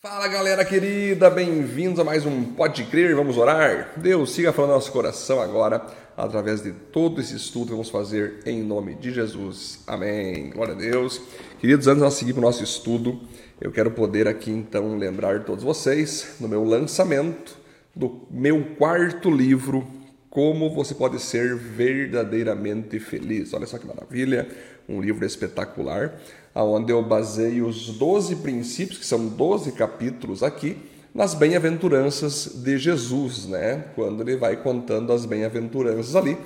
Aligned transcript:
Fala 0.00 0.28
galera 0.28 0.64
querida, 0.64 1.28
bem-vindos 1.28 1.98
a 1.98 2.04
mais 2.04 2.24
um 2.24 2.44
Pode 2.44 2.84
Crer, 2.84 3.16
vamos 3.16 3.36
orar? 3.36 3.94
Deus, 3.96 4.30
siga 4.30 4.52
falando 4.52 4.70
no 4.70 4.76
nosso 4.76 4.92
coração 4.92 5.40
agora, 5.42 5.84
através 6.16 6.62
de 6.62 6.70
todo 6.70 7.20
esse 7.20 7.34
estudo 7.34 7.64
que 7.64 7.72
vamos 7.72 7.90
fazer 7.90 8.38
em 8.46 8.62
nome 8.62 8.94
de 8.94 9.10
Jesus. 9.12 9.82
Amém. 9.88 10.50
Glória 10.50 10.74
a 10.74 10.76
Deus. 10.76 11.20
Queridos, 11.58 11.88
antes 11.88 11.98
de 11.98 12.04
nós 12.04 12.14
seguir 12.14 12.32
para 12.32 12.38
o 12.38 12.44
nosso 12.44 12.62
estudo, 12.62 13.20
eu 13.60 13.72
quero 13.72 13.90
poder 13.90 14.28
aqui 14.28 14.52
então 14.52 14.96
lembrar 14.96 15.42
todos 15.42 15.64
vocês 15.64 16.36
no 16.38 16.46
meu 16.46 16.62
lançamento 16.62 17.58
do 17.92 18.24
meu 18.30 18.76
quarto 18.76 19.28
livro, 19.28 19.84
Como 20.30 20.72
Você 20.76 20.94
Pode 20.94 21.20
Ser 21.20 21.56
Verdadeiramente 21.56 23.00
Feliz. 23.00 23.52
Olha 23.52 23.66
só 23.66 23.76
que 23.78 23.86
maravilha, 23.88 24.46
um 24.88 25.00
livro 25.00 25.26
espetacular 25.26 26.20
onde 26.62 26.92
eu 26.92 27.02
baseio 27.02 27.66
os 27.66 27.88
12 27.90 28.36
princípios, 28.36 28.98
que 28.98 29.06
são 29.06 29.26
12 29.26 29.72
capítulos 29.72 30.42
aqui, 30.42 30.76
nas 31.14 31.34
bem-aventuranças 31.34 32.62
de 32.62 32.78
Jesus, 32.78 33.46
né? 33.46 33.84
Quando 33.94 34.22
ele 34.22 34.36
vai 34.36 34.56
contando 34.56 35.12
as 35.12 35.24
bem-aventuranças 35.24 36.14
ali. 36.14 36.36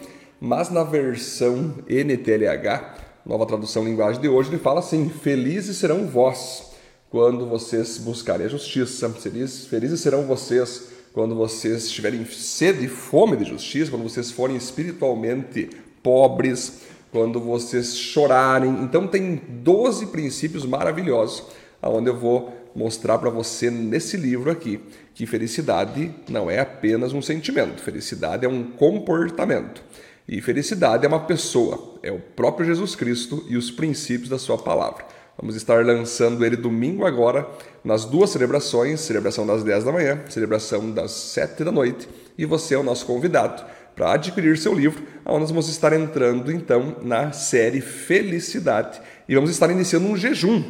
Mas 0.41 0.71
na 0.71 0.83
versão 0.83 1.75
NTLH, 1.89 2.95
nova 3.25 3.47
tradução 3.47 3.85
linguagem 3.85 4.21
de 4.21 4.29
hoje, 4.29 4.51
ele 4.51 4.59
fala 4.59 4.81
assim: 4.81 5.09
Felizes 5.09 5.77
serão 5.77 6.07
vós 6.07 6.73
quando 7.11 7.47
vocês 7.47 7.99
buscarem 7.99 8.47
a 8.47 8.49
justiça, 8.49 9.11
felizes, 9.11 9.67
felizes 9.67 10.01
serão 10.01 10.27
vocês 10.27 10.89
quando 11.13 11.35
vocês 11.35 11.91
tiverem 11.91 12.25
sede 12.25 12.87
e 12.87 12.89
fome 12.89 13.37
de 13.37 13.45
justiça, 13.45 13.91
quando 13.91 14.05
vocês 14.05 14.31
forem 14.31 14.57
espiritualmente 14.57 15.69
pobres, 16.03 16.81
quando 17.13 17.39
vocês 17.39 17.97
chorarem. 17.97 18.83
Então 18.83 19.07
tem 19.07 19.41
12 19.49 20.07
princípios 20.07 20.65
maravilhosos, 20.65 21.45
onde 21.83 22.09
eu 22.09 22.17
vou 22.17 22.53
mostrar 22.75 23.19
para 23.19 23.29
você 23.29 23.71
nesse 23.71 24.17
livro 24.17 24.51
aqui 24.51 24.81
que 25.15 25.27
felicidade 25.27 26.11
não 26.29 26.51
é 26.51 26.59
apenas 26.59 27.13
um 27.13 27.21
sentimento, 27.21 27.83
felicidade 27.83 28.47
é 28.47 28.49
um 28.49 28.65
comportamento. 28.65 29.83
E 30.27 30.41
felicidade 30.41 31.05
é 31.05 31.09
uma 31.09 31.21
pessoa, 31.21 31.97
é 32.03 32.11
o 32.11 32.19
próprio 32.19 32.65
Jesus 32.65 32.95
Cristo 32.95 33.45
e 33.49 33.57
os 33.57 33.71
princípios 33.71 34.31
da 34.31 34.39
sua 34.39 34.57
palavra. 34.57 35.05
Vamos 35.37 35.57
estar 35.57 35.85
lançando 35.85 36.45
ele 36.45 36.57
domingo 36.57 37.05
agora, 37.05 37.47
nas 37.85 38.05
duas 38.05 38.31
celebrações, 38.31 39.01
celebração 39.01 39.47
das 39.47 39.65
10 39.65 39.85
da 39.85 39.93
manhã, 39.93 40.21
celebração 40.29 40.91
das 40.91 41.11
7 41.11 41.65
da 41.65 41.73
noite, 41.73 42.09
e 42.39 42.47
você 42.47 42.75
é 42.75 42.79
o 42.79 42.83
nosso 42.83 43.05
convidado 43.05 43.63
para 43.95 44.15
adquirir 44.15 44.57
seu 44.59 44.75
livro, 44.75 45.03
onde 45.25 45.41
nós 45.41 45.51
vamos 45.51 45.69
estar 45.69 45.93
entrando 45.93 46.51
então 46.51 46.97
na 47.03 47.33
série 47.33 47.81
Felicidade 47.81 49.01
e 49.29 49.35
vamos 49.35 49.51
estar 49.51 49.71
iniciando 49.71 50.07
um 50.07 50.17
jejum 50.17 50.63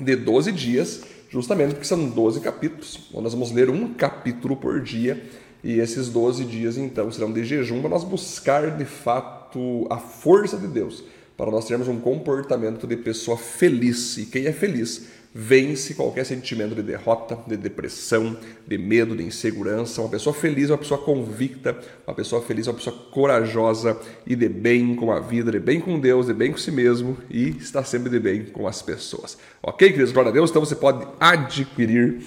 de 0.00 0.16
12 0.16 0.52
dias, 0.52 1.02
justamente 1.30 1.74
porque 1.74 1.86
são 1.86 2.08
12 2.08 2.40
capítulos, 2.40 3.08
onde 3.12 3.24
nós 3.24 3.32
vamos 3.32 3.52
ler 3.52 3.70
um 3.70 3.94
capítulo 3.94 4.56
por 4.56 4.80
dia 4.80 5.22
e 5.62 5.80
esses 5.80 6.08
12 6.08 6.44
dias 6.44 6.76
então 6.76 7.10
serão 7.10 7.32
de 7.32 7.44
jejum 7.44 7.80
para 7.80 7.90
nós 7.90 8.04
buscar 8.04 8.76
de 8.76 8.84
fato 8.84 9.86
a 9.90 9.98
força 9.98 10.56
de 10.56 10.66
Deus, 10.66 11.02
para 11.36 11.50
nós 11.50 11.66
termos 11.66 11.88
um 11.88 12.00
comportamento 12.00 12.86
de 12.86 12.96
pessoa 12.96 13.36
feliz. 13.36 14.16
E 14.16 14.26
quem 14.26 14.46
é 14.46 14.52
feliz 14.52 15.08
vence 15.38 15.92
qualquer 15.92 16.24
sentimento 16.24 16.74
de 16.74 16.82
derrota, 16.82 17.38
de 17.46 17.58
depressão, 17.58 18.34
de 18.66 18.78
medo, 18.78 19.14
de 19.14 19.22
insegurança. 19.22 20.00
Uma 20.00 20.08
pessoa 20.08 20.32
feliz 20.32 20.70
é 20.70 20.72
uma 20.72 20.78
pessoa 20.78 20.98
convicta, 20.98 21.76
uma 22.06 22.14
pessoa 22.14 22.40
feliz 22.40 22.66
é 22.66 22.70
uma 22.70 22.78
pessoa 22.78 22.96
corajosa 23.10 24.00
e 24.26 24.34
de 24.34 24.48
bem 24.48 24.96
com 24.96 25.12
a 25.12 25.20
vida, 25.20 25.52
de 25.52 25.60
bem 25.60 25.78
com 25.78 26.00
Deus, 26.00 26.28
de 26.28 26.32
bem 26.32 26.52
com 26.52 26.56
si 26.56 26.72
mesmo 26.72 27.18
e 27.28 27.50
está 27.50 27.84
sempre 27.84 28.08
de 28.08 28.18
bem 28.18 28.46
com 28.46 28.66
as 28.66 28.80
pessoas. 28.80 29.36
Ok, 29.62 29.90
queridos? 29.90 30.10
Glória 30.10 30.30
a 30.30 30.32
Deus. 30.32 30.48
Então 30.48 30.64
você 30.64 30.74
pode 30.74 31.06
adquirir 31.20 32.22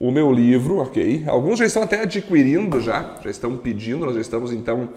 o 0.00 0.10
meu 0.10 0.32
livro, 0.32 0.78
ok? 0.78 1.24
Alguns 1.26 1.58
já 1.58 1.66
estão 1.66 1.82
até 1.82 2.00
adquirindo 2.00 2.80
já, 2.80 3.18
já 3.22 3.30
estão 3.30 3.54
pedindo, 3.58 4.06
nós 4.06 4.14
já 4.14 4.20
estamos 4.22 4.50
então 4.50 4.88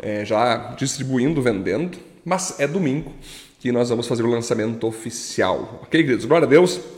é, 0.00 0.24
já 0.24 0.74
distribuindo, 0.76 1.40
vendendo, 1.40 1.98
mas 2.24 2.58
é 2.58 2.66
domingo 2.66 3.12
que 3.60 3.70
nós 3.70 3.90
vamos 3.90 4.08
fazer 4.08 4.24
o 4.24 4.28
lançamento 4.28 4.84
oficial. 4.88 5.82
Ok, 5.84 6.02
queridos? 6.02 6.24
Glória 6.24 6.46
a 6.46 6.50
Deus. 6.50 6.95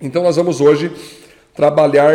Então 0.00 0.22
nós 0.22 0.36
vamos 0.36 0.60
hoje 0.60 0.92
trabalhar 1.54 2.14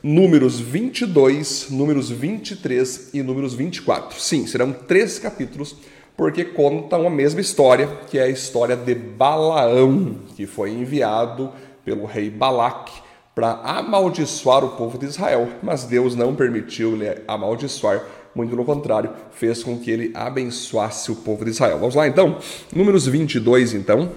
números 0.00 0.60
22, 0.60 1.66
números 1.70 2.08
23 2.08 3.10
e 3.12 3.20
números 3.20 3.52
24. 3.52 4.20
Sim, 4.20 4.46
serão 4.46 4.72
três 4.72 5.18
capítulos, 5.18 5.74
porque 6.16 6.44
contam 6.44 7.04
a 7.08 7.10
mesma 7.10 7.40
história, 7.40 7.88
que 8.08 8.16
é 8.16 8.22
a 8.22 8.28
história 8.28 8.76
de 8.76 8.94
Balaão, 8.94 10.20
que 10.36 10.46
foi 10.46 10.70
enviado 10.70 11.50
pelo 11.84 12.04
rei 12.04 12.30
Balaque 12.30 12.92
para 13.34 13.60
amaldiçoar 13.64 14.64
o 14.64 14.76
povo 14.76 14.96
de 14.96 15.06
Israel, 15.06 15.48
mas 15.64 15.82
Deus 15.82 16.14
não 16.14 16.36
permitiu-lhe 16.36 17.22
amaldiçoar 17.26 18.04
muito 18.36 18.50
pelo 18.50 18.64
contrário, 18.64 19.10
fez 19.32 19.64
com 19.64 19.76
que 19.76 19.90
ele 19.90 20.12
abençoasse 20.14 21.10
o 21.10 21.16
povo 21.16 21.44
de 21.44 21.50
Israel. 21.50 21.80
Vamos 21.80 21.96
lá 21.96 22.06
então, 22.06 22.38
números 22.72 23.08
22 23.08 23.74
então. 23.74 24.12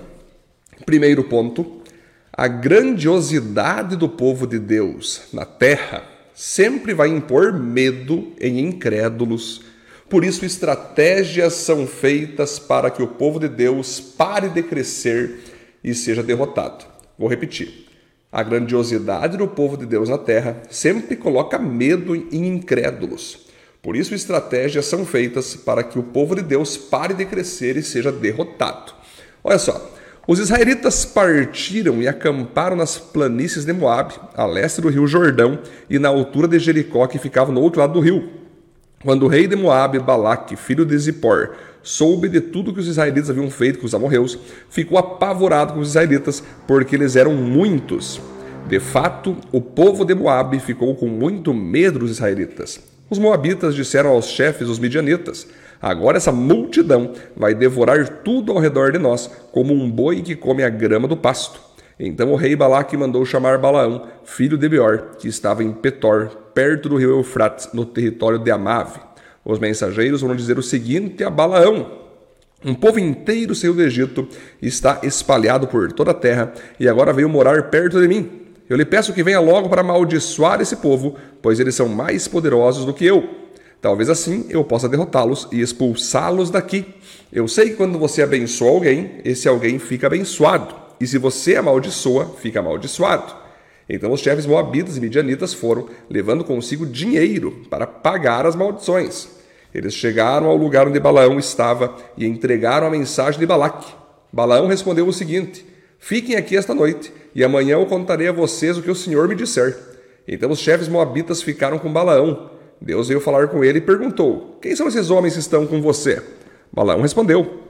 Primeiro 0.85 1.23
ponto, 1.23 1.82
a 2.35 2.47
grandiosidade 2.47 3.95
do 3.95 4.09
povo 4.09 4.47
de 4.47 4.57
Deus 4.57 5.21
na 5.31 5.45
terra 5.45 6.03
sempre 6.33 6.91
vai 6.91 7.09
impor 7.09 7.53
medo 7.53 8.33
em 8.41 8.59
incrédulos. 8.59 9.61
Por 10.09 10.25
isso, 10.25 10.43
estratégias 10.43 11.53
são 11.53 11.85
feitas 11.85 12.57
para 12.57 12.89
que 12.89 13.03
o 13.03 13.07
povo 13.07 13.39
de 13.39 13.47
Deus 13.47 13.99
pare 13.99 14.49
de 14.49 14.63
crescer 14.63 15.41
e 15.83 15.93
seja 15.93 16.23
derrotado. 16.23 16.85
Vou 17.19 17.29
repetir. 17.29 17.85
A 18.31 18.41
grandiosidade 18.41 19.37
do 19.37 19.47
povo 19.47 19.77
de 19.77 19.85
Deus 19.85 20.09
na 20.09 20.17
terra 20.17 20.59
sempre 20.71 21.15
coloca 21.15 21.59
medo 21.59 22.15
em 22.15 22.47
incrédulos. 22.47 23.45
Por 23.79 23.95
isso, 23.95 24.15
estratégias 24.15 24.87
são 24.87 25.05
feitas 25.05 25.55
para 25.55 25.83
que 25.83 25.99
o 25.99 26.03
povo 26.03 26.33
de 26.33 26.41
Deus 26.41 26.77
pare 26.77 27.13
de 27.13 27.25
crescer 27.25 27.77
e 27.77 27.83
seja 27.83 28.11
derrotado. 28.11 28.91
Olha 29.43 29.59
só, 29.59 29.93
os 30.25 30.39
israelitas 30.39 31.03
partiram 31.03 32.01
e 32.01 32.07
acamparam 32.07 32.77
nas 32.77 32.97
planícies 32.97 33.65
de 33.65 33.73
Moabe, 33.73 34.13
a 34.33 34.45
leste 34.45 34.79
do 34.79 34.87
rio 34.87 35.05
Jordão 35.05 35.59
e 35.89 35.99
na 35.99 36.07
altura 36.07 36.47
de 36.47 36.57
Jericó, 36.59 37.05
que 37.07 37.19
ficava 37.19 37.51
no 37.51 37.59
outro 37.59 37.81
lado 37.81 37.93
do 37.93 37.99
rio. 37.99 38.29
Quando 39.03 39.23
o 39.23 39.27
rei 39.27 39.47
de 39.47 39.55
Moabe, 39.57 39.99
Balaque, 39.99 40.55
filho 40.55 40.85
de 40.85 40.97
Zippor, 40.97 41.55
soube 41.81 42.29
de 42.29 42.39
tudo 42.39 42.73
que 42.73 42.79
os 42.79 42.87
israelitas 42.87 43.29
haviam 43.29 43.51
feito 43.51 43.79
com 43.79 43.85
os 43.85 43.93
amorreus, 43.93 44.39
ficou 44.69 44.97
apavorado 44.97 45.73
com 45.73 45.81
os 45.81 45.89
israelitas, 45.89 46.41
porque 46.65 46.95
eles 46.95 47.17
eram 47.17 47.33
muitos. 47.33 48.21
De 48.69 48.79
fato, 48.79 49.35
o 49.51 49.59
povo 49.59 50.05
de 50.05 50.15
Moabe 50.15 50.57
ficou 50.59 50.95
com 50.95 51.07
muito 51.07 51.53
medo 51.53 51.99
dos 51.99 52.11
israelitas. 52.11 52.79
Os 53.09 53.19
moabitas 53.19 53.75
disseram 53.75 54.11
aos 54.11 54.29
chefes, 54.29 54.69
os 54.69 54.79
midianitas: 54.79 55.45
Agora 55.83 56.15
essa 56.15 56.31
multidão 56.31 57.11
vai 57.35 57.53
devorar 57.53 58.07
tudo 58.23 58.53
ao 58.53 58.57
redor 58.57 58.93
de 58.93 58.97
nós, 58.97 59.29
como 59.51 59.73
um 59.73 59.91
boi 59.91 60.21
que 60.21 60.33
come 60.33 60.63
a 60.63 60.69
grama 60.69 61.09
do 61.09 61.17
pasto. 61.17 61.59
Então 61.99 62.31
o 62.31 62.37
rei 62.37 62.55
Balaque 62.55 62.95
mandou 62.95 63.25
chamar 63.25 63.57
Balaão, 63.57 64.07
filho 64.23 64.57
de 64.57 64.69
Beor, 64.69 65.17
que 65.19 65.27
estava 65.27 65.61
em 65.61 65.73
Petor, 65.73 66.29
perto 66.53 66.87
do 66.87 66.95
rio 66.95 67.17
Eufrates, 67.17 67.67
no 67.73 67.85
território 67.85 68.39
de 68.39 68.49
Amave. 68.49 69.01
Os 69.43 69.59
mensageiros 69.59 70.21
vão 70.21 70.33
dizer 70.33 70.57
o 70.57 70.63
seguinte 70.63 71.21
a 71.21 71.29
Balaão: 71.29 71.91
Um 72.63 72.73
povo 72.73 72.97
inteiro 72.97 73.53
saiu 73.53 73.73
do 73.73 73.83
Egito, 73.83 74.25
está 74.61 75.01
espalhado 75.03 75.67
por 75.67 75.91
toda 75.91 76.11
a 76.11 76.13
terra 76.13 76.53
e 76.79 76.87
agora 76.87 77.11
veio 77.11 77.27
morar 77.27 77.61
perto 77.63 77.99
de 77.99 78.07
mim. 78.07 78.31
Eu 78.69 78.77
lhe 78.77 78.85
peço 78.85 79.11
que 79.11 79.21
venha 79.21 79.41
logo 79.41 79.67
para 79.67 79.81
amaldiçoar 79.81 80.61
esse 80.61 80.77
povo, 80.77 81.17
pois 81.41 81.59
eles 81.59 81.75
são 81.75 81.89
mais 81.89 82.25
poderosos 82.25 82.85
do 82.85 82.93
que 82.93 83.05
eu. 83.05 83.43
Talvez 83.83 84.09
assim 84.09 84.45
eu 84.49 84.63
possa 84.63 84.87
derrotá-los 84.87 85.45
e 85.51 85.59
expulsá-los 85.59 86.49
daqui. 86.49 86.85
Eu 87.33 87.49
sei 87.49 87.71
que 87.71 87.75
quando 87.75 87.99
você 87.99 88.23
abençoa 88.23 88.69
alguém, 88.69 89.11
esse 89.25 89.45
alguém 89.45 89.77
fica 89.77 90.07
abençoado. 90.07 90.73
E 91.01 91.05
se 91.05 91.17
você 91.17 91.57
amaldiçoa, 91.57 92.33
fica 92.39 92.61
amaldiçoado. 92.61 93.35
Então 93.89 94.13
os 94.13 94.21
chefes 94.21 94.45
moabitas 94.45 94.95
e 94.95 95.01
midianitas 95.01 95.53
foram, 95.53 95.89
levando 96.09 96.45
consigo 96.45 96.85
dinheiro 96.85 97.65
para 97.69 97.85
pagar 97.85 98.45
as 98.45 98.55
maldições. 98.55 99.27
Eles 99.75 99.93
chegaram 99.93 100.47
ao 100.47 100.55
lugar 100.55 100.87
onde 100.87 100.97
Balaão 100.97 101.37
estava 101.37 101.93
e 102.15 102.25
entregaram 102.25 102.87
a 102.87 102.89
mensagem 102.91 103.37
de 103.37 103.45
Balaque. 103.45 103.93
Balaão 104.31 104.67
respondeu 104.67 105.05
o 105.05 105.11
seguinte: 105.11 105.65
Fiquem 105.99 106.37
aqui 106.37 106.55
esta 106.55 106.73
noite 106.73 107.11
e 107.35 107.43
amanhã 107.43 107.73
eu 107.73 107.85
contarei 107.85 108.29
a 108.29 108.31
vocês 108.31 108.77
o 108.77 108.81
que 108.81 108.89
o 108.89 108.95
Senhor 108.95 109.27
me 109.27 109.35
disser. 109.35 109.77
Então 110.25 110.51
os 110.51 110.59
chefes 110.59 110.87
moabitas 110.87 111.41
ficaram 111.41 111.77
com 111.77 111.91
Balaão. 111.91 112.52
Deus 112.83 113.07
veio 113.07 113.21
falar 113.21 113.47
com 113.47 113.63
ele 113.63 113.77
e 113.77 113.81
perguntou: 113.81 114.59
Quem 114.61 114.75
são 114.75 114.87
esses 114.87 115.09
homens 115.09 115.33
que 115.33 115.39
estão 115.39 115.65
com 115.65 115.81
você? 115.81 116.21
Balaão 116.71 117.01
respondeu: 117.01 117.61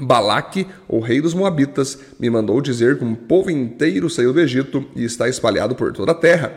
Balaque, 0.00 0.66
o 0.88 1.00
rei 1.00 1.20
dos 1.20 1.34
Moabitas, 1.34 1.98
me 2.18 2.30
mandou 2.30 2.60
dizer 2.60 2.96
que 2.96 3.04
um 3.04 3.14
povo 3.14 3.50
inteiro 3.50 4.08
saiu 4.08 4.32
do 4.32 4.40
Egito 4.40 4.84
e 4.94 5.04
está 5.04 5.28
espalhado 5.28 5.74
por 5.74 5.92
toda 5.92 6.12
a 6.12 6.14
terra. 6.14 6.52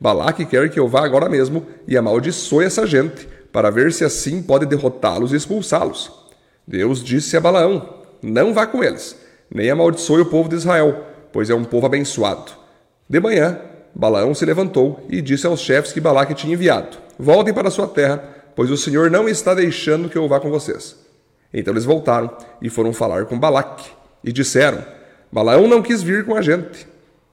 Balaque 0.00 0.46
quer 0.46 0.70
que 0.70 0.78
eu 0.78 0.86
vá 0.86 1.04
agora 1.04 1.28
mesmo 1.28 1.66
e 1.86 1.96
amaldiçoe 1.96 2.64
essa 2.64 2.86
gente, 2.86 3.28
para 3.52 3.70
ver 3.70 3.92
se 3.92 4.04
assim 4.04 4.40
pode 4.40 4.64
derrotá-los 4.64 5.32
e 5.32 5.36
expulsá-los. 5.36 6.12
Deus 6.66 7.02
disse 7.02 7.36
a 7.36 7.40
Balaão: 7.40 7.96
Não 8.22 8.54
vá 8.54 8.66
com 8.66 8.84
eles, 8.84 9.16
nem 9.52 9.68
amaldiçoe 9.68 10.22
o 10.22 10.26
povo 10.26 10.48
de 10.48 10.54
Israel 10.54 11.08
pois 11.32 11.50
é 11.50 11.54
um 11.54 11.64
povo 11.64 11.86
abençoado. 11.86 12.52
De 13.08 13.20
manhã, 13.20 13.58
Balaão 13.94 14.34
se 14.34 14.44
levantou 14.44 15.04
e 15.08 15.20
disse 15.20 15.46
aos 15.46 15.60
chefes 15.60 15.92
que 15.92 16.00
Balaque 16.00 16.34
tinha 16.34 16.54
enviado: 16.54 16.96
Voltem 17.18 17.54
para 17.54 17.70
sua 17.70 17.88
terra, 17.88 18.22
pois 18.54 18.70
o 18.70 18.76
Senhor 18.76 19.10
não 19.10 19.28
está 19.28 19.54
deixando 19.54 20.08
que 20.08 20.16
eu 20.16 20.28
vá 20.28 20.40
com 20.40 20.50
vocês. 20.50 20.96
Então 21.52 21.72
eles 21.72 21.84
voltaram 21.84 22.30
e 22.60 22.68
foram 22.68 22.92
falar 22.92 23.24
com 23.24 23.38
Balaque 23.38 23.90
e 24.22 24.32
disseram: 24.32 24.84
Balaão 25.32 25.66
não 25.66 25.82
quis 25.82 26.02
vir 26.02 26.24
com 26.24 26.34
a 26.34 26.42
gente. 26.42 26.86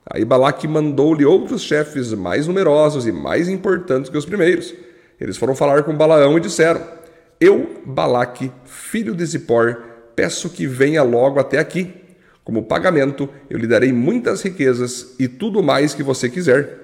Aí 0.07 0.23
Balaque 0.23 0.67
mandou-lhe 0.67 1.25
outros 1.25 1.61
chefes 1.61 2.13
mais 2.13 2.47
numerosos 2.47 3.07
e 3.07 3.11
mais 3.11 3.49
importantes 3.49 4.09
que 4.09 4.17
os 4.17 4.25
primeiros. 4.25 4.73
Eles 5.19 5.37
foram 5.37 5.55
falar 5.55 5.83
com 5.83 5.95
Balaão 5.95 6.37
e 6.37 6.41
disseram: 6.41 6.81
Eu, 7.39 7.81
Balaque, 7.85 8.51
filho 8.65 9.15
de 9.15 9.25
Zippor, 9.25 9.81
peço 10.15 10.49
que 10.49 10.67
venha 10.67 11.03
logo 11.03 11.39
até 11.39 11.57
aqui. 11.57 12.04
Como 12.45 12.63
pagamento, 12.63 13.27
eu 13.49 13.57
lhe 13.57 13.65
darei 13.65 13.91
muitas 13.91 14.43
riquezas 14.43 15.15
e 15.19 15.27
tudo 15.27 15.63
mais 15.63 15.95
que 15.95 16.03
você 16.03 16.29
quiser. 16.29 16.77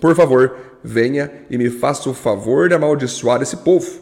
Por 0.00 0.14
favor, 0.14 0.56
venha 0.82 1.30
e 1.50 1.58
me 1.58 1.68
faça 1.68 2.08
o 2.08 2.14
favor 2.14 2.68
de 2.68 2.74
amaldiçoar 2.76 3.42
esse 3.42 3.56
povo. 3.58 4.00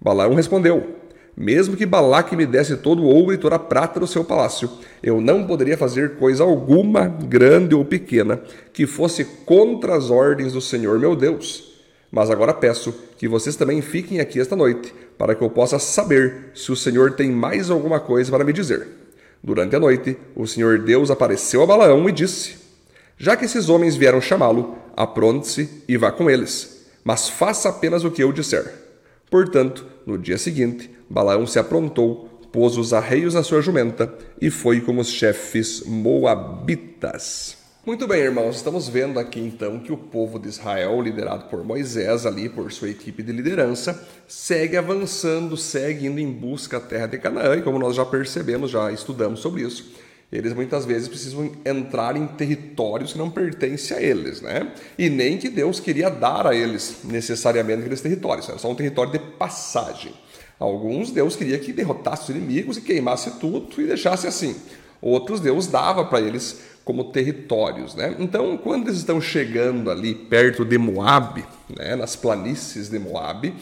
Balaão 0.00 0.34
respondeu: 0.34 1.02
mesmo 1.36 1.76
que 1.76 1.84
Balaque 1.84 2.34
me 2.34 2.46
desse 2.46 2.78
todo 2.78 3.02
o 3.02 3.06
ouro 3.06 3.34
e 3.34 3.38
toda 3.38 3.56
a 3.56 3.58
prata 3.58 4.00
do 4.00 4.06
seu 4.06 4.24
palácio, 4.24 4.70
eu 5.02 5.20
não 5.20 5.46
poderia 5.46 5.76
fazer 5.76 6.16
coisa 6.16 6.42
alguma, 6.42 7.06
grande 7.06 7.74
ou 7.74 7.84
pequena, 7.84 8.40
que 8.72 8.86
fosse 8.86 9.24
contra 9.44 9.94
as 9.94 10.10
ordens 10.10 10.54
do 10.54 10.62
Senhor 10.62 10.98
meu 10.98 11.14
Deus. 11.14 11.74
Mas 12.10 12.30
agora 12.30 12.54
peço 12.54 12.94
que 13.18 13.28
vocês 13.28 13.54
também 13.54 13.82
fiquem 13.82 14.18
aqui 14.18 14.40
esta 14.40 14.56
noite, 14.56 14.94
para 15.18 15.34
que 15.34 15.42
eu 15.42 15.50
possa 15.50 15.78
saber 15.78 16.52
se 16.54 16.72
o 16.72 16.76
Senhor 16.76 17.12
tem 17.12 17.30
mais 17.30 17.70
alguma 17.70 18.00
coisa 18.00 18.30
para 18.30 18.44
me 18.44 18.52
dizer. 18.52 19.01
Durante 19.42 19.74
a 19.74 19.80
noite, 19.80 20.16
o 20.36 20.46
Senhor 20.46 20.78
Deus 20.78 21.10
apareceu 21.10 21.62
a 21.62 21.66
Balaão 21.66 22.08
e 22.08 22.12
disse: 22.12 22.56
Já 23.18 23.36
que 23.36 23.44
esses 23.44 23.68
homens 23.68 23.96
vieram 23.96 24.20
chamá-lo, 24.20 24.76
apronte-se 24.96 25.82
e 25.88 25.96
vá 25.96 26.12
com 26.12 26.30
eles, 26.30 26.86
mas 27.02 27.28
faça 27.28 27.68
apenas 27.68 28.04
o 28.04 28.10
que 28.10 28.22
eu 28.22 28.32
disser. 28.32 28.72
Portanto, 29.30 29.86
no 30.06 30.16
dia 30.16 30.38
seguinte, 30.38 30.90
Balaão 31.10 31.46
se 31.46 31.58
aprontou, 31.58 32.28
pôs 32.52 32.76
os 32.76 32.92
arreios 32.92 33.34
na 33.34 33.42
sua 33.42 33.62
jumenta 33.62 34.14
e 34.40 34.50
foi 34.50 34.80
com 34.80 34.98
os 34.98 35.08
chefes 35.08 35.82
moabitas. 35.86 37.61
Muito 37.84 38.06
bem, 38.06 38.20
irmãos, 38.20 38.54
estamos 38.54 38.88
vendo 38.88 39.18
aqui 39.18 39.40
então 39.40 39.80
que 39.80 39.92
o 39.92 39.96
povo 39.96 40.38
de 40.38 40.48
Israel, 40.48 41.00
liderado 41.02 41.46
por 41.46 41.64
Moisés 41.64 42.24
ali, 42.24 42.48
por 42.48 42.70
sua 42.70 42.88
equipe 42.88 43.24
de 43.24 43.32
liderança, 43.32 44.06
segue 44.28 44.76
avançando, 44.76 45.56
segue 45.56 46.06
indo 46.06 46.20
em 46.20 46.30
busca 46.30 46.78
da 46.78 46.86
terra 46.86 47.06
de 47.08 47.18
Canaã, 47.18 47.56
e 47.56 47.62
como 47.62 47.80
nós 47.80 47.96
já 47.96 48.04
percebemos, 48.04 48.70
já 48.70 48.92
estudamos 48.92 49.40
sobre 49.40 49.62
isso, 49.62 49.92
eles 50.30 50.52
muitas 50.54 50.84
vezes 50.84 51.08
precisam 51.08 51.50
entrar 51.64 52.16
em 52.16 52.24
territórios 52.24 53.14
que 53.14 53.18
não 53.18 53.28
pertencem 53.28 53.96
a 53.96 54.00
eles, 54.00 54.40
né? 54.40 54.72
E 54.96 55.10
nem 55.10 55.36
que 55.36 55.48
Deus 55.48 55.80
queria 55.80 56.08
dar 56.08 56.46
a 56.46 56.54
eles 56.54 56.98
necessariamente 57.02 57.80
aqueles 57.80 58.00
territórios, 58.00 58.48
era 58.48 58.58
só 58.58 58.70
um 58.70 58.76
território 58.76 59.10
de 59.10 59.18
passagem. 59.18 60.14
Alguns 60.56 61.10
Deus 61.10 61.34
queria 61.34 61.58
que 61.58 61.72
derrotasse 61.72 62.30
os 62.30 62.36
inimigos 62.36 62.76
e 62.76 62.80
queimasse 62.80 63.40
tudo 63.40 63.82
e 63.82 63.86
deixasse 63.88 64.28
assim. 64.28 64.54
Outros 65.02 65.40
Deus 65.40 65.66
dava 65.66 66.04
para 66.04 66.20
eles 66.20 66.60
como 66.84 67.04
territórios, 67.04 67.94
né? 67.94 68.16
Então, 68.18 68.56
quando 68.56 68.88
eles 68.88 68.98
estão 68.98 69.20
chegando 69.20 69.90
ali 69.90 70.14
perto 70.14 70.64
de 70.64 70.78
Moabe, 70.78 71.44
né, 71.76 71.94
nas 71.94 72.16
planícies 72.16 72.88
de 72.88 72.98
Moabe, 72.98 73.54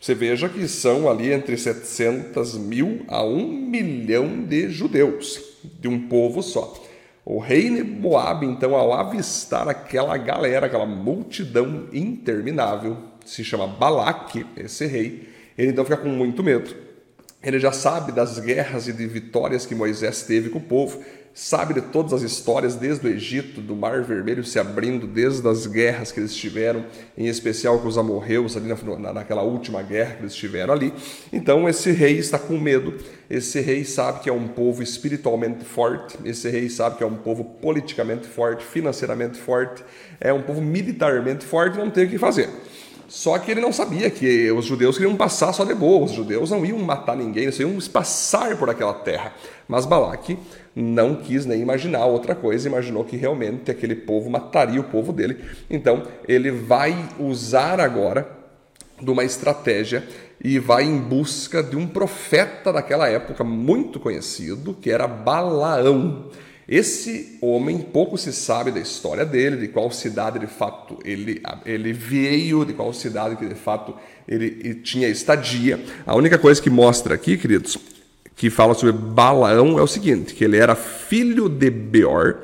você 0.00 0.14
veja 0.14 0.48
que 0.48 0.68
são 0.68 1.10
ali 1.10 1.32
entre 1.32 1.56
700 1.56 2.56
mil 2.56 3.04
a 3.08 3.24
1 3.24 3.48
milhão 3.48 4.44
de 4.44 4.70
judeus, 4.70 5.40
de 5.80 5.88
um 5.88 6.08
povo 6.08 6.40
só. 6.40 6.84
O 7.24 7.40
rei 7.40 7.68
de 7.68 7.82
Moabe, 7.82 8.46
então, 8.46 8.74
ao 8.74 8.92
avistar 8.92 9.68
aquela 9.68 10.16
galera, 10.16 10.66
aquela 10.66 10.86
multidão 10.86 11.88
interminável, 11.92 12.96
se 13.26 13.44
chama 13.44 13.66
Balaque, 13.66 14.46
esse 14.56 14.86
rei, 14.86 15.28
ele 15.58 15.72
então 15.72 15.84
fica 15.84 15.96
com 15.96 16.08
muito 16.08 16.42
medo. 16.42 16.74
Ele 17.42 17.58
já 17.58 17.72
sabe 17.72 18.12
das 18.12 18.38
guerras 18.38 18.88
e 18.88 18.92
de 18.92 19.06
vitórias 19.06 19.66
que 19.66 19.74
Moisés 19.74 20.22
teve 20.22 20.48
com 20.48 20.58
o 20.58 20.62
povo, 20.62 21.02
sabe 21.38 21.72
de 21.72 21.80
todas 21.80 22.12
as 22.12 22.22
histórias 22.22 22.74
desde 22.74 23.06
o 23.06 23.08
Egito, 23.10 23.60
do 23.60 23.76
Mar 23.76 24.02
Vermelho 24.02 24.42
se 24.42 24.58
abrindo, 24.58 25.06
desde 25.06 25.46
as 25.46 25.68
guerras 25.68 26.10
que 26.10 26.18
eles 26.18 26.34
tiveram, 26.34 26.84
em 27.16 27.28
especial 27.28 27.78
com 27.78 27.86
os 27.86 27.96
amorreus 27.96 28.56
ali 28.56 28.66
na, 28.66 29.12
naquela 29.12 29.42
última 29.42 29.80
guerra 29.80 30.16
que 30.16 30.22
eles 30.22 30.34
tiveram 30.34 30.74
ali. 30.74 30.92
Então 31.32 31.68
esse 31.68 31.92
rei 31.92 32.18
está 32.18 32.40
com 32.40 32.58
medo, 32.58 32.92
esse 33.30 33.60
rei 33.60 33.84
sabe 33.84 34.18
que 34.18 34.28
é 34.28 34.32
um 34.32 34.48
povo 34.48 34.82
espiritualmente 34.82 35.64
forte, 35.64 36.18
esse 36.24 36.50
rei 36.50 36.68
sabe 36.68 36.96
que 36.96 37.04
é 37.04 37.06
um 37.06 37.14
povo 37.14 37.44
politicamente 37.44 38.26
forte, 38.26 38.64
financeiramente 38.64 39.38
forte, 39.38 39.84
é 40.20 40.32
um 40.32 40.42
povo 40.42 40.60
militarmente 40.60 41.44
forte, 41.44 41.78
não 41.78 41.88
tem 41.88 42.06
o 42.06 42.10
que 42.10 42.18
fazer. 42.18 42.50
Só 43.08 43.38
que 43.38 43.50
ele 43.50 43.62
não 43.62 43.72
sabia 43.72 44.10
que 44.10 44.52
os 44.52 44.66
judeus 44.66 44.98
queriam 44.98 45.16
passar 45.16 45.54
só 45.54 45.64
de 45.64 45.74
boa, 45.74 46.04
os 46.04 46.12
judeus 46.12 46.50
não 46.50 46.66
iam 46.66 46.78
matar 46.78 47.16
ninguém, 47.16 47.44
eles 47.44 47.58
iam 47.58 47.78
passar 47.90 48.54
por 48.58 48.68
aquela 48.68 48.92
terra. 48.92 49.32
Mas 49.66 49.86
Balaque 49.86 50.38
não 50.82 51.16
quis 51.16 51.44
nem 51.44 51.60
imaginar 51.60 52.06
outra 52.06 52.34
coisa, 52.34 52.68
imaginou 52.68 53.04
que 53.04 53.16
realmente 53.16 53.70
aquele 53.70 53.96
povo 53.96 54.30
mataria 54.30 54.80
o 54.80 54.84
povo 54.84 55.12
dele. 55.12 55.38
Então 55.68 56.04
ele 56.26 56.50
vai 56.50 56.96
usar 57.18 57.80
agora 57.80 58.28
de 59.00 59.10
uma 59.10 59.24
estratégia 59.24 60.06
e 60.42 60.58
vai 60.58 60.84
em 60.84 60.98
busca 60.98 61.62
de 61.62 61.76
um 61.76 61.86
profeta 61.86 62.72
daquela 62.72 63.08
época 63.08 63.42
muito 63.42 63.98
conhecido, 63.98 64.76
que 64.80 64.90
era 64.90 65.08
Balaão. 65.08 66.30
Esse 66.68 67.38
homem, 67.40 67.78
pouco 67.78 68.18
se 68.18 68.32
sabe 68.32 68.70
da 68.70 68.78
história 68.78 69.24
dele, 69.24 69.56
de 69.56 69.68
qual 69.68 69.90
cidade 69.90 70.38
de 70.38 70.46
fato 70.46 70.98
ele, 71.04 71.42
ele 71.64 71.92
veio, 71.92 72.64
de 72.64 72.74
qual 72.74 72.92
cidade 72.92 73.36
que 73.36 73.46
de 73.46 73.54
fato 73.54 73.94
ele, 74.28 74.58
ele 74.62 74.74
tinha 74.74 75.08
estadia. 75.08 75.82
A 76.06 76.14
única 76.14 76.38
coisa 76.38 76.60
que 76.60 76.68
mostra 76.68 77.14
aqui, 77.14 77.38
queridos, 77.38 77.78
que 78.38 78.48
fala 78.48 78.72
sobre 78.72 78.92
Balaão 78.92 79.78
é 79.78 79.82
o 79.82 79.86
seguinte, 79.86 80.32
que 80.32 80.44
ele 80.44 80.56
era 80.56 80.76
filho 80.76 81.48
de 81.48 81.68
Beor, 81.68 82.36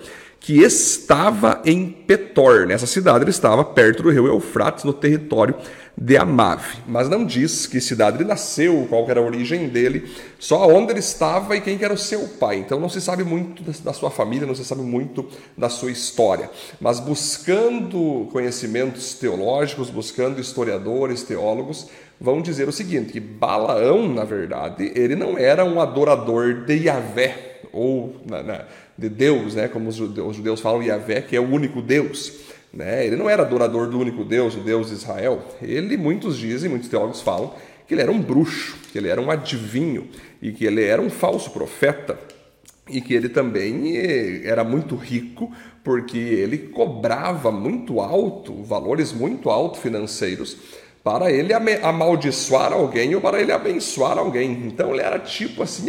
que 0.45 0.63
estava 0.63 1.63
em 1.65 1.89
Petor. 1.89 2.67
Nessa 2.67 2.87
cidade 2.87 3.25
ele 3.25 3.31
estava 3.31 3.65
perto 3.65 4.03
do 4.03 4.11
rio 4.11 4.27
Eufrates, 4.27 4.85
no 4.85 4.93
território 4.93 5.55
de 5.97 6.19
Amave. 6.19 6.81
Mas 6.87 7.09
não 7.09 7.25
diz 7.25 7.67
que 7.67 7.81
cidade 7.81 8.19
ele 8.19 8.29
nasceu, 8.29 8.87
qual 8.91 9.09
era 9.09 9.21
a 9.21 9.23
origem 9.23 9.69
dele, 9.69 10.07
só 10.39 10.69
onde 10.69 10.93
ele 10.93 10.99
estava 10.99 11.57
e 11.57 11.63
quem 11.63 11.83
era 11.83 11.95
o 11.95 11.97
seu 11.97 12.29
pai. 12.29 12.59
Então 12.59 12.79
não 12.79 12.91
se 12.91 13.01
sabe 13.01 13.25
muito 13.25 13.63
da 13.63 13.95
sua 13.95 14.11
família, 14.11 14.47
não 14.47 14.55
se 14.55 14.67
sabe 14.67 14.83
muito 14.83 15.27
da 15.57 15.71
sua 15.71 15.91
história. 15.91 16.51
Mas 16.79 17.01
buscando 17.01 18.29
conhecimentos 18.31 19.15
teológicos, 19.15 19.89
buscando 19.89 20.39
historiadores, 20.39 21.23
teólogos, 21.23 21.89
vão 22.21 22.43
dizer 22.43 22.69
o 22.69 22.73
seguinte, 22.73 23.15
que 23.15 23.21
Balaão, 23.21 24.13
na 24.13 24.25
verdade, 24.25 24.93
ele 24.95 25.17
não 25.17 25.39
era 25.39 25.65
um 25.65 25.81
adorador 25.81 26.67
de 26.67 26.85
Yahvé, 26.87 27.55
ou 27.73 28.15
de 28.97 29.09
Deus, 29.09 29.55
né, 29.55 29.69
como 29.69 29.89
os 29.89 29.97
judeus, 29.97 30.61
falam 30.61 30.83
Yahvé, 30.83 31.21
que 31.21 31.37
é 31.37 31.41
o 31.41 31.49
único 31.49 31.83
Deus. 31.83 32.33
Né? 32.73 33.07
Ele 33.07 33.17
não 33.17 33.29
era 33.29 33.43
adorador 33.43 33.89
do 33.89 33.99
único 33.99 34.25
Deus, 34.25 34.55
o 34.55 34.61
Deus 34.61 34.89
de 34.89 34.95
Israel. 34.95 35.43
Ele, 35.63 35.97
muitos 35.97 36.39
dizem, 36.39 36.69
muitos 36.69 36.89
teólogos 36.89 37.21
falam, 37.21 37.53
que 37.87 37.95
ele 37.95 38.03
era 38.03 38.11
um 38.11 38.21
bruxo, 38.21 38.77
que 38.91 38.99
ele 38.99 39.09
era 39.09 39.21
um 39.21 39.31
adivinho 39.31 40.09
e 40.41 40.53
que 40.53 40.65
ele 40.65 40.83
era 40.83 41.01
um 41.01 41.11
falso 41.11 41.51
profeta 41.51 42.19
e 42.89 43.01
que 43.01 43.15
ele 43.15 43.29
também 43.29 43.97
eh, 43.97 44.43
era 44.45 44.65
muito 44.65 44.95
rico 44.95 45.51
porque 45.83 46.19
ele 46.19 46.59
cobrava 46.59 47.51
muito 47.53 48.01
alto, 48.01 48.63
valores 48.63 49.13
muito 49.13 49.51
alto 49.51 49.79
financeiros 49.79 50.57
para 51.05 51.31
ele 51.31 51.53
amaldiçoar 51.53 52.73
alguém 52.73 53.15
ou 53.15 53.21
para 53.21 53.39
ele 53.39 53.53
abençoar 53.53 54.17
alguém. 54.17 54.53
Então 54.67 54.91
ele 54.95 55.03
era 55.03 55.19
tipo 55.19 55.63
assim, 55.63 55.89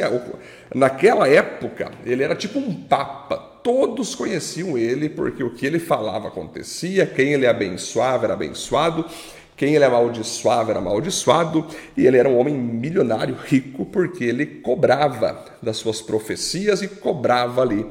naquela 0.74 1.26
época, 1.26 1.90
ele 2.06 2.22
era 2.22 2.36
tipo 2.36 2.60
um 2.60 2.74
papa. 2.74 3.38
Todos 3.64 4.14
conheciam 4.14 4.78
ele 4.78 5.08
porque 5.08 5.42
o 5.42 5.52
que 5.52 5.66
ele 5.66 5.80
falava 5.80 6.28
acontecia, 6.28 7.06
quem 7.06 7.32
ele 7.32 7.48
abençoava 7.48 8.26
era 8.26 8.34
abençoado, 8.34 9.06
quem 9.56 9.74
ele 9.74 9.86
amaldiçoava 9.86 10.72
era 10.72 10.80
amaldiçoado, 10.80 11.66
e 11.96 12.06
ele 12.06 12.18
era 12.18 12.28
um 12.28 12.38
homem 12.38 12.54
milionário, 12.54 13.38
rico, 13.42 13.86
porque 13.86 14.26
ele 14.26 14.46
cobrava 14.46 15.46
das 15.64 15.78
suas 15.78 16.02
profecias 16.02 16.82
e 16.82 16.90
cobrava 16.90 17.62
ali 17.62 17.88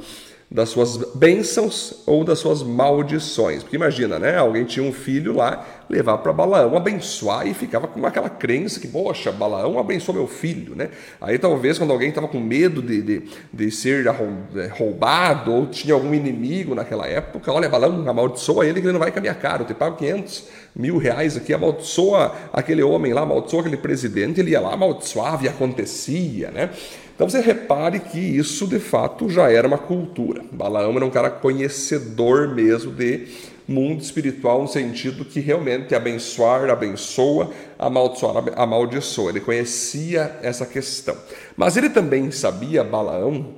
das 0.50 0.68
suas 0.68 0.96
bênçãos 1.14 2.02
ou 2.06 2.22
das 2.22 2.38
suas 2.38 2.62
maldições. 2.62 3.62
Porque 3.62 3.76
imagina, 3.76 4.18
né? 4.18 4.36
Alguém 4.36 4.64
tinha 4.64 4.84
um 4.84 4.92
filho 4.92 5.34
lá, 5.34 5.66
levar 5.88 6.18
para 6.18 6.32
Balaão 6.32 6.76
abençoar 6.76 7.46
e 7.46 7.54
ficava 7.54 7.88
com 7.88 8.04
aquela 8.06 8.28
crença 8.28 8.78
que, 8.78 8.86
poxa, 8.86 9.32
Balaão 9.32 9.78
abençoou 9.78 10.16
meu 10.16 10.26
filho, 10.26 10.74
né? 10.76 10.90
Aí 11.20 11.38
talvez 11.38 11.78
quando 11.78 11.92
alguém 11.92 12.08
estava 12.08 12.28
com 12.28 12.38
medo 12.38 12.80
de, 12.82 13.02
de, 13.02 13.22
de, 13.52 13.70
ser 13.70 14.06
é, 14.06 14.66
roubado 14.68 15.52
ou 15.52 15.66
tinha 15.66 15.94
algum 15.94 16.14
inimigo 16.14 16.74
naquela 16.74 17.06
época, 17.06 17.52
olha, 17.52 17.68
Balaão 17.68 18.08
amaldiçoa 18.08 18.66
ele 18.66 18.80
que 18.80 18.86
ele 18.86 18.92
não 18.92 19.00
vai 19.00 19.10
com 19.10 19.18
a 19.18 19.22
minha 19.22 19.34
cara, 19.34 19.62
eu 19.62 19.66
te 19.66 19.74
pago 19.74 19.96
500 19.96 20.48
mil 20.76 20.98
reais 20.98 21.36
aqui, 21.36 21.52
amaldiçoa 21.52 22.34
aquele 22.52 22.82
homem 22.82 23.12
lá, 23.12 23.22
amaldiçoa 23.22 23.60
aquele 23.60 23.76
presidente, 23.76 24.40
ele 24.40 24.52
ia 24.52 24.60
lá, 24.60 24.74
amaldiçoava 24.74 25.44
e 25.44 25.48
acontecia, 25.48 26.50
né? 26.50 26.70
Então 27.14 27.28
você 27.28 27.40
repare 27.40 28.00
que 28.00 28.18
isso 28.18 28.66
de 28.66 28.80
fato 28.80 29.28
já 29.28 29.50
era 29.50 29.68
uma 29.68 29.78
cultura. 29.78 30.42
Balaão 30.50 30.96
era 30.96 31.04
um 31.04 31.10
cara 31.10 31.30
conhecedor 31.30 32.52
mesmo 32.52 32.90
de 32.90 33.28
mundo 33.66 34.02
espiritual 34.02 34.62
no 34.62 34.68
sentido 34.68 35.24
que 35.24 35.40
realmente 35.40 35.94
abençoar 35.94 36.68
abençoa, 36.68 37.50
amaldiçoar 37.78 38.44
amaldiçoa. 38.56 39.30
Ele 39.30 39.40
conhecia 39.40 40.38
essa 40.42 40.66
questão. 40.66 41.16
Mas 41.56 41.76
ele 41.76 41.88
também 41.88 42.30
sabia, 42.30 42.82
Balaão, 42.82 43.54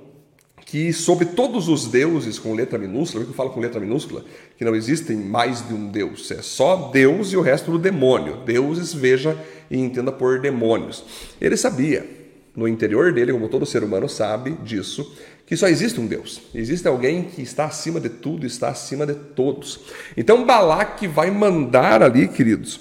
que 0.67 0.93
sobre 0.93 1.27
todos 1.27 1.69
os 1.69 1.87
deuses 1.87 2.39
com 2.39 2.53
letra 2.53 2.79
minúscula, 2.79 3.25
que 3.25 3.31
eu 3.31 3.35
falo 3.35 3.51
com 3.51 3.61
letra 3.61 3.81
minúscula, 3.81 4.25
que 4.59 4.65
não 4.65 4.75
existem 4.75 5.17
mais 5.17 5.67
de 5.67 5.73
um 5.73 5.89
deus, 5.89 6.31
é 6.31 6.43
só 6.43 6.91
Deus 6.93 7.33
e 7.33 7.37
o 7.37 7.41
resto 7.41 7.71
do 7.71 7.79
demônio. 7.79 8.39
Deuses, 8.45 8.93
veja 8.93 9.39
e 9.71 9.79
entenda 9.79 10.11
por 10.13 10.41
demônios. 10.41 11.05
Ele 11.41 11.57
sabia, 11.57 12.16
no 12.57 12.67
interior 12.67 13.13
dele, 13.13 13.33
como 13.33 13.49
todo 13.49 13.67
ser 13.67 13.85
humano 13.85 14.09
sabe 14.09 14.53
disso, 14.65 15.15
que 15.47 15.57
só 15.57 15.69
existe 15.69 16.01
um 16.01 16.07
Deus. 16.07 16.41
Existe 16.55 16.89
alguém 16.89 17.25
que 17.25 17.43
está 17.43 17.67
acima 17.67 18.01
de 18.01 18.09
tudo, 18.09 18.47
está 18.47 18.69
acima 18.69 19.07
de 19.07 19.15
todos. 19.15 19.81
Então 20.17 20.45
Balaque 20.45 21.07
vai 21.07 21.31
mandar 21.31 22.03
ali, 22.03 22.27
queridos, 22.27 22.81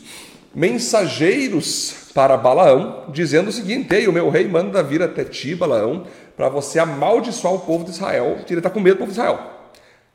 mensageiros 0.55 2.11
para 2.13 2.37
Balaão, 2.37 3.05
dizendo 3.09 3.49
o 3.49 3.51
seguinte: 3.51 3.93
Ei, 3.93 4.07
o 4.07 4.13
meu 4.13 4.29
rei 4.29 4.47
manda 4.47 4.81
vir 4.81 5.03
até 5.03 5.25
ti, 5.25 5.53
Balaão, 5.53 6.07
para 6.35 6.47
você 6.49 6.79
amaldiçoar 6.79 7.53
o 7.53 7.59
povo 7.59 7.83
de 7.83 7.91
Israel, 7.91 8.39
que 8.47 8.53
ele 8.53 8.59
está 8.59 8.69
com 8.69 8.79
medo 8.79 8.95
do 8.95 8.99
povo 8.99 9.11
de 9.11 9.17
Israel. 9.19 9.51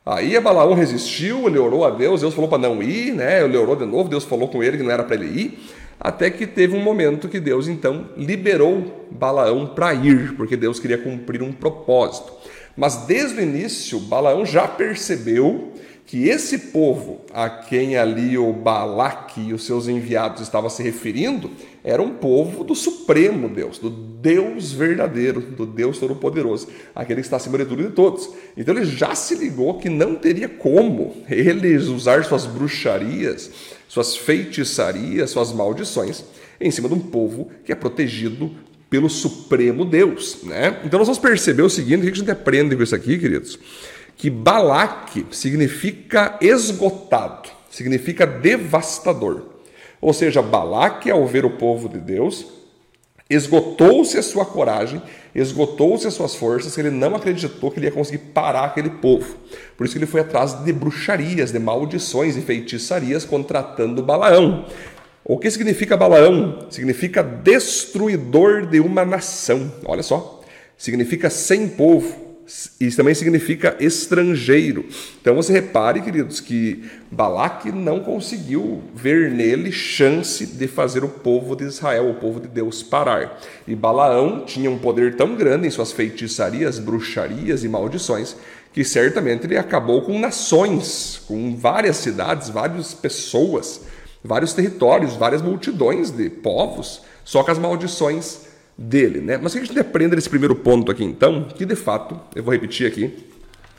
Aí 0.03 0.37
Balaão 0.39 0.73
resistiu, 0.73 1.47
ele 1.47 1.59
orou 1.59 1.85
a 1.85 1.91
Deus, 1.91 2.21
Deus 2.21 2.33
falou 2.33 2.49
para 2.49 2.57
não 2.57 2.81
ir, 2.81 3.13
né? 3.13 3.43
Ele 3.43 3.55
orou 3.55 3.75
de 3.75 3.85
novo, 3.85 4.09
Deus 4.09 4.23
falou 4.23 4.47
com 4.47 4.63
ele 4.63 4.77
que 4.77 4.83
não 4.83 4.89
era 4.89 5.03
para 5.03 5.15
ele 5.15 5.27
ir, 5.27 5.59
até 6.01 6.31
que 6.31 6.47
teve 6.47 6.75
um 6.75 6.81
momento 6.81 7.29
que 7.29 7.39
Deus 7.39 7.67
então 7.67 8.09
liberou 8.17 9.07
Balaão 9.11 9.67
para 9.67 9.93
ir, 9.93 10.35
porque 10.35 10.57
Deus 10.57 10.79
queria 10.79 10.97
cumprir 10.97 11.43
um 11.43 11.51
propósito. 11.53 12.33
Mas 12.75 13.05
desde 13.05 13.39
o 13.39 13.43
início, 13.43 13.99
Balaão 13.99 14.43
já 14.43 14.67
percebeu 14.67 15.73
que 16.11 16.27
esse 16.27 16.57
povo 16.57 17.21
a 17.31 17.49
quem 17.49 17.95
ali 17.95 18.37
o 18.37 18.51
Balaque 18.51 19.39
e 19.39 19.53
os 19.53 19.65
seus 19.65 19.87
enviados 19.87 20.41
estavam 20.41 20.69
se 20.69 20.81
referindo 20.83 21.51
era 21.83 22.01
um 22.01 22.15
povo 22.15 22.63
do 22.63 22.75
Supremo 22.75 23.47
Deus, 23.47 23.77
do 23.77 23.89
Deus 23.89 24.73
verdadeiro, 24.73 25.39
do 25.39 25.65
Deus 25.65 25.99
Todo-Poderoso, 25.99 26.67
aquele 26.93 27.21
que 27.21 27.27
está 27.27 27.37
acima 27.37 27.57
de 27.57 27.65
tudo 27.65 27.83
e 27.83 27.85
de 27.85 27.91
todos. 27.91 28.29
Então 28.57 28.75
ele 28.75 28.85
já 28.85 29.15
se 29.15 29.35
ligou 29.35 29.75
que 29.75 29.89
não 29.89 30.15
teria 30.15 30.49
como 30.49 31.15
eles 31.29 31.87
usar 31.87 32.23
suas 32.25 32.45
bruxarias, 32.45 33.70
suas 33.91 34.15
feitiçarias, 34.15 35.31
suas 35.31 35.51
maldições 35.51 36.23
em 36.61 36.71
cima 36.71 36.87
de 36.87 36.93
um 36.93 36.99
povo 36.99 37.51
que 37.65 37.73
é 37.73 37.75
protegido 37.75 38.49
pelo 38.89 39.09
Supremo 39.09 39.83
Deus. 39.83 40.43
Né? 40.43 40.79
Então 40.85 40.97
nós 40.97 41.09
vamos 41.09 41.19
perceber 41.19 41.61
o 41.61 41.69
seguinte: 41.69 41.99
o 41.99 42.03
que 42.03 42.11
a 42.11 42.15
gente 42.15 42.31
aprende 42.31 42.73
com 42.73 42.83
isso 42.83 42.95
aqui, 42.95 43.19
queridos? 43.19 43.59
Que 44.15 44.29
Balaque 44.29 45.25
significa 45.29 46.37
esgotado, 46.39 47.49
significa 47.69 48.25
devastador. 48.25 49.41
Ou 49.99 50.13
seja, 50.13 50.41
Balaque, 50.41 51.11
ao 51.11 51.27
ver 51.27 51.43
o 51.43 51.57
povo 51.57 51.89
de 51.89 51.99
Deus, 51.99 52.45
esgotou-se 53.33 54.17
a 54.17 54.23
sua 54.23 54.45
coragem, 54.45 55.01
esgotou-se 55.33 56.07
as 56.07 56.13
suas 56.13 56.35
forças, 56.35 56.77
ele 56.77 56.89
não 56.89 57.15
acreditou 57.15 57.71
que 57.71 57.79
ele 57.79 57.87
ia 57.87 57.91
conseguir 57.91 58.19
parar 58.33 58.65
aquele 58.65 58.89
povo. 58.89 59.35
Por 59.77 59.85
isso 59.85 59.93
que 59.93 59.99
ele 59.99 60.05
foi 60.05 60.21
atrás 60.21 60.63
de 60.63 60.73
bruxarias, 60.73 61.51
de 61.51 61.59
maldições 61.59 62.35
e 62.35 62.41
feitiçarias, 62.41 63.25
contratando 63.25 64.03
Balaão. 64.03 64.65
O 65.23 65.37
que 65.37 65.49
significa 65.51 65.95
Balaão? 65.95 66.67
Significa 66.69 67.21
destruidor 67.23 68.65
de 68.65 68.79
uma 68.79 69.05
nação. 69.05 69.71
Olha 69.85 70.03
só. 70.03 70.41
Significa 70.77 71.29
sem 71.29 71.67
povo. 71.67 72.30
Isso 72.79 72.97
também 72.97 73.15
significa 73.15 73.77
estrangeiro. 73.79 74.85
Então 75.21 75.35
você 75.35 75.53
repare, 75.53 76.01
queridos, 76.01 76.39
que 76.39 76.83
Balaque 77.09 77.71
não 77.71 78.01
conseguiu 78.01 78.83
ver 78.93 79.31
nele 79.31 79.71
chance 79.71 80.45
de 80.45 80.67
fazer 80.67 81.03
o 81.03 81.09
povo 81.09 81.55
de 81.55 81.63
Israel, 81.63 82.09
o 82.09 82.15
povo 82.15 82.39
de 82.39 82.47
Deus, 82.47 82.83
parar. 82.83 83.39
E 83.67 83.75
Balaão 83.75 84.43
tinha 84.45 84.69
um 84.69 84.77
poder 84.77 85.15
tão 85.15 85.35
grande 85.35 85.67
em 85.67 85.71
suas 85.71 85.91
feitiçarias, 85.91 86.77
bruxarias 86.77 87.63
e 87.63 87.69
maldições, 87.69 88.35
que 88.73 88.83
certamente 88.83 89.45
ele 89.45 89.57
acabou 89.57 90.01
com 90.01 90.19
nações, 90.19 91.21
com 91.27 91.55
várias 91.55 91.97
cidades, 91.97 92.49
várias 92.49 92.93
pessoas 92.93 93.81
vários 94.23 94.53
territórios, 94.53 95.15
várias 95.15 95.41
multidões 95.41 96.11
de 96.11 96.29
povos, 96.29 97.01
só 97.23 97.43
com 97.43 97.51
as 97.51 97.57
maldições 97.57 98.50
dele. 98.81 99.21
Né? 99.21 99.39
Mas 99.41 99.53
que 99.53 99.59
a 99.59 99.63
gente 99.63 99.79
aprende 99.79 100.15
nesse 100.15 100.29
primeiro 100.29 100.55
ponto 100.55 100.91
aqui, 100.91 101.03
então, 101.03 101.43
que 101.55 101.65
de 101.65 101.75
fato, 101.75 102.19
eu 102.35 102.43
vou 102.43 102.53
repetir 102.53 102.87
aqui, 102.87 103.13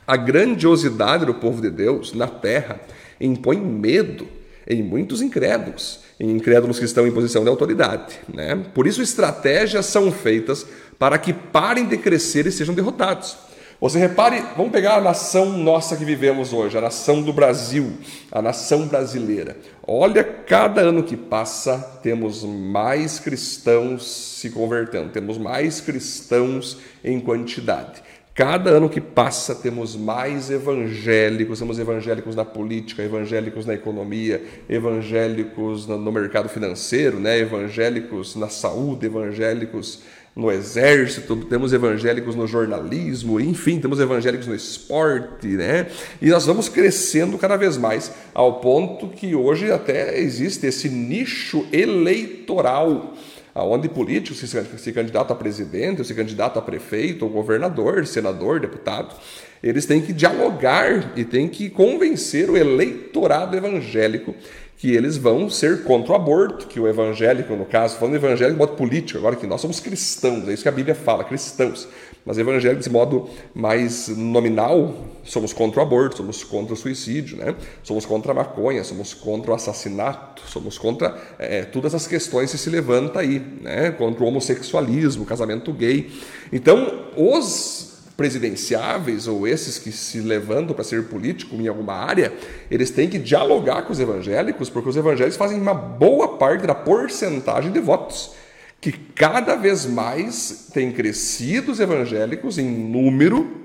a 0.07 0.15
grandiosidade 0.15 1.25
do 1.25 1.33
povo 1.33 1.61
de 1.61 1.69
Deus 1.69 2.13
na 2.13 2.27
terra 2.27 2.79
impõe 3.19 3.57
medo 3.57 4.27
em 4.67 4.81
muitos 4.81 5.21
incrédulos, 5.21 5.99
em 6.19 6.29
incrédulos 6.31 6.79
que 6.79 6.85
estão 6.85 7.05
em 7.05 7.11
posição 7.11 7.43
de 7.43 7.49
autoridade. 7.49 8.15
Né? 8.33 8.55
Por 8.73 8.87
isso, 8.87 9.01
estratégias 9.01 9.85
são 9.85 10.11
feitas 10.11 10.65
para 10.97 11.17
que 11.17 11.33
parem 11.33 11.85
de 11.85 11.97
crescer 11.97 12.47
e 12.47 12.51
sejam 12.51 12.73
derrotados. 12.73 13.37
Você 13.81 13.99
repare, 13.99 14.41
vamos 14.55 14.71
pegar 14.71 14.95
a 14.95 15.01
nação 15.01 15.57
nossa 15.57 15.97
que 15.97 16.05
vivemos 16.05 16.53
hoje, 16.53 16.77
a 16.77 16.81
nação 16.81 17.21
do 17.21 17.33
Brasil, 17.33 17.93
a 18.31 18.41
nação 18.41 18.87
brasileira. 18.87 19.57
Olha, 19.85 20.23
cada 20.23 20.81
ano 20.81 21.03
que 21.03 21.17
passa, 21.17 21.99
temos 22.01 22.43
mais 22.43 23.19
cristãos 23.19 24.07
se 24.39 24.49
convertendo, 24.49 25.09
temos 25.09 25.37
mais 25.37 25.81
cristãos 25.81 26.77
em 27.03 27.19
quantidade. 27.19 28.01
Cada 28.33 28.71
ano 28.71 28.89
que 28.89 28.99
passa, 28.99 29.53
temos 29.53 29.95
mais 29.95 30.49
evangélicos, 30.49 31.59
temos 31.59 31.77
evangélicos 31.77 32.35
na 32.35 32.43
política, 32.43 33.03
evangélicos 33.03 33.63
na 33.63 33.75
economia, 33.75 34.41
evangélicos 34.67 35.85
no 35.85 36.11
mercado 36.11 36.49
financeiro, 36.49 37.19
né? 37.19 37.37
evangélicos 37.37 38.35
na 38.35 38.49
saúde, 38.49 39.05
evangélicos 39.05 40.01
no 40.35 40.51
exército, 40.51 41.35
temos 41.45 41.73
evangélicos 41.73 42.35
no 42.35 42.47
jornalismo, 42.47 43.39
enfim, 43.39 43.79
temos 43.79 43.99
evangélicos 43.99 44.47
no 44.47 44.55
esporte, 44.55 45.47
né? 45.47 45.87
E 46.21 46.29
nós 46.29 46.45
vamos 46.45 46.67
crescendo 46.67 47.37
cada 47.37 47.55
vez 47.55 47.77
mais, 47.77 48.11
ao 48.33 48.59
ponto 48.59 49.09
que 49.09 49.35
hoje 49.35 49.71
até 49.71 50.19
existe 50.19 50.65
esse 50.65 50.89
nicho 50.89 51.65
eleitoral, 51.71 53.13
onde 53.55 53.87
políticos 53.87 54.39
se, 54.39 54.91
candidatam 54.91 55.35
a 55.35 55.39
presidente, 55.39 56.03
se 56.03 56.15
candidatam 56.15 56.59
a 56.61 56.65
prefeito, 56.65 57.25
ou 57.25 57.31
governador, 57.31 58.07
senador, 58.07 58.59
deputado, 58.59 59.15
eles 59.61 59.85
têm 59.85 60.01
que 60.01 60.11
dialogar 60.11 61.13
e 61.15 61.23
têm 61.23 61.47
que 61.47 61.69
convencer 61.69 62.49
o 62.49 62.57
eleitorado 62.57 63.55
evangélico 63.55 64.35
que 64.83 64.93
eles 64.93 65.15
vão 65.15 65.49
ser 65.49 65.85
contra 65.85 66.11
o 66.11 66.15
aborto, 66.17 66.67
que 66.67 66.77
o 66.77 66.89
evangélico, 66.89 67.55
no 67.55 67.63
caso, 67.63 67.95
falando 67.95 68.15
evangélico 68.15 68.51
de 68.51 68.59
modo 68.59 68.75
político, 68.75 69.17
agora 69.17 69.33
que 69.33 69.47
nós 69.47 69.61
somos 69.61 69.79
cristãos, 69.79 70.45
é 70.45 70.51
isso 70.51 70.61
que 70.61 70.67
a 70.67 70.73
Bíblia 70.73 70.93
fala, 70.93 71.23
cristãos. 71.23 71.87
Mas 72.25 72.37
evangélicos 72.37 72.83
de 72.83 72.91
modo 72.91 73.29
mais 73.55 74.09
nominal, 74.09 74.93
somos 75.23 75.53
contra 75.53 75.79
o 75.79 75.83
aborto, 75.83 76.17
somos 76.17 76.43
contra 76.43 76.73
o 76.73 76.75
suicídio, 76.75 77.37
né? 77.37 77.55
somos 77.81 78.05
contra 78.05 78.33
a 78.33 78.35
maconha, 78.35 78.83
somos 78.83 79.13
contra 79.13 79.51
o 79.51 79.53
assassinato, 79.53 80.41
somos 80.49 80.77
contra 80.77 81.17
é, 81.39 81.63
todas 81.63 81.95
as 81.95 82.05
questões 82.05 82.51
que 82.51 82.57
se 82.57 82.69
levanta 82.69 83.21
aí, 83.21 83.39
né? 83.61 83.89
contra 83.91 84.21
o 84.21 84.27
homossexualismo, 84.27 85.23
o 85.23 85.25
casamento 85.25 85.71
gay. 85.71 86.11
Então, 86.51 87.05
os 87.15 87.92
presidenciáveis 88.15 89.27
ou 89.27 89.47
esses 89.47 89.77
que 89.77 89.91
se 89.91 90.19
levantam 90.19 90.75
para 90.75 90.83
ser 90.83 91.05
político 91.05 91.55
em 91.55 91.67
alguma 91.67 91.93
área, 91.93 92.31
eles 92.69 92.91
têm 92.91 93.09
que 93.09 93.17
dialogar 93.17 93.83
com 93.83 93.91
os 93.91 93.99
evangélicos, 93.99 94.69
porque 94.69 94.89
os 94.89 94.97
evangélicos 94.97 95.37
fazem 95.37 95.59
uma 95.59 95.73
boa 95.73 96.37
parte 96.37 96.67
da 96.67 96.75
porcentagem 96.75 97.71
de 97.71 97.79
votos, 97.79 98.31
que 98.79 98.91
cada 98.91 99.55
vez 99.55 99.85
mais 99.85 100.67
tem 100.73 100.91
crescido 100.91 101.71
os 101.71 101.79
evangélicos 101.79 102.57
em 102.57 102.69
número 102.69 103.63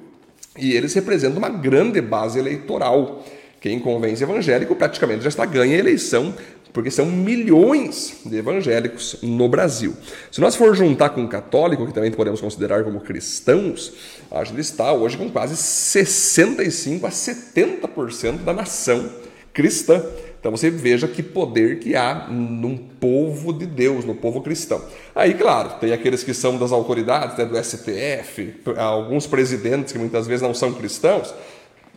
e 0.56 0.72
eles 0.72 0.94
representam 0.94 1.38
uma 1.38 1.48
grande 1.48 2.00
base 2.00 2.38
eleitoral. 2.38 3.24
Quem 3.60 3.80
convence 3.80 4.22
evangélico 4.22 4.74
praticamente 4.76 5.22
já 5.22 5.28
está 5.28 5.44
ganha 5.44 5.76
a 5.76 5.78
eleição 5.78 6.34
porque 6.78 6.92
são 6.92 7.06
milhões 7.06 8.18
de 8.24 8.36
evangélicos 8.36 9.16
no 9.20 9.48
Brasil. 9.48 9.96
Se 10.30 10.40
nós 10.40 10.54
for 10.54 10.76
juntar 10.76 11.08
com 11.08 11.24
o 11.24 11.28
católico, 11.28 11.84
que 11.84 11.92
também 11.92 12.12
podemos 12.12 12.40
considerar 12.40 12.84
como 12.84 13.00
cristãos, 13.00 13.94
a 14.30 14.44
gente 14.44 14.60
está 14.60 14.92
hoje 14.92 15.16
com 15.16 15.28
quase 15.28 15.56
65 15.56 17.04
a 17.04 17.10
70% 17.10 18.44
da 18.44 18.52
nação 18.52 19.10
cristã. 19.52 20.00
Então 20.38 20.52
você 20.52 20.70
veja 20.70 21.08
que 21.08 21.20
poder 21.20 21.80
que 21.80 21.96
há 21.96 22.28
num 22.30 22.76
povo 22.76 23.52
de 23.52 23.66
Deus, 23.66 24.04
no 24.04 24.14
povo 24.14 24.40
cristão. 24.40 24.80
Aí, 25.16 25.34
claro, 25.34 25.80
tem 25.80 25.92
aqueles 25.92 26.22
que 26.22 26.32
são 26.32 26.56
das 26.58 26.70
autoridades, 26.70 27.36
né, 27.36 27.44
do 27.44 27.56
STF, 27.56 28.54
alguns 28.76 29.26
presidentes 29.26 29.92
que 29.92 29.98
muitas 29.98 30.28
vezes 30.28 30.42
não 30.42 30.54
são 30.54 30.72
cristãos, 30.72 31.34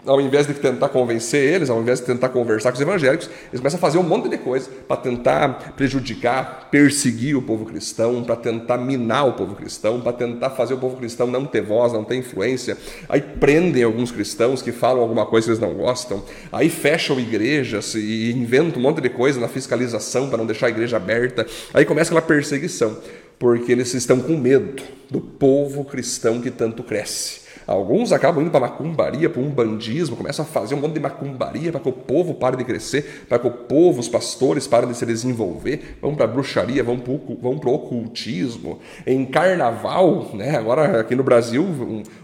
ao 0.06 0.20
invés 0.20 0.48
de 0.48 0.54
tentar 0.54 0.90
convencer 0.90 1.54
eles, 1.54 1.70
ao 1.70 1.80
invés 1.80 2.00
de 2.00 2.06
tentar 2.06 2.30
conversar 2.30 2.72
com 2.72 2.76
os 2.76 2.82
evangélicos, 2.82 3.30
eles 3.50 3.60
começam 3.60 3.78
a 3.78 3.82
fazer 3.82 3.98
um 3.98 4.04
monte 4.04 4.30
de 4.30 4.38
coisa 4.38 4.70
para 4.88 4.98
tentar 4.98 5.74
prejudicar, 5.76 6.70
perseguir 6.72 7.38
o 7.38 7.42
povo 7.42 7.66
cristão, 7.66 8.24
para 8.24 8.36
tentar 8.36 8.78
minar 8.78 9.28
o 9.28 9.34
povo 9.34 9.56
cristão, 9.56 10.02
para 10.02 10.14
tentar 10.14 10.52
fazer 10.52 10.74
o 10.74 10.78
povo 10.78 10.98
cristão 10.98 11.28
não 11.28 11.46
ter 11.46 11.62
voz, 11.62 11.94
não 11.94 12.04
ter 12.04 12.16
influência. 12.16 12.78
Aí 13.08 13.22
prendem 13.22 13.84
alguns 13.84 14.12
cristãos 14.12 14.62
que 14.62 14.72
falam 14.72 15.02
alguma 15.02 15.26
coisa 15.26 15.46
que 15.46 15.52
eles 15.52 15.62
não 15.62 15.74
gostam, 15.74 16.24
aí 16.52 16.70
fecham 16.70 17.20
igrejas 17.20 17.94
e 17.94 18.32
inventam 18.32 18.80
um 18.80 18.84
monte 18.84 19.02
de 19.02 19.10
coisa 19.10 19.40
na 19.40 19.48
fiscalização 19.48 20.30
para 20.30 20.38
não 20.38 20.46
deixar 20.46 20.68
a 20.68 20.70
igreja 20.70 20.98
aberta. 20.98 21.46
Aí 21.74 21.86
começa 21.86 22.10
aquela 22.10 22.22
perseguição, 22.22 22.98
porque 23.38 23.72
eles 23.72 23.94
estão 23.94 24.20
com 24.20 24.36
medo 24.36 24.82
do 25.10 25.22
povo 25.22 25.86
cristão 25.86 26.42
que 26.42 26.50
tanto 26.50 26.82
cresce. 26.84 27.42
Alguns 27.68 28.12
acabam 28.12 28.42
indo 28.42 28.52
para 28.52 28.60
macumbaria, 28.60 29.30
para 29.30 29.42
um 29.42 29.50
bandismo, 29.50 30.16
começam 30.16 30.44
a 30.44 30.48
fazer 30.48 30.76
um 30.76 30.80
monte 30.80 30.94
de 30.94 31.00
macumbaria 31.00 31.72
para 31.72 31.80
que 31.80 31.90
o 31.90 31.94
povo 31.94 32.34
pare 32.34 32.58
de 32.58 32.64
crescer, 32.64 33.26
para 33.30 33.40
que 33.40 33.48
o 33.48 33.52
povo, 33.52 34.00
os 34.00 34.10
pastores, 34.10 34.68
parem 34.68 34.90
de 34.90 34.98
se 34.98 35.06
desenvolver, 35.06 35.98
vão 36.02 36.16
para 36.16 36.28
bruxaria, 36.28 36.84
vão 36.84 36.98
para 37.00 37.70
o 37.70 37.74
ocultismo. 37.74 38.80
Em 39.06 39.26
carnaval, 39.26 40.32
né, 40.34 40.58
agora 40.58 41.00
aqui 41.00 41.16
no 41.16 41.24
Brasil, 41.24 41.66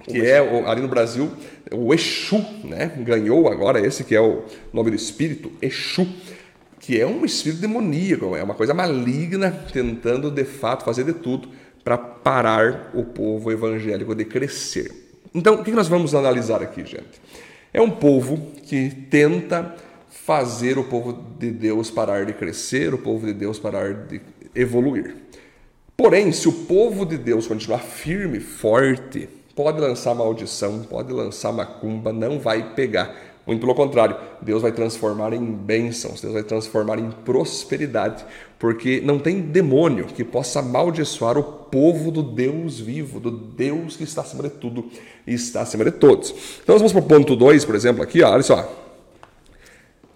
que 0.04 0.26
é 0.26 0.40
ali 0.68 0.82
no 0.82 0.88
Brasil, 0.88 1.30
o 1.72 1.94
Exu, 1.94 2.44
né, 2.64 2.92
ganhou 2.98 3.48
agora 3.48 3.80
esse 3.80 4.04
que 4.04 4.16
é 4.16 4.22
o 4.22 4.44
nome 4.74 4.90
do 4.90 4.96
espírito, 4.96 5.52
Exu 5.62 6.08
que 6.80 7.02
é 7.02 7.06
um 7.06 7.26
espírito 7.26 7.60
demoníaco, 7.60 8.34
é 8.36 8.42
uma 8.42 8.54
coisa 8.54 8.74
maligna, 8.74 9.52
tentando 9.74 10.32
de 10.32 10.46
fato 10.46 10.86
fazer 10.86 11.04
de 11.04 11.12
tudo 11.12 11.50
para 11.84 11.98
parar 11.98 12.92
o 12.94 13.04
povo 13.04 13.52
evangélico 13.52 14.16
de 14.16 14.24
crescer. 14.24 15.07
Então, 15.34 15.56
o 15.56 15.64
que 15.64 15.72
nós 15.72 15.88
vamos 15.88 16.16
analisar 16.16 16.62
aqui, 16.62 16.86
gente? 16.86 17.22
É 17.74 17.82
um 17.82 17.92
povo 17.92 18.52
que 18.64 18.90
tenta 19.10 19.76
fazer 20.10 20.78
o 20.78 20.84
povo 20.84 21.14
de 21.40 21.52
Deus 21.52 21.90
parar 21.90 22.26
de 22.26 22.34
crescer, 22.34 22.94
o 22.94 22.98
povo 22.98 23.26
de 23.26 23.34
Deus 23.34 23.60
parar 23.60 23.94
de 23.94 24.22
evoluir. 24.56 25.16
Porém, 25.96 26.32
se 26.32 26.48
o 26.48 26.52
povo 26.52 27.06
de 27.06 27.18
Deus 27.18 27.48
continuar 27.48 27.80
firme, 27.80 28.40
forte, 28.40 29.28
pode 29.56 29.80
lançar 29.80 30.14
maldição, 30.14 30.84
pode 30.84 31.12
lançar 31.12 31.52
macumba, 31.52 32.14
não 32.14 32.40
vai 32.40 32.74
pegar. 32.76 33.16
Muito 33.48 33.62
pelo 33.62 33.74
contrário, 33.74 34.18
Deus 34.42 34.62
vai 34.62 34.74
transformar 34.74 35.32
em 35.32 35.42
bênçãos, 35.42 36.20
Deus 36.20 36.34
vai 36.34 36.44
transformar 36.44 37.00
em 37.00 37.10
prosperidade, 37.10 38.26
porque 38.60 39.00
não 39.00 39.18
tem 39.18 39.40
demônio 39.40 40.08
que 40.08 40.22
possa 40.22 40.60
amaldiçoar 40.60 41.38
o 41.38 41.44
povo 41.44 42.12
do 42.12 42.22
Deus 42.22 42.78
vivo, 42.78 43.22
do 43.22 43.32
Deus 43.32 43.96
que 43.96 44.04
está 44.04 44.22
acima 44.22 44.44
de 44.44 44.50
tudo 44.50 44.90
e 45.26 45.34
está 45.34 45.62
acima 45.62 45.86
de 45.86 45.92
todos. 45.92 46.32
Então 46.62 46.76
nós 46.76 46.82
vamos 46.82 46.92
para 46.92 47.02
o 47.02 47.06
ponto 47.06 47.38
2, 47.38 47.64
por 47.64 47.74
exemplo, 47.74 48.04
aqui, 48.04 48.22
ó, 48.22 48.34
olha 48.34 48.44
só. 48.44 48.84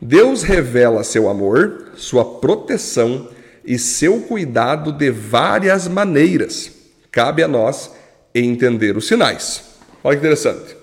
Deus 0.01 0.43
revela 0.43 1.03
seu 1.03 1.29
amor, 1.29 1.93
sua 1.95 2.25
proteção 2.25 3.29
e 3.63 3.79
seu 3.79 4.19
cuidado 4.21 4.91
de 4.91 5.09
várias 5.09 5.87
maneiras. 5.87 6.71
Cabe 7.09 7.43
a 7.43 7.47
nós 7.47 7.91
entender 8.35 8.97
os 8.97 9.07
sinais. 9.07 9.63
Olha 10.03 10.17
que 10.17 10.25
interessante. 10.25 10.80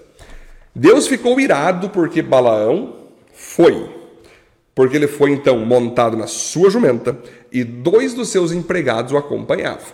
Deus 0.78 1.08
ficou 1.08 1.40
irado 1.40 1.90
porque 1.90 2.22
Balaão 2.22 2.94
foi. 3.32 3.90
Porque 4.76 4.94
ele 4.96 5.08
foi 5.08 5.32
então 5.32 5.58
montado 5.58 6.16
na 6.16 6.28
sua 6.28 6.70
jumenta 6.70 7.18
e 7.50 7.64
dois 7.64 8.14
dos 8.14 8.28
seus 8.28 8.52
empregados 8.52 9.10
o 9.10 9.16
acompanhavam. 9.16 9.88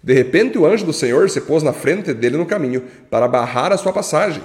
De 0.00 0.14
repente, 0.14 0.56
o 0.56 0.64
anjo 0.64 0.86
do 0.86 0.92
Senhor 0.92 1.28
se 1.28 1.40
pôs 1.40 1.64
na 1.64 1.72
frente 1.72 2.14
dele 2.14 2.36
no 2.36 2.46
caminho 2.46 2.84
para 3.10 3.26
barrar 3.26 3.72
a 3.72 3.76
sua 3.76 3.92
passagem. 3.92 4.40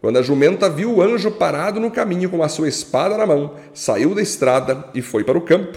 Quando 0.00 0.18
a 0.18 0.22
jumenta 0.22 0.70
viu 0.70 0.94
o 0.94 1.02
anjo 1.02 1.32
parado 1.32 1.80
no 1.80 1.90
caminho 1.90 2.30
com 2.30 2.40
a 2.40 2.48
sua 2.48 2.68
espada 2.68 3.18
na 3.18 3.26
mão, 3.26 3.54
saiu 3.74 4.14
da 4.14 4.22
estrada 4.22 4.84
e 4.94 5.02
foi 5.02 5.24
para 5.24 5.36
o 5.36 5.42
campo. 5.42 5.76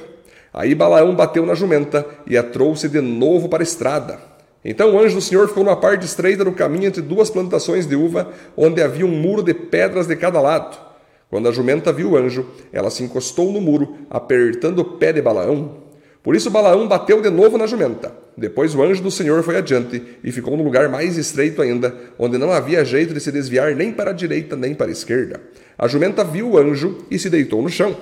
Aí 0.53 0.75
Balaão 0.75 1.15
bateu 1.15 1.47
na 1.47 1.55
jumenta 1.55 2.05
e 2.27 2.37
a 2.37 2.43
trouxe 2.43 2.87
de 2.87 3.01
novo 3.01 3.49
para 3.49 3.63
a 3.63 3.65
estrada. 3.65 4.36
Então 4.69 4.93
o 4.93 4.99
anjo 4.99 5.15
do 5.15 5.21
Senhor 5.21 5.47
ficou 5.47 5.63
numa 5.63 5.77
parte 5.77 6.05
estreita 6.05 6.43
do 6.43 6.51
caminho 6.51 6.87
entre 6.87 7.01
duas 7.01 7.29
plantações 7.29 7.87
de 7.87 7.95
uva, 7.95 8.33
onde 8.57 8.81
havia 8.81 9.05
um 9.05 9.09
muro 9.09 9.41
de 9.41 9.53
pedras 9.53 10.07
de 10.07 10.15
cada 10.17 10.41
lado. 10.41 10.77
Quando 11.29 11.47
a 11.47 11.53
jumenta 11.53 11.93
viu 11.93 12.11
o 12.11 12.17
anjo, 12.17 12.45
ela 12.73 12.89
se 12.89 13.01
encostou 13.01 13.49
no 13.53 13.61
muro, 13.61 13.95
apertando 14.09 14.79
o 14.79 14.85
pé 14.97 15.13
de 15.13 15.21
Balaão. 15.21 15.77
Por 16.21 16.35
isso 16.35 16.51
Balaão 16.51 16.85
bateu 16.85 17.21
de 17.21 17.29
novo 17.29 17.57
na 17.57 17.65
jumenta. 17.65 18.11
Depois 18.35 18.75
o 18.75 18.83
anjo 18.83 19.01
do 19.01 19.09
Senhor 19.09 19.41
foi 19.41 19.55
adiante 19.55 20.03
e 20.21 20.33
ficou 20.33 20.57
no 20.57 20.63
lugar 20.63 20.89
mais 20.89 21.17
estreito 21.17 21.61
ainda, 21.61 21.95
onde 22.19 22.37
não 22.37 22.51
havia 22.51 22.83
jeito 22.83 23.13
de 23.13 23.21
se 23.21 23.31
desviar 23.31 23.73
nem 23.73 23.93
para 23.93 24.09
a 24.09 24.13
direita 24.13 24.57
nem 24.57 24.75
para 24.75 24.87
a 24.87 24.91
esquerda. 24.91 25.39
A 25.77 25.87
jumenta 25.87 26.25
viu 26.25 26.49
o 26.51 26.57
anjo 26.57 26.97
e 27.09 27.17
se 27.17 27.29
deitou 27.29 27.61
no 27.61 27.69
chão. 27.69 27.95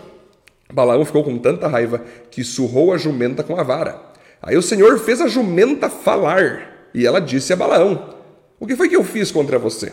Balaão 0.73 1.05
ficou 1.05 1.23
com 1.23 1.37
tanta 1.37 1.67
raiva 1.67 2.01
que 2.31 2.43
surrou 2.43 2.91
a 2.91 2.97
jumenta 2.97 3.43
com 3.43 3.55
a 3.55 3.61
vara. 3.61 4.14
Aí 4.45 4.55
o 4.55 4.61
Senhor 4.61 4.99
fez 4.99 5.19
a 5.21 5.27
jumenta 5.27 5.89
falar, 5.89 6.89
e 6.93 7.03
ela 7.03 7.19
disse 7.19 7.51
a 7.51 7.55
Balaão: 7.55 8.15
O 8.59 8.67
que 8.67 8.75
foi 8.75 8.87
que 8.87 8.95
eu 8.95 9.03
fiz 9.03 9.31
contra 9.31 9.57
você? 9.57 9.91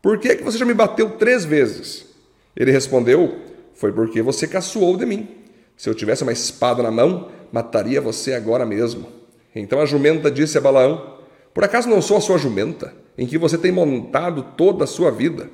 Por 0.00 0.16
que, 0.18 0.28
é 0.28 0.36
que 0.36 0.44
você 0.44 0.56
já 0.56 0.64
me 0.64 0.72
bateu 0.72 1.10
três 1.10 1.44
vezes? 1.44 2.06
Ele 2.54 2.70
respondeu: 2.70 3.36
Foi 3.74 3.92
porque 3.92 4.22
você 4.22 4.46
caçoou 4.46 4.96
de 4.96 5.04
mim. 5.04 5.28
Se 5.76 5.90
eu 5.90 5.94
tivesse 5.94 6.22
uma 6.22 6.30
espada 6.30 6.84
na 6.84 6.90
mão, 6.90 7.32
mataria 7.50 8.00
você 8.00 8.32
agora 8.32 8.64
mesmo. 8.64 9.08
Então 9.56 9.80
a 9.80 9.86
jumenta 9.86 10.30
disse 10.30 10.56
a 10.56 10.60
Balaão: 10.60 11.18
Por 11.52 11.64
acaso 11.64 11.88
não 11.88 12.00
sou 12.00 12.16
a 12.16 12.20
sua 12.20 12.38
jumenta, 12.38 12.94
em 13.18 13.26
que 13.26 13.36
você 13.36 13.58
tem 13.58 13.72
montado 13.72 14.54
toda 14.56 14.84
a 14.84 14.86
sua 14.86 15.10
vida? 15.10 15.50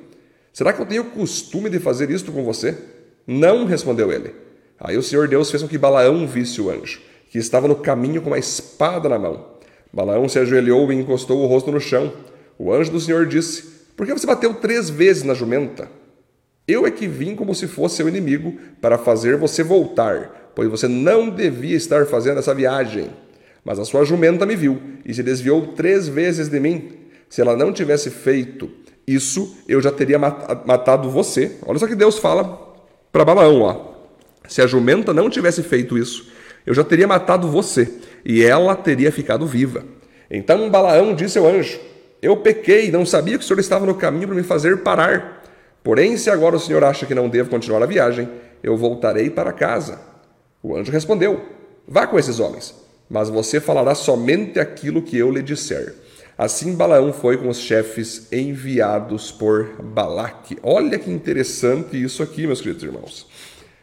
Será 0.53 0.71
que 0.71 0.79
eu 0.79 0.85
tenho 0.85 1.05
costume 1.05 1.71
de 1.71 1.79
fazer 1.79 2.11
isto 2.11 2.31
com 2.31 2.43
você? 2.43 2.77
Não, 3.25 3.65
respondeu 3.65 4.11
ele. 4.11 4.35
Aí 4.79 4.95
o 4.95 5.01
Senhor 5.01 5.27
Deus 5.27 5.49
fez 5.49 5.63
com 5.63 5.67
que 5.67 5.77
Balaão 5.77 6.27
visse 6.27 6.61
o 6.61 6.69
anjo 6.69 7.01
que 7.37 7.41
estava 7.41 7.67
no 7.67 7.75
caminho 7.75 8.19
com 8.19 8.31
uma 8.31 8.39
espada 8.39 9.07
na 9.07 9.19
mão. 9.19 9.45
Balaão 9.93 10.27
se 10.27 10.39
ajoelhou 10.39 10.91
e 10.91 10.95
encostou 10.95 11.43
o 11.43 11.45
rosto 11.45 11.71
no 11.71 11.79
chão. 11.79 12.11
O 12.57 12.73
anjo 12.73 12.91
do 12.91 12.99
Senhor 12.99 13.27
disse: 13.27 13.63
Por 13.95 14.07
que 14.07 14.13
você 14.13 14.25
bateu 14.25 14.55
três 14.55 14.89
vezes 14.89 15.21
na 15.21 15.35
jumenta? 15.35 15.87
Eu 16.67 16.87
é 16.87 16.89
que 16.89 17.07
vim 17.07 17.35
como 17.35 17.53
se 17.53 17.67
fosse 17.67 17.97
seu 17.97 18.09
inimigo 18.09 18.57
para 18.81 18.97
fazer 18.97 19.37
você 19.37 19.61
voltar, 19.61 20.51
pois 20.55 20.67
você 20.67 20.87
não 20.87 21.29
devia 21.29 21.77
estar 21.77 22.07
fazendo 22.07 22.39
essa 22.39 22.55
viagem. 22.55 23.11
Mas 23.63 23.77
a 23.77 23.85
sua 23.85 24.03
jumenta 24.03 24.43
me 24.43 24.55
viu 24.55 24.81
e 25.05 25.13
se 25.13 25.21
desviou 25.21 25.67
três 25.67 26.07
vezes 26.07 26.49
de 26.49 26.59
mim. 26.59 26.89
Se 27.29 27.39
ela 27.39 27.55
não 27.55 27.71
tivesse 27.71 28.09
feito 28.09 28.67
isso, 29.05 29.57
eu 29.67 29.79
já 29.79 29.91
teria 29.91 30.17
matado 30.17 31.11
você. 31.11 31.57
Olha 31.67 31.77
só 31.77 31.85
que 31.85 31.95
Deus 31.95 32.17
fala 32.17 32.75
para 33.11 33.23
Balaão, 33.23 33.61
ó. 33.61 33.93
Se 34.47 34.59
a 34.59 34.65
jumenta 34.65 35.13
não 35.13 35.29
tivesse 35.29 35.61
feito 35.61 35.97
isso, 35.97 36.35
eu 36.67 36.73
já 36.73 36.83
teria 36.83 37.07
matado 37.07 37.47
você, 37.47 37.89
e 38.25 38.43
ela 38.43 38.75
teria 38.75 39.09
ficado 39.09 39.47
viva. 39.47 39.85
Então 40.29 40.69
Balaão 40.69 41.15
disse 41.15 41.37
ao 41.37 41.47
anjo: 41.47 41.79
Eu 42.21 42.35
pequei, 42.35 42.91
não 42.91 43.05
sabia 43.05 43.37
que 43.37 43.43
o 43.43 43.47
senhor 43.47 43.59
estava 43.61 43.85
no 43.85 43.95
caminho 43.95 44.27
para 44.27 44.35
me 44.35 44.43
fazer 44.43 44.83
parar. 44.83 45.43
Porém, 45.81 46.17
se 46.17 46.29
agora 46.29 46.57
o 46.57 46.59
senhor 46.59 46.83
acha 46.83 47.05
que 47.05 47.15
não 47.15 47.29
devo 47.29 47.49
continuar 47.49 47.81
a 47.81 47.85
viagem, 47.85 48.27
eu 48.61 48.75
voltarei 48.75 49.29
para 49.29 49.53
casa. 49.53 49.97
O 50.61 50.75
anjo 50.75 50.91
respondeu: 50.91 51.41
Vá 51.87 52.05
com 52.05 52.19
esses 52.19 52.37
homens, 52.37 52.75
mas 53.09 53.29
você 53.29 53.61
falará 53.61 53.95
somente 53.95 54.59
aquilo 54.59 55.01
que 55.01 55.17
eu 55.17 55.31
lhe 55.31 55.41
disser. 55.41 55.93
Assim 56.37 56.75
Balaão 56.75 57.13
foi 57.13 57.37
com 57.37 57.47
os 57.47 57.59
chefes 57.59 58.27
enviados 58.29 59.31
por 59.31 59.81
Balaque. 59.81 60.57
Olha 60.61 60.99
que 60.99 61.09
interessante 61.09 62.03
isso 62.03 62.21
aqui, 62.21 62.45
meus 62.45 62.59
queridos 62.59 62.83
irmãos. 62.83 63.25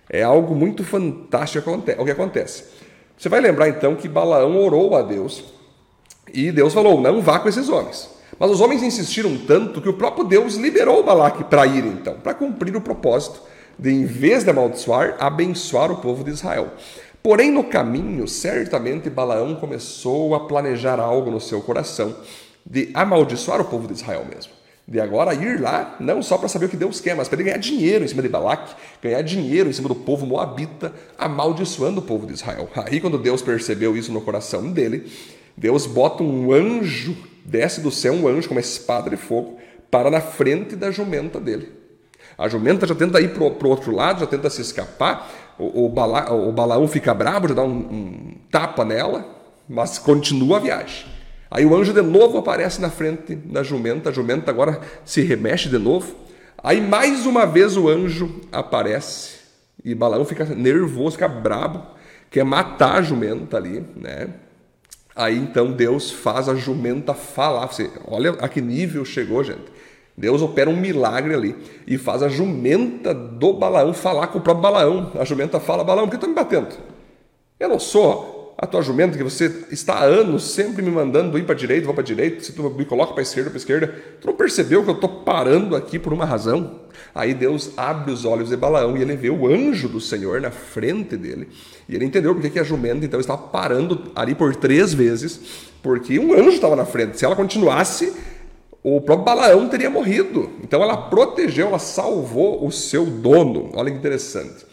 É 0.09 0.23
algo 0.23 0.55
muito 0.55 0.85
fantástico 0.85 1.71
o 1.71 2.05
que 2.05 2.11
acontece. 2.11 2.74
Você 3.17 3.29
vai 3.29 3.41
lembrar 3.41 3.69
então 3.69 3.95
que 3.95 4.09
Balaão 4.09 4.57
orou 4.59 4.97
a 4.97 5.03
Deus 5.03 5.45
e 6.33 6.51
Deus 6.51 6.73
falou: 6.75 7.01
não 7.01 7.21
vá 7.21 7.39
com 7.39 7.49
esses 7.49 7.69
homens. 7.69 8.11
Mas 8.39 8.51
os 8.51 8.61
homens 8.61 8.83
insistiram 8.83 9.37
tanto 9.39 9.81
que 9.81 9.89
o 9.89 9.95
próprio 9.95 10.25
Deus 10.25 10.57
liberou 10.57 11.05
Balaque 11.05 11.45
para 11.45 11.67
ir 11.67 11.85
então, 11.85 12.15
para 12.15 12.35
cumprir 12.35 12.75
o 12.77 12.81
propósito 12.81 13.41
de, 13.79 13.93
em 13.93 14.05
vez 14.05 14.43
de 14.43 14.51
amaldiçoar, 14.51 15.17
abençoar 15.21 15.93
o 15.93 15.97
povo 15.97 16.25
de 16.25 16.31
Israel. 16.31 16.73
Porém, 17.23 17.51
no 17.51 17.65
caminho, 17.65 18.27
certamente 18.27 19.09
Balaão 19.09 19.55
começou 19.55 20.35
a 20.35 20.41
planejar 20.41 20.99
algo 20.99 21.31
no 21.31 21.41
seu 21.41 21.61
coração 21.61 22.15
de 22.67 22.91
amaldiçoar 22.93 23.61
o 23.61 23.65
povo 23.65 23.87
de 23.87 23.95
Israel 23.95 24.27
mesmo 24.29 24.64
de 24.87 25.01
agora 25.01 25.33
ir 25.35 25.61
lá, 25.61 25.97
não 25.99 26.23
só 26.23 26.37
para 26.37 26.49
saber 26.49 26.67
o 26.67 26.69
que 26.69 26.77
Deus 26.77 27.01
quer, 27.01 27.17
mas 27.17 27.27
para 27.27 27.37
ele 27.37 27.45
ganhar 27.45 27.59
dinheiro 27.59 28.05
em 28.05 28.09
cima 28.09 28.21
de 28.21 28.29
Balaque, 28.29 28.75
ganhar 29.03 29.23
dinheiro 29.23 29.71
em 29.71 29.73
cima 29.73 29.89
do 29.89 29.95
povo 29.95 30.27
moabita, 30.27 30.93
amaldiçoando 31.19 32.01
o 32.01 32.03
povo 32.03 32.27
de 32.27 32.35
Israel. 32.35 32.69
Aí, 32.77 33.01
quando 33.01 33.19
Deus 33.19 33.41
percebeu 33.41 33.97
isso 33.97 34.13
no 34.13 34.21
coração 34.21 34.71
dele, 34.71 35.11
Deus 35.57 35.87
bota 35.87 36.23
um 36.23 36.53
anjo, 36.53 37.17
desce 37.45 37.81
do 37.81 37.91
céu 37.91 38.13
um 38.13 38.29
anjo 38.29 38.49
com 38.49 38.55
uma 38.55 38.61
espada 38.61 39.09
de 39.09 39.17
fogo, 39.17 39.59
para 39.91 40.11
na 40.11 40.21
frente 40.21 40.77
da 40.77 40.91
jumenta 40.91 41.41
dele. 41.41 41.73
A 42.37 42.49
jumenta 42.49 42.87
já 42.87 42.95
tenta 42.95 43.21
ir 43.21 43.33
para 43.33 43.43
o 43.43 43.71
outro 43.71 43.95
lado, 43.95 44.21
já 44.21 44.27
tenta 44.27 44.51
se 44.51 44.61
escapar, 44.61 45.31
o, 45.59 45.87
o, 45.87 45.89
Bala, 45.89 46.33
o 46.33 46.53
Balaão 46.53 46.87
fica 46.89 47.15
bravo, 47.15 47.49
já 47.49 47.55
dá 47.55 47.63
um, 47.63 47.71
um 47.71 48.35
tapa 48.51 48.85
nela, 48.85 49.25
mas 49.69 49.99
continua 49.99 50.59
a 50.59 50.61
viagem. 50.61 51.07
Aí 51.55 51.65
o 51.65 51.73
anjo 51.73 51.93
de 51.93 52.03
novo 52.03 52.37
aparece 52.37 52.81
na 52.81 52.91
frente 52.91 53.37
da 53.37 53.63
jumenta, 53.63 54.11
a 54.11 54.13
jumenta 54.13 54.51
agora 54.51 54.81
se 55.05 55.23
remexe 55.23 55.69
de 55.69 55.79
novo. 55.79 56.13
Aí 56.61 56.81
mais 56.81 57.27
uma 57.27 57.47
vez 57.47 57.77
o 57.77 57.89
anjo 57.89 58.41
aparece 58.51 59.37
e 59.85 59.95
Balaão 59.95 60.25
fica 60.25 60.45
nervoso, 60.47 61.13
fica 61.13 61.29
brabo, 61.29 61.81
quer 62.29 62.45
matar 62.45 62.97
a 62.97 63.03
jumenta 63.03 63.57
ali, 63.57 63.87
né? 63.95 64.31
Aí 65.15 65.39
então 65.39 65.71
Deus 65.71 66.11
faz 66.11 66.49
a 66.49 66.57
jumenta 66.57 67.15
falar. 67.15 67.69
Você, 67.69 67.89
olha 68.05 68.31
a 68.41 68.49
que 68.49 68.61
nível 68.61 69.05
chegou, 69.05 69.45
gente. 69.45 69.73
Deus 70.17 70.43
opera 70.43 70.69
um 70.69 70.77
milagre 70.77 71.35
ali 71.35 71.57
e 71.87 71.97
faz 71.97 72.25
a 72.25 72.29
jumenta 72.29 73.15
do 73.15 73.53
Balaão 73.53 73.95
falar 73.95 74.27
com 74.27 74.39
o 74.39 74.43
próprio 74.43 74.63
Balaão. 74.63 75.13
A 75.21 75.25
jumenta 75.25 75.61
fala: 75.61 75.85
Balaão, 75.85 76.09
por 76.09 76.11
que 76.11 76.17
está 76.17 76.27
me 76.27 76.35
batendo? 76.35 76.75
Eu 77.61 77.69
não 77.69 77.79
sou 77.79 78.34
a 78.65 78.67
tua 78.67 78.81
jumenta 78.81 79.17
que 79.17 79.23
você 79.23 79.67
está 79.71 79.97
há 79.97 80.05
anos 80.05 80.51
sempre 80.51 80.83
me 80.83 80.91
mandando 80.91 81.39
ir 81.39 81.45
para 81.45 81.55
a 81.55 81.59
direita, 81.59 81.85
vou 81.85 81.95
para 81.95 82.03
a 82.03 82.07
direita, 82.07 82.43
se 82.43 82.53
tu 82.53 82.63
me 82.71 82.85
coloca 82.87 83.13
para 83.13 83.21
a 83.21 83.23
esquerda, 83.23 83.51
para 83.51 83.59
a 83.59 83.61
esquerda. 83.61 83.95
Tu 84.21 84.27
não 84.27 84.35
percebeu 84.35 84.83
que 84.83 84.89
eu 84.89 84.95
estou 84.95 85.09
parando 85.09 85.77
aqui 85.77 85.99
por 85.99 86.15
uma 86.15 86.25
razão? 86.25 86.81
Aí 87.15 87.35
Deus 87.35 87.73
abre 87.77 88.11
os 88.11 88.25
olhos 88.25 88.49
de 88.49 88.57
Balaão 88.57 88.97
e 88.97 89.03
ele 89.03 89.17
vê 89.17 89.29
o 89.29 89.47
anjo 89.47 89.87
do 89.87 90.01
Senhor 90.01 90.41
na 90.41 90.51
frente 90.51 91.15
dele. 91.15 91.49
E 91.87 91.95
ele 91.95 92.07
entendeu 92.07 92.35
porque 92.35 92.49
que 92.49 92.59
a 92.59 92.65
jumenta 92.65 93.05
então 93.05 93.21
estava 93.21 93.43
parando 93.43 94.11
ali 94.17 94.35
por 94.35 94.57
três 94.57 94.95
vezes, 94.95 95.39
porque 95.83 96.19
um 96.19 96.33
anjo 96.33 96.51
estava 96.53 96.75
na 96.75 96.87
frente. 96.87 97.19
Se 97.19 97.25
ela 97.27 97.37
continuasse, 97.37 98.15
o 98.83 98.99
próprio 99.03 99.27
Balaão 99.27 99.69
teria 99.69 99.91
morrido. 99.91 100.51
Então 100.63 100.83
ela 100.83 100.97
protegeu, 100.97 101.67
ela 101.67 101.79
salvou 101.79 102.67
o 102.67 102.73
seu 102.73 103.05
dono. 103.05 103.73
Olha 103.75 103.91
que 103.91 103.99
interessante. 103.99 104.65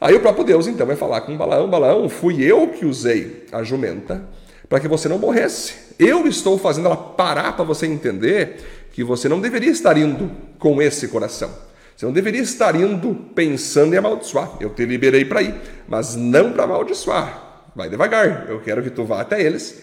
Aí 0.00 0.14
o 0.14 0.20
próprio 0.20 0.44
Deus 0.44 0.66
então 0.66 0.86
vai 0.86 0.96
falar 0.96 1.22
com 1.22 1.36
Balaão: 1.36 1.68
Balaão, 1.68 2.08
fui 2.08 2.42
eu 2.42 2.68
que 2.68 2.86
usei 2.86 3.46
a 3.50 3.62
jumenta 3.62 4.22
para 4.68 4.80
que 4.80 4.88
você 4.88 5.08
não 5.08 5.18
morresse. 5.18 5.74
Eu 5.98 6.26
estou 6.26 6.58
fazendo 6.58 6.86
ela 6.86 6.96
parar 6.96 7.56
para 7.56 7.64
você 7.64 7.86
entender 7.86 8.56
que 8.92 9.02
você 9.02 9.28
não 9.28 9.40
deveria 9.40 9.70
estar 9.70 9.96
indo 9.96 10.30
com 10.58 10.80
esse 10.80 11.08
coração. 11.08 11.50
Você 11.96 12.06
não 12.06 12.12
deveria 12.12 12.42
estar 12.42 12.76
indo 12.76 13.12
pensando 13.34 13.94
em 13.94 13.96
amaldiçoar. 13.96 14.52
Eu 14.60 14.70
te 14.70 14.84
liberei 14.84 15.24
para 15.24 15.42
ir, 15.42 15.54
mas 15.88 16.14
não 16.14 16.52
para 16.52 16.64
amaldiçoar. 16.64 17.70
Vai 17.74 17.88
devagar. 17.88 18.46
Eu 18.48 18.60
quero 18.60 18.82
que 18.82 18.90
tu 18.90 19.04
vá 19.04 19.20
até 19.20 19.42
eles, 19.42 19.82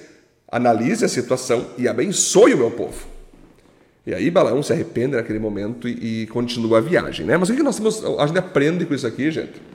analise 0.49 1.03
a 1.03 1.09
situação 1.09 1.65
e 1.77 1.87
abençoe 1.89 2.53
o 2.53 2.57
meu 2.57 2.71
povo. 2.71 3.05
E 4.07 4.13
aí 4.13 4.29
Balaão 4.29 4.61
se 4.61 4.71
arrepende 4.71 5.15
naquele 5.15 5.39
momento 5.39 5.89
e, 5.89 6.23
e 6.23 6.27
continua 6.27 6.77
a 6.77 6.81
viagem. 6.81 7.25
Né? 7.25 7.35
Mas 7.35 7.49
o 7.49 7.55
que 7.55 7.63
nós 7.63 7.75
temos, 7.75 8.01
a 8.17 8.27
gente 8.27 8.37
aprende 8.37 8.85
com 8.85 8.93
isso 8.93 9.07
aqui, 9.07 9.29
gente? 9.31 9.74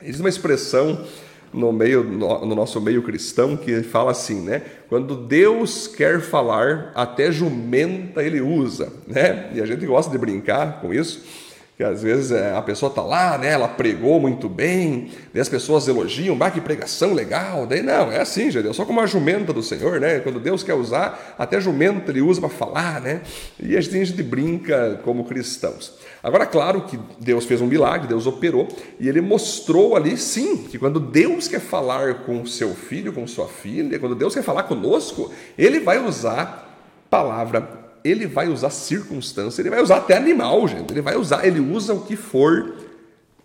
Existe 0.00 0.20
uma 0.20 0.28
expressão 0.28 1.04
no, 1.52 1.72
meio, 1.72 2.04
no, 2.04 2.46
no, 2.46 2.54
nosso 2.54 2.80
meio 2.80 3.02
cristão 3.02 3.56
que 3.56 3.82
fala 3.82 4.10
assim, 4.10 4.42
né? 4.42 4.62
Quando 4.88 5.16
Deus 5.16 5.86
quer 5.88 6.20
falar, 6.20 6.92
até 6.94 7.32
jumenta 7.32 8.22
ele 8.22 8.40
usa, 8.40 8.92
né? 9.06 9.50
E 9.54 9.60
a 9.60 9.66
gente 9.66 9.84
gosta 9.86 10.10
de 10.10 10.18
brincar 10.18 10.80
com 10.80 10.92
isso 10.92 11.47
que 11.78 11.84
às 11.84 12.02
vezes 12.02 12.32
é, 12.32 12.56
a 12.56 12.60
pessoa 12.60 12.90
está 12.90 13.02
lá, 13.02 13.38
né, 13.38 13.52
ela 13.52 13.68
pregou 13.68 14.18
muito 14.18 14.48
bem, 14.48 15.12
daí 15.32 15.40
as 15.40 15.48
pessoas 15.48 15.86
elogiam, 15.86 16.36
bah, 16.36 16.50
que 16.50 16.60
pregação 16.60 17.14
legal, 17.14 17.68
daí 17.68 17.84
não, 17.84 18.10
é 18.10 18.20
assim, 18.20 18.48
é 18.48 18.72
só 18.72 18.84
como 18.84 19.00
a 19.00 19.06
jumenta 19.06 19.52
do 19.52 19.62
Senhor, 19.62 20.00
né, 20.00 20.18
quando 20.18 20.40
Deus 20.40 20.64
quer 20.64 20.74
usar, 20.74 21.36
até 21.38 21.60
jumenta 21.60 22.10
ele 22.10 22.20
usa 22.20 22.40
para 22.40 22.50
falar, 22.50 23.00
né, 23.00 23.20
e 23.60 23.76
a 23.76 23.80
gente, 23.80 23.96
a 23.96 24.04
gente 24.04 24.22
brinca 24.24 25.00
como 25.04 25.22
cristãos. 25.22 25.94
Agora, 26.20 26.46
claro 26.46 26.80
que 26.80 26.98
Deus 27.20 27.44
fez 27.44 27.60
um 27.60 27.66
milagre, 27.68 28.08
Deus 28.08 28.26
operou, 28.26 28.66
e 28.98 29.08
ele 29.08 29.20
mostrou 29.20 29.94
ali, 29.94 30.16
sim, 30.16 30.56
que 30.64 30.80
quando 30.80 30.98
Deus 30.98 31.46
quer 31.46 31.60
falar 31.60 32.24
com 32.24 32.44
seu 32.44 32.74
filho, 32.74 33.12
com 33.12 33.24
sua 33.28 33.46
filha, 33.46 34.00
quando 34.00 34.16
Deus 34.16 34.34
quer 34.34 34.42
falar 34.42 34.64
conosco, 34.64 35.32
ele 35.56 35.78
vai 35.78 36.04
usar 36.04 36.76
palavra 37.08 37.87
ele 38.04 38.26
vai 38.26 38.48
usar 38.48 38.70
circunstância, 38.70 39.60
ele 39.62 39.70
vai 39.70 39.82
usar 39.82 39.96
até 39.98 40.16
animal, 40.16 40.66
gente. 40.68 40.92
Ele 40.92 41.00
vai 41.00 41.16
usar, 41.16 41.46
ele 41.46 41.60
usa 41.60 41.94
o 41.94 42.00
que 42.00 42.16
for 42.16 42.74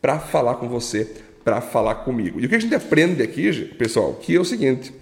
para 0.02 0.20
falar 0.20 0.56
com 0.56 0.68
você, 0.68 1.10
para 1.44 1.62
falar 1.62 1.96
comigo. 1.96 2.40
E 2.40 2.46
o 2.46 2.50
que 2.50 2.56
a 2.56 2.60
gente 2.60 2.76
aprende 2.76 3.22
aqui, 3.24 3.66
pessoal, 3.78 4.14
que 4.14 4.36
é 4.36 4.40
o 4.40 4.46
seguinte, 4.46 4.94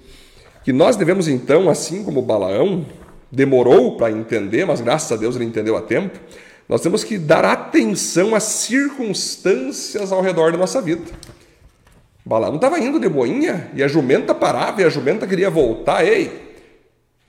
que 0.64 0.72
nós 0.72 0.96
devemos 0.96 1.28
então, 1.28 1.70
assim 1.70 2.04
como 2.04 2.22
Balaão 2.22 2.86
demorou 3.32 3.98
para 3.98 4.12
entender, 4.12 4.66
mas 4.66 4.82
graças 4.82 5.12
a 5.12 5.16
Deus 5.16 5.36
ele 5.36 5.46
entendeu 5.46 5.76
a 5.78 5.82
tempo, 5.82 6.20
nós 6.68 6.82
temos 6.82 7.04
que 7.04 7.18
dar 7.18 7.44
atenção 7.46 8.36
às 8.36 8.44
circunstâncias 8.44 10.12
ao 10.12 10.22
redor 10.22 10.52
da 10.52 10.58
nossa 10.58 10.82
vida. 10.82 11.04
Balaão 12.26 12.56
estava 12.56 12.80
indo 12.80 13.00
de 13.00 13.10
boinha 13.10 13.72
e 13.74 13.82
a 13.82 13.88
jumenta 13.88 14.36
parava 14.36 14.82
e 14.82 14.86
a 14.86 14.90
jumenta 14.90 15.26
queria 15.26 15.50
voltar. 15.50 16.06
Ei, 16.06 16.51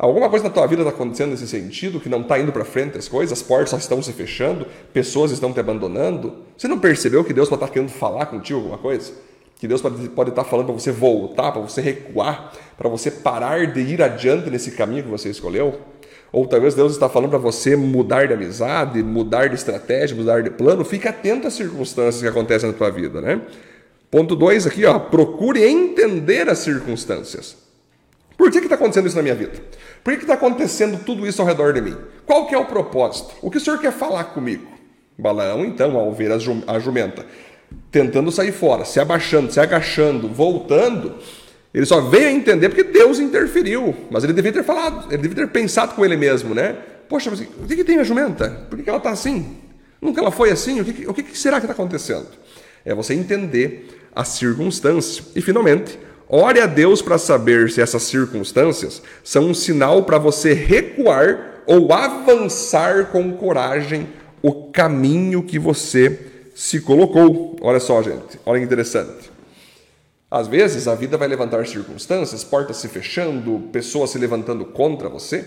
Alguma 0.03 0.29
coisa 0.29 0.47
na 0.47 0.51
tua 0.51 0.67
vida 0.67 0.83
está 0.83 0.93
acontecendo 0.93 1.31
nesse 1.31 1.47
sentido, 1.47 2.01
que 2.01 2.09
não 2.09 2.23
está 2.23 2.37
indo 2.37 2.51
para 2.51 2.65
frente 2.65 2.99
as 2.99 3.07
coisas, 3.07 3.39
as 3.39 3.41
portas 3.41 3.73
estão 3.81 4.03
se 4.03 4.13
fechando, 4.13 4.67
pessoas 4.93 5.31
estão 5.31 5.53
te 5.53 5.61
abandonando? 5.61 6.39
Você 6.59 6.67
não 6.67 6.81
percebeu 6.81 7.23
que 7.23 7.33
Deus 7.33 7.49
pode 7.49 7.61
estar 7.61 7.69
tá 7.69 7.73
querendo 7.73 7.89
falar 7.89 8.27
contigo 8.27 8.59
alguma 8.59 8.79
coisa? 8.79 9.13
Que 9.61 9.69
Deus 9.69 9.81
pode, 9.81 10.09
pode 10.09 10.31
estar 10.31 10.43
tá 10.43 10.51
falando 10.51 10.67
para 10.67 10.75
você 10.75 10.91
voltar, 10.91 11.53
para 11.53 11.63
você 11.63 11.81
recuar, 11.81 12.53
para 12.77 12.89
você 12.89 13.13
parar 13.13 13.73
de 13.73 13.79
ir 13.79 14.03
adiante 14.03 14.51
nesse 14.51 14.73
caminho 14.73 15.05
que 15.05 15.09
você 15.09 15.29
escolheu? 15.29 15.79
Ou 16.33 16.49
talvez 16.49 16.75
Deus 16.75 16.91
está 16.91 17.09
falando 17.09 17.31
para 17.31 17.39
você 17.39 17.77
mudar 17.77 18.27
de 18.27 18.35
amizade, 18.35 19.01
mudar 19.05 19.51
de 19.51 19.55
estratégia, 19.55 20.17
mudar 20.17 20.43
de 20.43 20.51
plano. 20.51 20.85
Fique 20.85 21.07
atento 21.07 21.47
às 21.47 21.55
circunstâncias 21.55 22.21
que 22.21 22.27
acontecem 22.27 22.69
na 22.69 22.77
tua 22.77 22.91
vida, 22.91 23.21
né? 23.21 23.41
Ponto 24.11 24.35
2 24.35 24.67
aqui, 24.67 24.85
ó, 24.85 24.99
procure 24.99 25.63
entender 25.65 26.49
as 26.49 26.59
circunstâncias. 26.59 27.63
Por 28.43 28.51
que 28.51 28.59
está 28.59 28.75
acontecendo 28.75 29.07
isso 29.07 29.15
na 29.15 29.23
minha 29.23 29.37
vida? 29.37 29.53
Por 30.03 30.15
que 30.15 30.23
está 30.23 30.35
acontecendo 30.35 31.03
tudo 31.05 31.27
isso 31.27 31.41
ao 31.41 31.49
redor 31.49 31.73
de 31.73 31.81
mim? 31.81 31.97
Qual 32.27 32.47
que 32.47 32.55
é 32.55 32.59
o 32.59 32.65
propósito? 32.65 33.35
O 33.41 33.51
que 33.51 33.59
o 33.59 33.61
senhor 33.61 33.79
quer 33.79 33.93
falar 33.93 34.25
comigo? 34.25 34.67
Balaão, 35.19 35.65
então, 35.65 35.97
ao 35.97 36.13
ver 36.13 36.33
a 36.33 36.79
jumenta 36.79 37.25
tentando 37.91 38.31
sair 38.31 38.53
fora, 38.53 38.85
se 38.85 39.01
abaixando, 39.01 39.53
se 39.53 39.61
agachando, 39.61 40.29
voltando, 40.29 41.15
ele 41.73 41.87
só 41.87 42.01
veio 42.01 42.29
a 42.29 42.31
entender 42.31 42.69
porque 42.69 42.85
Deus 42.85 43.19
interferiu. 43.19 43.95
Mas 44.11 44.25
ele 44.25 44.33
devia 44.33 44.53
ter 44.53 44.63
falado, 44.63 45.13
ele 45.13 45.23
devia 45.23 45.47
ter 45.47 45.49
pensado 45.49 45.95
com 45.95 46.05
ele 46.05 46.17
mesmo, 46.17 46.55
né? 46.55 46.77
Poxa, 47.09 47.31
mas 47.31 47.41
o 47.41 47.67
que, 47.67 47.77
que 47.77 47.85
tem 47.85 47.99
a 47.99 48.05
jumenta? 48.05 48.67
Por 48.69 48.79
que 48.81 48.89
ela 48.89 48.99
está 48.99 49.11
assim? 49.11 49.57
Nunca 50.01 50.21
ela 50.21 50.31
foi 50.31 50.51
assim? 50.51 50.81
O 50.81 50.85
que, 50.85 51.07
o 51.07 51.15
que 51.15 51.39
será 51.39 51.59
que 51.59 51.67
está 51.67 51.73
acontecendo? 51.73 52.27
É 52.85 52.95
você 52.95 53.15
entender 53.15 54.09
a 54.15 54.25
circunstância. 54.25 55.25
E, 55.35 55.41
finalmente, 55.41 55.99
Ore 56.35 56.61
a 56.63 56.67
Deus 56.67 57.03
para 57.03 57.19
saber 57.19 57.71
se 57.71 57.83
essas 57.83 58.05
circunstâncias 58.05 59.03
são 59.23 59.51
um 59.51 59.53
sinal 59.53 60.05
para 60.05 60.17
você 60.17 60.55
recuar 60.55 61.63
ou 61.67 61.93
avançar 61.93 63.11
com 63.11 63.35
coragem 63.35 64.09
o 64.41 64.71
caminho 64.71 65.43
que 65.43 65.59
você 65.59 66.49
se 66.55 66.81
colocou. 66.81 67.57
Olha 67.61 67.79
só, 67.79 68.03
gente, 68.03 68.41
olha 68.47 68.61
que 68.61 68.65
interessante. 68.65 69.31
Às 70.31 70.49
vezes 70.49 70.89
a 70.89 70.95
vida 70.95 71.19
vai 71.19 71.29
levantar 71.29 71.67
circunstâncias, 71.67 72.43
portas 72.43 72.79
se 72.79 72.89
fechando, 72.89 73.69
pessoas 73.71 74.09
se 74.09 74.17
levantando 74.17 74.65
contra 74.65 75.11
você, 75.11 75.47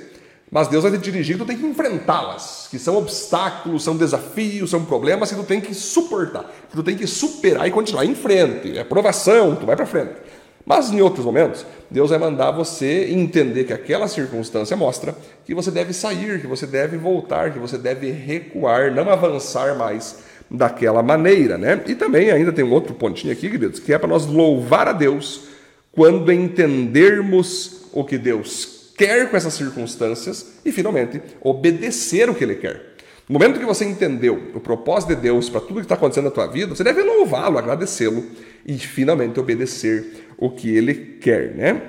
mas 0.51 0.67
Deus 0.67 0.83
vai 0.83 0.91
te 0.91 0.99
dirigir, 0.99 1.35
tu 1.35 1.45
tem 1.45 1.57
que 1.57 1.65
enfrentá-las, 1.65 2.67
que 2.69 2.77
são 2.77 2.95
obstáculos, 2.95 3.83
são 3.83 3.97
desafios, 3.97 4.69
são 4.69 4.85
problemas 4.85 5.31
que 5.31 5.35
tu 5.35 5.43
tem 5.43 5.59
que 5.59 5.73
suportar, 5.73 6.43
que 6.69 6.75
tu 6.75 6.83
tem 6.83 6.95
que 6.95 7.07
superar 7.07 7.67
e 7.67 7.71
continuar 7.71 8.05
em 8.05 8.13
frente. 8.13 8.77
É 8.77 8.83
provação, 8.83 9.55
tu 9.55 9.65
vai 9.65 9.75
para 9.75 9.87
frente. 9.87 10.24
Mas 10.65 10.91
em 10.91 10.99
outros 10.99 11.25
momentos, 11.25 11.65
Deus 11.91 12.09
vai 12.09 12.17
mandar 12.17 12.51
você 12.51 13.07
entender 13.11 13.65
que 13.65 13.73
aquela 13.73 14.07
circunstância 14.07 14.75
mostra 14.75 15.15
que 15.45 15.53
você 15.53 15.69
deve 15.69 15.93
sair, 15.93 16.41
que 16.41 16.47
você 16.47 16.65
deve 16.65 16.97
voltar, 16.97 17.53
que 17.53 17.59
você 17.59 17.77
deve 17.77 18.09
recuar, 18.09 18.91
não 18.93 19.09
avançar 19.09 19.75
mais 19.75 20.23
daquela 20.49 21.03
maneira, 21.03 21.57
né? 21.57 21.81
E 21.85 21.93
também 21.93 22.31
ainda 22.31 22.51
tem 22.51 22.65
um 22.65 22.71
outro 22.71 22.95
pontinho 22.95 23.31
aqui, 23.31 23.49
queridos, 23.49 23.79
que 23.79 23.93
é 23.93 23.97
para 23.97 24.07
nós 24.07 24.25
louvar 24.25 24.87
a 24.87 24.93
Deus 24.93 25.49
quando 25.91 26.31
entendermos 26.31 27.87
o 27.93 28.03
que 28.03 28.17
Deus 28.17 28.91
quer 28.97 29.29
com 29.29 29.37
essas 29.37 29.53
circunstâncias 29.53 30.53
e 30.63 30.71
finalmente 30.71 31.21
obedecer 31.41 32.29
o 32.29 32.35
que 32.35 32.43
ele 32.43 32.55
quer. 32.55 32.95
No 33.27 33.33
momento 33.33 33.59
que 33.59 33.65
você 33.65 33.85
entendeu 33.85 34.51
o 34.53 34.59
propósito 34.59 35.15
de 35.15 35.21
Deus 35.21 35.49
para 35.49 35.59
tudo 35.59 35.75
que 35.75 35.81
está 35.85 35.95
acontecendo 35.95 36.25
na 36.25 36.31
tua 36.31 36.45
vida, 36.45 36.75
você 36.75 36.83
deve 36.83 37.01
louvá-lo, 37.01 37.57
agradecê-lo 37.57 38.23
e 38.65 38.77
finalmente 38.77 39.39
obedecer 39.39 40.24
o 40.37 40.49
que 40.49 40.75
ele 40.75 40.93
quer, 41.21 41.55
né? 41.55 41.81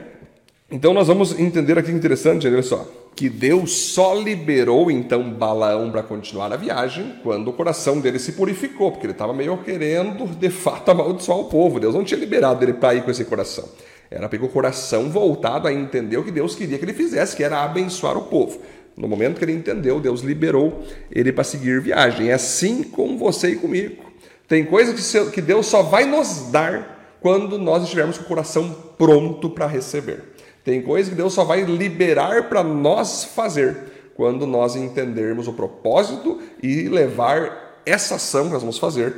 Então 0.70 0.92
nós 0.92 1.06
vamos 1.06 1.38
entender 1.38 1.78
aqui 1.78 1.92
interessante, 1.92 2.46
olha 2.46 2.62
só, 2.62 2.88
que 3.14 3.28
Deus 3.28 3.72
só 3.72 4.14
liberou 4.14 4.90
então 4.90 5.30
Balaão 5.30 5.90
para 5.90 6.02
continuar 6.02 6.52
a 6.52 6.56
viagem 6.56 7.14
quando 7.22 7.48
o 7.48 7.52
coração 7.52 8.00
dele 8.00 8.18
se 8.18 8.32
purificou, 8.32 8.90
porque 8.90 9.06
ele 9.06 9.12
estava 9.12 9.32
meio 9.32 9.56
querendo 9.58 10.26
de 10.26 10.50
fato 10.50 10.90
amaldiçoar 10.90 11.38
o 11.38 11.44
povo. 11.44 11.80
Deus 11.80 11.94
não 11.94 12.04
tinha 12.04 12.20
liberado 12.20 12.64
ele 12.64 12.74
para 12.74 12.94
ir 12.94 13.02
com 13.02 13.10
esse 13.10 13.24
coração. 13.24 13.66
Era 14.10 14.28
para 14.28 14.44
o 14.44 14.48
coração 14.48 15.10
voltado 15.10 15.66
a 15.66 15.72
entender 15.72 16.16
o 16.16 16.24
que 16.24 16.30
Deus 16.30 16.54
queria 16.54 16.78
que 16.78 16.84
ele 16.84 16.92
fizesse, 16.92 17.34
que 17.34 17.42
era 17.42 17.64
abençoar 17.64 18.16
o 18.18 18.22
povo. 18.22 18.60
No 18.96 19.08
momento 19.08 19.38
que 19.38 19.44
ele 19.44 19.52
entendeu, 19.52 20.00
Deus 20.00 20.20
liberou 20.20 20.84
ele 21.10 21.32
para 21.32 21.44
seguir 21.44 21.80
viagem. 21.80 22.28
É 22.28 22.34
assim 22.34 22.82
com 22.82 23.16
você 23.16 23.50
e 23.50 23.56
comigo. 23.56 24.04
Tem 24.48 24.64
coisas 24.64 25.30
que 25.30 25.40
Deus 25.40 25.66
só 25.66 25.82
vai 25.82 26.04
nos 26.04 26.50
dar 26.50 26.95
quando 27.26 27.58
nós 27.58 27.82
estivermos 27.82 28.18
com 28.18 28.22
o 28.22 28.28
coração 28.28 28.72
pronto 28.96 29.50
para 29.50 29.66
receber. 29.66 30.22
Tem 30.64 30.80
coisa 30.80 31.10
que 31.10 31.16
Deus 31.16 31.32
só 31.32 31.42
vai 31.42 31.64
liberar 31.64 32.48
para 32.48 32.62
nós 32.62 33.24
fazer 33.24 34.12
quando 34.14 34.46
nós 34.46 34.76
entendermos 34.76 35.48
o 35.48 35.52
propósito 35.52 36.40
e 36.62 36.88
levar 36.88 37.80
essa 37.84 38.14
ação 38.14 38.44
que 38.44 38.52
nós 38.52 38.62
vamos 38.62 38.78
fazer 38.78 39.12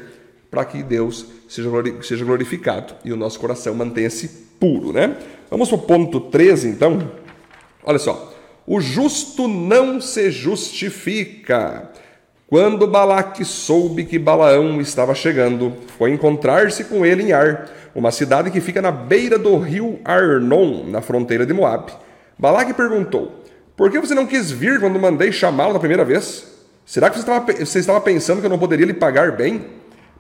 para 0.51 0.65
que 0.65 0.83
Deus 0.83 1.27
seja 1.47 2.25
glorificado 2.25 2.95
e 3.05 3.13
o 3.13 3.17
nosso 3.17 3.39
coração 3.39 3.75
mantenha-se 3.75 4.27
puro, 4.59 4.91
né? 4.91 5.15
Vamos 5.51 5.69
para 5.69 5.77
o 5.77 5.83
ponto 5.83 6.19
13, 6.19 6.67
então. 6.67 7.13
Olha 7.85 7.99
só. 7.99 8.33
O 8.67 8.81
justo 8.81 9.47
não 9.47 10.01
se 10.01 10.31
justifica. 10.31 11.91
Quando 12.47 12.87
Balaque 12.87 13.45
soube 13.45 14.07
que 14.07 14.19
Balaão 14.19 14.81
estava 14.81 15.15
chegando, 15.15 15.75
foi 15.99 16.13
encontrar-se 16.13 16.85
com 16.85 17.05
ele 17.05 17.25
em 17.25 17.33
Ar, 17.33 17.71
uma 17.99 18.13
cidade 18.13 18.53
que 18.53 18.61
fica 18.61 18.81
na 18.81 18.93
beira 18.93 19.37
do 19.37 19.59
rio 19.59 19.99
Arnon, 20.05 20.85
na 20.87 21.01
fronteira 21.01 21.45
de 21.45 21.53
Moabe. 21.53 21.93
Balaque 22.39 22.73
perguntou: 22.73 23.43
Por 23.77 23.91
que 23.91 23.99
você 23.99 24.15
não 24.15 24.25
quis 24.25 24.53
vir 24.53 24.79
quando 24.79 25.01
mandei 25.01 25.33
chamá-lo 25.33 25.73
da 25.73 25.81
primeira 25.81 26.05
vez? 26.05 26.47
Será 26.87 27.11
que 27.11 27.17
você 27.17 27.23
estava, 27.23 27.53
você 27.53 27.79
estava 27.81 28.01
pensando 28.01 28.39
que 28.39 28.47
eu 28.47 28.51
não 28.51 28.59
poderia 28.59 28.87
lhe 28.87 28.95
pagar 28.95 29.33
bem? 29.33 29.67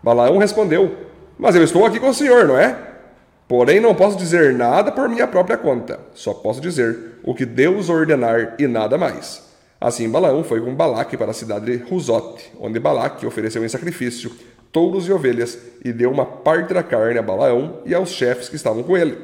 Balaão 0.03 0.38
respondeu: 0.38 0.93
Mas 1.38 1.55
eu 1.55 1.62
estou 1.62 1.87
aqui 1.87 2.01
com 2.01 2.09
o 2.09 2.14
senhor, 2.14 2.49
não 2.49 2.59
é? 2.59 2.77
Porém, 3.47 3.79
não 3.79 3.95
posso 3.95 4.19
dizer 4.19 4.53
nada 4.55 4.91
por 4.91 5.09
minha 5.09 5.29
própria 5.29 5.57
conta, 5.57 6.01
só 6.14 6.35
posso 6.35 6.61
dizer 6.61 7.21
o 7.23 7.33
que 7.33 7.47
Deus 7.47 7.88
ordenar 7.88 8.57
e 8.59 8.67
nada 8.67 8.99
mais. 8.99 9.47
Assim 9.81 10.11
Balaão 10.11 10.43
foi 10.43 10.61
com 10.61 10.75
Balaque 10.75 11.17
para 11.17 11.31
a 11.31 11.35
cidade 11.35 11.67
de 11.67 11.85
Ruzote, 11.85 12.53
onde 12.61 12.81
Balaque 12.81 13.25
ofereceu 13.25 13.64
em 13.64 13.69
sacrifício 13.69 14.33
touros 14.72 15.07
e 15.09 15.12
ovelhas 15.12 15.59
e 15.85 15.92
deu 15.92 16.11
uma 16.11 16.26
parte 16.26 16.74
da 16.74 16.83
carne 16.83 17.18
a 17.18 17.22
Balaão 17.22 17.81
e 17.85 17.94
aos 17.94 18.11
chefes 18.11 18.48
que 18.48 18.57
estavam 18.57 18.83
com 18.83 18.96
ele. 18.96 19.16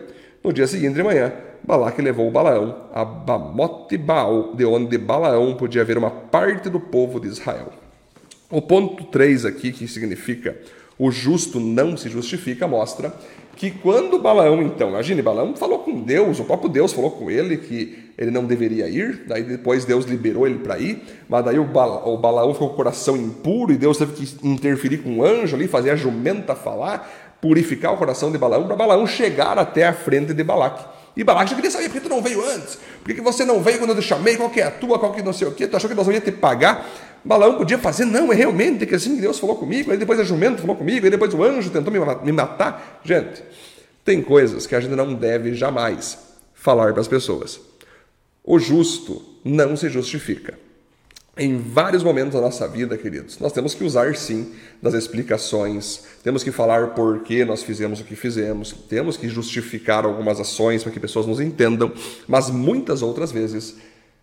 No 0.42 0.52
dia 0.52 0.66
seguinte 0.66 0.94
de 0.94 1.02
manhã, 1.02 1.33
Balaque 1.62 2.02
levou 2.02 2.30
Balaão 2.30 2.88
a 2.92 3.04
Bamote 3.04 3.96
Baal, 3.96 4.54
de 4.54 4.64
onde 4.64 4.98
Balaão 4.98 5.54
podia 5.54 5.85
ver 5.85 5.96
uma 5.96 6.11
parte 6.11 6.68
do 6.68 6.78
povo 6.78 7.18
de 7.18 7.28
Israel. 7.28 7.72
O 8.50 8.61
ponto 8.61 9.04
3 9.04 9.46
aqui, 9.46 9.72
que 9.72 9.88
significa 9.88 10.57
o 10.98 11.11
justo 11.11 11.59
não 11.59 11.96
se 11.96 12.09
justifica, 12.09 12.68
mostra 12.68 13.12
que 13.57 13.71
quando 13.71 14.19
Balaão, 14.19 14.62
então, 14.62 14.88
imagine, 14.88 15.23
Balaão 15.23 15.55
falou 15.55 15.81
com 15.81 16.01
Deus, 16.01 16.40
o 16.40 16.45
próprio 16.45 16.69
Deus 16.69 16.93
falou 16.93 17.11
com 17.11 17.31
ele 17.31 17.57
que 17.57 18.12
ele 18.17 18.31
não 18.31 18.45
deveria 18.45 18.88
ir, 18.88 19.25
daí 19.27 19.43
depois 19.43 19.85
Deus 19.85 20.05
liberou 20.05 20.47
ele 20.47 20.59
para 20.59 20.79
ir, 20.79 21.03
mas 21.29 21.45
daí 21.45 21.59
o, 21.59 21.62
o 21.62 22.17
Balaão 22.19 22.53
ficou 22.53 22.69
com 22.69 22.75
o 22.75 22.77
coração 22.77 23.17
impuro 23.17 23.73
e 23.73 23.77
Deus 23.77 23.99
teve 23.99 24.12
que 24.12 24.47
interferir 24.47 24.99
com 24.99 25.11
um 25.11 25.25
anjo 25.25 25.57
ali, 25.57 25.69
fazer 25.69 25.90
a 25.90 25.97
jumenta 25.97 26.55
falar, 26.55 27.37
purificar 27.40 27.93
o 27.93 27.97
coração 27.97 28.33
de 28.33 28.38
Balaão, 28.38 28.67
para 28.67 28.77
Balaão 28.77 29.07
chegar 29.07 29.59
até 29.59 29.87
a 29.87 29.93
frente 29.93 30.33
de 30.33 30.43
Balaque. 30.43 30.85
E 31.17 31.23
Balaque 31.23 31.51
já 31.51 31.57
queria 31.57 31.71
saber, 31.71 31.88
por 31.88 31.95
que 31.95 32.01
tu 32.01 32.09
não 32.09 32.21
veio 32.21 32.45
antes? 32.45 32.79
Por 33.05 33.14
que 33.14 33.21
você 33.21 33.45
não 33.45 33.61
veio 33.61 33.79
quando 33.79 33.90
eu 33.90 33.97
te 33.97 34.03
chamei? 34.03 34.37
Qual 34.37 34.51
que 34.51 34.61
é 34.61 34.64
a 34.64 34.71
tua? 34.71 34.99
Qual 34.99 35.12
que 35.12 35.23
não 35.23 35.33
sei 35.33 35.47
o 35.47 35.53
quê? 35.53 35.67
Tu 35.69 35.77
achou 35.77 35.88
que 35.88 35.95
nós 35.95 36.07
íamos 36.09 36.25
te 36.25 36.33
pagar? 36.33 36.87
Balaão 37.24 37.56
podia 37.56 37.78
fazer, 37.78 38.04
não, 38.04 38.32
é 38.32 38.37
realmente 38.37 38.84
que 38.84 38.94
assim 38.94 39.16
Deus 39.16 39.38
falou 39.38 39.56
comigo, 39.56 39.90
aí 39.90 39.96
depois 39.96 40.20
a 40.20 40.24
jumenta 40.24 40.58
falou 40.58 40.76
comigo, 40.76 41.06
aí 41.06 41.10
depois 41.10 41.32
o 41.32 41.42
anjo 41.42 41.70
tentou 41.70 41.92
me 41.92 42.32
matar. 42.32 43.00
Gente, 43.02 43.42
tem 44.04 44.20
coisas 44.20 44.66
que 44.66 44.74
a 44.74 44.80
gente 44.80 44.94
não 44.94 45.14
deve 45.14 45.54
jamais 45.54 46.18
falar 46.52 46.92
para 46.92 47.00
as 47.00 47.08
pessoas. 47.08 47.58
O 48.44 48.58
justo 48.58 49.22
não 49.42 49.74
se 49.74 49.88
justifica. 49.88 50.58
Em 51.37 51.58
vários 51.58 52.04
momentos 52.04 52.34
da 52.34 52.40
nossa 52.40 52.68
vida, 52.68 52.96
queridos, 52.96 53.40
nós 53.40 53.52
temos 53.52 53.74
que 53.74 53.82
usar 53.82 54.14
sim 54.14 54.52
das 54.80 54.94
explicações, 54.94 56.04
temos 56.22 56.44
que 56.44 56.52
falar 56.52 56.88
por 56.88 57.24
que 57.24 57.44
nós 57.44 57.62
fizemos 57.62 58.00
o 58.00 58.04
que 58.04 58.14
fizemos, 58.14 58.72
temos 58.88 59.16
que 59.16 59.28
justificar 59.28 60.04
algumas 60.04 60.38
ações 60.38 60.84
para 60.84 60.92
que 60.92 61.00
pessoas 61.00 61.26
nos 61.26 61.40
entendam, 61.40 61.90
mas 62.28 62.50
muitas 62.50 63.02
outras 63.02 63.32
vezes 63.32 63.74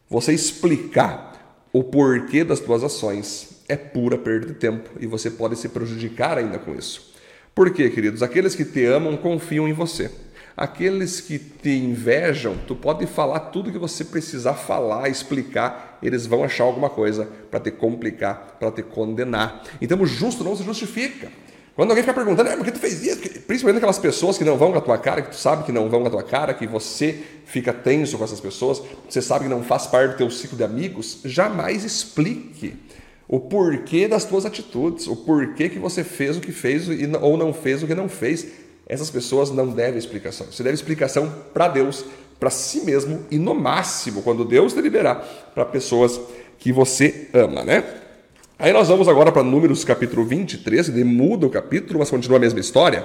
você 0.09 0.31
explicar 0.31 1.31
o 1.73 1.84
porquê 1.84 2.43
das 2.43 2.60
tuas 2.60 2.84
ações 2.84 3.62
é 3.67 3.75
pura 3.75 4.17
perda 4.17 4.47
de 4.47 4.53
tempo 4.53 4.89
e 4.99 5.07
você 5.07 5.31
pode 5.31 5.55
se 5.55 5.69
prejudicar 5.69 6.38
ainda 6.38 6.60
com 6.60 6.75
isso. 6.75 7.13
Por 7.55 7.71
quê, 7.73 7.89
queridos? 7.89 8.21
Aqueles 8.21 8.55
que 8.55 8.65
te 8.65 8.84
amam 8.86 9.15
confiam 9.15 9.67
em 9.67 9.73
você. 9.73 10.12
Aqueles 10.55 11.21
que 11.21 11.39
te 11.39 11.69
invejam, 11.69 12.57
tu 12.67 12.75
pode 12.75 13.05
falar 13.07 13.39
tudo 13.39 13.71
que 13.71 13.77
você 13.77 14.03
precisar 14.03 14.53
falar, 14.53 15.10
explicar, 15.10 15.97
eles 16.03 16.25
vão 16.25 16.43
achar 16.43 16.65
alguma 16.65 16.89
coisa 16.89 17.27
para 17.49 17.60
te 17.60 17.71
complicar, 17.71 18.57
para 18.60 18.71
te 18.71 18.84
condenar. 18.84 19.63
Então 19.81 19.99
o 20.01 20.05
justo 20.05 20.43
não 20.43 20.55
se 20.55 20.63
justifica. 20.63 21.31
Quando 21.75 21.91
alguém 21.91 22.03
fica 22.03 22.13
perguntando, 22.13 22.49
é, 22.49 22.57
por 22.57 22.65
que 22.65 22.71
tu 22.71 22.79
fez 22.79 23.01
isso? 23.01 23.17
Principalmente 23.47 23.77
aquelas 23.77 23.97
pessoas 23.97 24.38
que 24.38 24.43
não 24.43 24.57
vão 24.57 24.71
com 24.71 24.77
a 24.77 24.81
tua 24.81 24.97
cara, 24.97 25.21
que 25.21 25.29
tu 25.29 25.38
sabe 25.38 25.63
que 25.63 25.71
não 25.71 25.89
vão 25.89 26.01
com 26.01 26.07
a 26.07 26.12
tua 26.12 26.23
cara, 26.23 26.53
que 26.53 26.67
você 26.67 27.17
fica 27.45 27.71
tenso 27.71 28.17
com 28.17 28.23
essas 28.23 28.41
pessoas, 28.41 28.81
você 29.10 29.21
sabe 29.21 29.45
que 29.45 29.49
não 29.49 29.63
faz 29.63 29.88
parte 29.88 30.12
do 30.12 30.17
teu 30.17 30.29
ciclo 30.29 30.57
de 30.57 30.63
amigos, 30.63 31.19
jamais 31.23 31.86
explique 31.86 32.75
o 33.27 33.39
porquê 33.39 34.10
das 34.10 34.25
tuas 34.25 34.45
atitudes, 34.45 35.07
o 35.07 35.15
porquê 35.15 35.69
que 35.69 35.79
você 35.79 36.03
fez 36.03 36.36
o 36.36 36.41
que 36.41 36.51
fez 36.51 36.88
ou 37.21 37.38
não 37.38 37.53
fez 37.53 37.81
o 37.81 37.88
que 37.88 37.95
não 37.95 38.10
fez. 38.10 38.47
Essas 38.86 39.10
pessoas 39.10 39.49
não 39.51 39.69
devem 39.69 39.97
explicação. 39.97 40.47
Você 40.51 40.63
deve 40.63 40.75
explicação 40.75 41.34
para 41.53 41.69
Deus, 41.69 42.03
para 42.38 42.49
si 42.49 42.81
mesmo 42.81 43.25
e 43.31 43.38
no 43.38 43.55
máximo, 43.55 44.21
quando 44.21 44.43
Deus 44.43 44.73
te 44.73 44.81
liberar, 44.81 45.15
para 45.55 45.63
pessoas 45.63 46.19
que 46.60 46.73
você 46.73 47.29
ama, 47.34 47.63
né? 47.63 48.00
Aí 48.62 48.71
nós 48.71 48.89
vamos 48.89 49.08
agora 49.08 49.32
para 49.32 49.41
Números 49.41 49.84
capítulo 49.84 50.24
23, 50.24 50.89
ele 50.89 51.04
muda 51.04 51.47
o 51.47 51.50
capítulo, 51.50 51.97
mas 51.97 52.12
continua 52.12 52.38
a 52.38 52.39
mesma 52.39 52.60
história. 52.60 53.04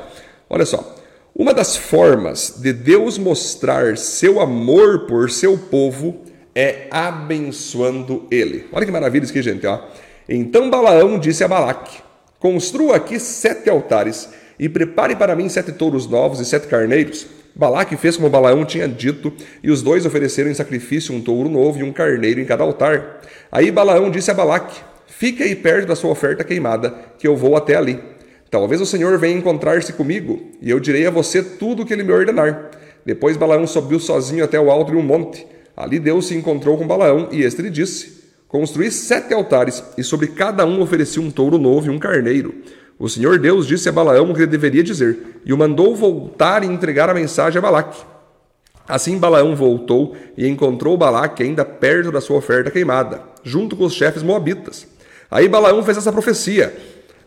Olha 0.51 0.66
só. 0.66 0.95
Uma 1.35 1.55
das 1.55 1.75
formas 1.79 2.57
de 2.59 2.75
Deus 2.75 3.16
mostrar 3.16 3.97
seu 3.97 4.38
amor 4.38 5.07
por 5.07 5.31
seu 5.31 5.57
povo 5.57 6.21
é 6.55 6.88
abençoando 6.90 8.27
ele. 8.31 8.66
Olha 8.71 8.85
que 8.85 8.92
maravilha 8.92 9.25
isso 9.25 9.33
aqui, 9.33 9.40
gente. 9.40 9.66
Ó. 9.66 9.81
Então 10.29 10.69
Balaão 10.69 11.19
disse 11.19 11.42
a 11.42 11.49
Balaque: 11.49 12.03
Construa 12.38 12.97
aqui 12.97 13.19
sete 13.19 13.71
altares 13.71 14.29
e 14.59 14.69
prepare 14.69 15.16
para 15.16 15.35
mim 15.35 15.49
sete 15.49 15.73
touros 15.73 16.07
novos 16.07 16.38
e 16.38 16.45
sete 16.45 16.66
carneiros. 16.66 17.27
Balaque 17.55 17.97
fez 17.97 18.19
como 18.19 18.29
Balaão 18.29 18.62
tinha 18.66 18.87
dito, 18.87 19.33
e 19.62 19.71
os 19.71 19.81
dois 19.81 20.05
ofereceram 20.05 20.51
em 20.51 20.55
sacrifício 20.55 21.14
um 21.14 21.23
touro 21.23 21.49
novo 21.49 21.79
e 21.79 21.83
um 21.83 21.95
carneiro 21.95 22.42
em 22.42 22.45
cada 22.45 22.62
altar. 22.62 23.23
Aí 23.51 23.71
Balaão 23.71 24.11
disse 24.11 24.31
a 24.31 24.35
Balaque: 24.35 24.79
Fique 25.18 25.42
aí 25.42 25.57
perto 25.57 25.88
da 25.88 25.96
sua 25.96 26.11
oferta 26.11 26.44
queimada, 26.44 26.94
que 27.18 27.26
eu 27.26 27.35
vou 27.35 27.57
até 27.57 27.74
ali. 27.74 27.98
Talvez 28.50 28.83
o 28.83 28.87
Senhor 28.87 29.18
venha 29.18 29.38
encontrar-se 29.38 29.94
comigo, 29.94 30.50
e 30.61 30.68
eu 30.68 30.79
direi 30.79 31.07
a 31.07 31.11
você 31.11 31.42
tudo 31.42 31.83
o 31.83 31.87
que 31.87 31.94
ele 31.94 32.02
me 32.02 32.12
ordenar. 32.12 32.70
Depois 33.02 33.35
Balaão 33.35 33.66
subiu 33.66 33.98
sozinho 33.98 34.44
até 34.44 34.61
o 34.61 34.70
alto 34.70 34.90
de 34.90 34.98
um 34.98 35.02
monte. 35.02 35.46
Ali 35.74 35.98
Deus 35.98 36.26
se 36.26 36.35
encontrou 36.35 36.76
com 36.76 36.87
Balaão, 36.87 37.31
e 37.33 37.40
este 37.40 37.62
lhe 37.62 37.70
disse: 37.70 38.24
Construí 38.46 38.90
sete 38.90 39.33
altares, 39.33 39.83
e 39.96 40.05
sobre 40.05 40.26
cada 40.26 40.66
um 40.66 40.83
ofereci 40.83 41.18
um 41.18 41.31
touro 41.31 41.57
novo 41.57 41.87
e 41.87 41.90
um 41.90 41.98
carneiro. 41.98 42.55
O 42.98 43.09
Senhor 43.09 43.38
Deus 43.38 43.66
disse 43.66 43.88
a 43.88 43.92
Balaão 43.92 44.31
o 44.31 44.35
que 44.35 44.40
ele 44.40 44.48
deveria 44.48 44.83
dizer, 44.83 45.40
e 45.46 45.52
o 45.55 45.57
mandou 45.57 45.96
voltar 45.96 46.62
e 46.62 46.66
entregar 46.66 47.09
a 47.09 47.14
mensagem 47.14 47.59
a 47.59 47.62
Balaque. 47.62 48.05
Assim 48.87 49.16
Balaão 49.16 49.57
voltou 49.57 50.14
e 50.37 50.46
encontrou 50.46 50.94
Balaque 50.94 51.42
ainda 51.42 51.64
perto 51.64 52.12
da 52.12 52.20
sua 52.20 52.37
oferta 52.37 52.70
queimada, 52.70 53.22
junto 53.42 53.74
com 53.76 53.85
os 53.85 53.94
chefes 53.94 54.22
moabitas. 54.22 54.94
Aí 55.37 55.49
Balaão 55.49 55.83
fez 55.83 55.99
essa 55.99 56.11
profecia: 56.11 56.75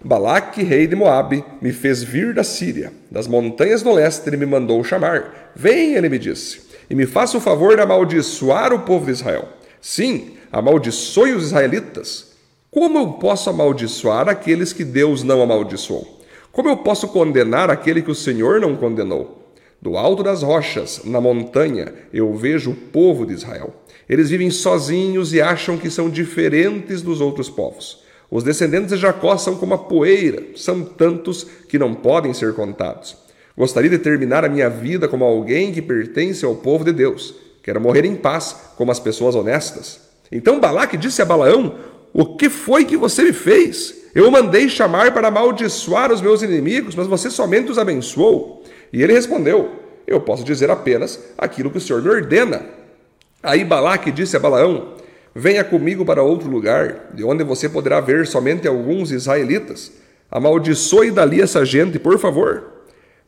Balaque, 0.03 0.63
rei 0.63 0.87
de 0.87 0.95
Moabe, 0.95 1.45
me 1.61 1.71
fez 1.71 2.01
vir 2.01 2.33
da 2.33 2.43
Síria, 2.43 2.91
das 3.11 3.27
montanhas 3.27 3.83
do 3.83 3.93
leste 3.93 4.27
ele 4.27 4.37
me 4.37 4.47
mandou 4.47 4.83
chamar. 4.83 5.51
Vem, 5.55 5.93
ele 5.93 6.09
me 6.09 6.17
disse, 6.17 6.59
e 6.89 6.95
me 6.95 7.05
faça 7.05 7.37
o 7.37 7.39
favor 7.39 7.75
de 7.75 7.83
amaldiçoar 7.83 8.73
o 8.73 8.79
povo 8.79 9.05
de 9.05 9.11
Israel. 9.11 9.49
Sim, 9.79 10.31
amaldiçoe 10.51 11.33
os 11.33 11.43
israelitas. 11.43 12.31
Como 12.71 12.97
eu 12.97 13.13
posso 13.13 13.47
amaldiçoar 13.51 14.27
aqueles 14.27 14.73
que 14.73 14.83
Deus 14.83 15.21
não 15.21 15.43
amaldiçoou? 15.43 16.19
Como 16.51 16.67
eu 16.67 16.77
posso 16.77 17.09
condenar 17.09 17.69
aquele 17.69 18.01
que 18.01 18.09
o 18.09 18.15
Senhor 18.15 18.59
não 18.59 18.75
condenou? 18.75 19.53
Do 19.79 19.95
alto 19.95 20.23
das 20.23 20.41
rochas, 20.41 21.01
na 21.05 21.21
montanha, 21.21 21.93
eu 22.11 22.33
vejo 22.33 22.71
o 22.71 22.75
povo 22.75 23.23
de 23.23 23.33
Israel. 23.35 23.71
Eles 24.09 24.31
vivem 24.31 24.49
sozinhos 24.49 25.33
e 25.33 25.39
acham 25.41 25.77
que 25.77 25.91
são 25.91 26.09
diferentes 26.09 27.03
dos 27.03 27.21
outros 27.21 27.47
povos. 27.47 27.99
Os 28.31 28.43
descendentes 28.43 28.89
de 28.89 28.97
Jacó 28.97 29.37
são 29.37 29.55
como 29.55 29.75
a 29.75 29.77
poeira, 29.77 30.43
são 30.55 30.83
tantos 30.83 31.45
que 31.67 31.77
não 31.77 31.93
podem 31.93 32.33
ser 32.33 32.53
contados. 32.53 33.15
Gostaria 33.55 33.89
de 33.89 33.99
terminar 33.99 34.43
a 34.43 34.49
minha 34.49 34.69
vida 34.69 35.07
como 35.07 35.23
alguém 35.23 35.71
que 35.71 35.81
pertence 35.81 36.43
ao 36.43 36.55
povo 36.55 36.83
de 36.83 36.91
Deus. 36.91 37.35
Quero 37.61 37.79
morrer 37.79 38.05
em 38.05 38.15
paz, 38.15 38.55
como 38.75 38.91
as 38.91 38.99
pessoas 38.99 39.35
honestas. 39.35 39.99
Então 40.31 40.59
Balaque 40.59 40.97
disse 40.97 41.21
a 41.21 41.25
Balaão: 41.25 41.75
O 42.13 42.35
que 42.35 42.49
foi 42.49 42.85
que 42.85 42.97
você 42.97 43.23
me 43.23 43.33
fez? 43.33 43.95
Eu 44.15 44.27
o 44.27 44.31
mandei 44.31 44.69
chamar 44.69 45.13
para 45.13 45.27
amaldiçoar 45.27 46.11
os 46.11 46.21
meus 46.21 46.41
inimigos, 46.41 46.95
mas 46.95 47.05
você 47.05 47.29
somente 47.29 47.71
os 47.71 47.77
abençoou. 47.77 48.63
E 48.91 49.03
ele 49.03 49.13
respondeu: 49.13 49.71
Eu 50.07 50.21
posso 50.21 50.43
dizer 50.43 50.71
apenas 50.71 51.19
aquilo 51.37 51.69
que 51.69 51.77
o 51.77 51.81
Senhor 51.81 52.01
me 52.01 52.09
ordena. 52.09 52.78
Aí 53.41 53.63
Balaque 53.63 54.11
disse 54.11 54.35
a 54.35 54.39
Balaão: 54.39 54.95
Venha 55.33 55.63
comigo 55.63 56.03
para 56.03 56.21
outro 56.21 56.49
lugar, 56.49 57.11
de 57.13 57.23
onde 57.23 57.43
você 57.43 57.69
poderá 57.69 58.01
ver 58.01 58.27
somente 58.27 58.67
alguns 58.67 59.11
israelitas. 59.11 59.91
Amaldiçoe 60.29 61.09
dali 61.11 61.41
essa 61.41 61.63
gente, 61.65 61.97
por 61.97 62.19
favor. 62.19 62.79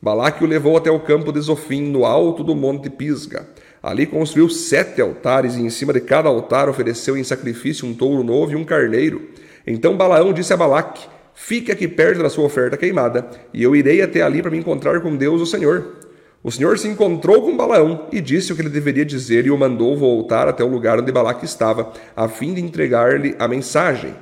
Balaque 0.02 0.44
o 0.44 0.48
levou 0.48 0.76
até 0.76 0.92
o 0.92 1.00
campo 1.00 1.32
de 1.32 1.40
Zofim, 1.40 1.84
no 1.84 2.06
alto 2.06 2.44
do 2.44 2.56
monte 2.56 2.90
Pisga. 2.90 3.48
Ali 3.82 4.06
construiu 4.06 4.50
sete 4.50 5.00
altares, 5.02 5.56
e 5.56 5.62
em 5.62 5.70
cima 5.70 5.94
de 5.94 6.02
cada 6.02 6.28
altar 6.28 6.68
ofereceu 6.68 7.16
em 7.16 7.24
sacrifício 7.24 7.88
um 7.88 7.94
touro 7.94 8.24
novo 8.24 8.52
e 8.52 8.56
um 8.56 8.66
carneiro. 8.66 9.30
Então 9.66 9.96
Balaão 9.96 10.34
disse 10.34 10.52
a 10.52 10.58
Balaque: 10.58 11.08
Fique 11.34 11.72
aqui 11.72 11.88
perto 11.88 12.22
da 12.22 12.30
sua 12.30 12.46
oferta 12.46 12.76
queimada, 12.76 13.30
e 13.54 13.64
eu 13.64 13.76
irei 13.76 14.02
até 14.02 14.22
ali 14.22 14.42
para 14.42 14.52
me 14.52 14.58
encontrar 14.58 15.00
com 15.00 15.16
Deus, 15.16 15.42
o 15.42 15.46
Senhor. 15.46 16.02
O 16.44 16.52
Senhor 16.52 16.80
se 16.80 16.88
encontrou 16.88 17.44
com 17.44 17.56
Balaão 17.56 18.08
e 18.12 18.20
disse 18.20 18.52
o 18.52 18.56
que 18.56 18.64
ele 18.64 18.70
deveria 18.70 19.06
dizer 19.06 19.46
e 19.46 19.52
o 19.52 19.58
mandou 19.58 19.96
voltar 19.96 20.48
até 20.48 20.64
o 20.64 20.68
lugar 20.68 21.00
onde 21.00 21.12
Balaque 21.12 21.46
estava, 21.46 21.94
a 22.16 22.28
fim 22.28 22.56
de 22.56 22.62
entregar-lhe 22.62 23.36
a 23.38 23.48
mensagem. 23.48 24.16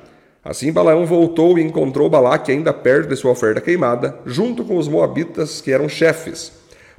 Assim 0.44 0.70
Balaão 0.70 1.06
voltou 1.06 1.58
e 1.58 1.62
encontrou 1.62 2.10
Balaque 2.10 2.52
ainda 2.52 2.74
perto 2.74 3.08
de 3.08 3.16
sua 3.16 3.30
oferta 3.30 3.60
queimada, 3.60 4.18
junto 4.26 4.64
com 4.64 4.76
os 4.76 4.86
moabitas 4.86 5.62
que 5.62 5.72
eram 5.72 5.88
chefes. 5.88 6.52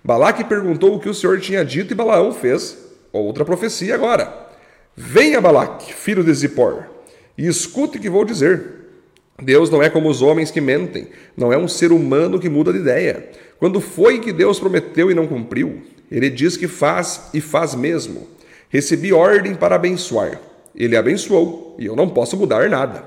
Balaque 0.04 0.44
perguntou 0.44 0.96
o 0.96 1.00
que 1.00 1.10
o 1.10 1.14
Senhor 1.14 1.40
tinha 1.40 1.64
dito 1.64 1.94
e 1.94 1.96
Balaão 1.96 2.34
fez 2.34 2.76
outra 3.14 3.46
profecia 3.46 3.94
agora. 3.94 4.50
Venha, 4.96 5.40
Balaque, 5.40 5.94
filho 5.94 6.24
de 6.24 6.34
Zippor, 6.34 6.86
e 7.38 7.46
escute 7.48 8.00
o 8.00 8.02
que 8.02 8.10
vou 8.10 8.26
dizer. 8.26 8.81
Deus 9.42 9.70
não 9.70 9.82
é 9.82 9.90
como 9.90 10.08
os 10.08 10.22
homens 10.22 10.52
que 10.52 10.62
mentem, 10.62 11.08
não 11.36 11.52
é 11.52 11.58
um 11.58 11.68
ser 11.68 11.92
humano 11.92 12.40
que 12.40 12.50
muda 12.50 12.72
de 12.72 12.80
ideia. 12.80 13.30
Quando 13.60 13.82
foi 13.82 14.20
que 14.20 14.32
Deus 14.32 14.60
prometeu 14.60 15.10
e 15.10 15.16
não 15.16 15.28
cumpriu? 15.28 15.82
Ele 16.12 16.30
diz 16.30 16.58
que 16.58 16.68
faz 16.68 17.30
e 17.34 17.42
faz 17.42 17.74
mesmo. 17.74 18.28
Recebi 18.70 19.12
ordem 19.12 19.56
para 19.56 19.76
abençoar. 19.76 20.40
Ele 20.76 20.96
abençoou 20.96 21.76
e 21.80 21.86
eu 21.86 21.96
não 21.96 22.10
posso 22.10 22.38
mudar 22.38 22.70
nada. 22.70 23.04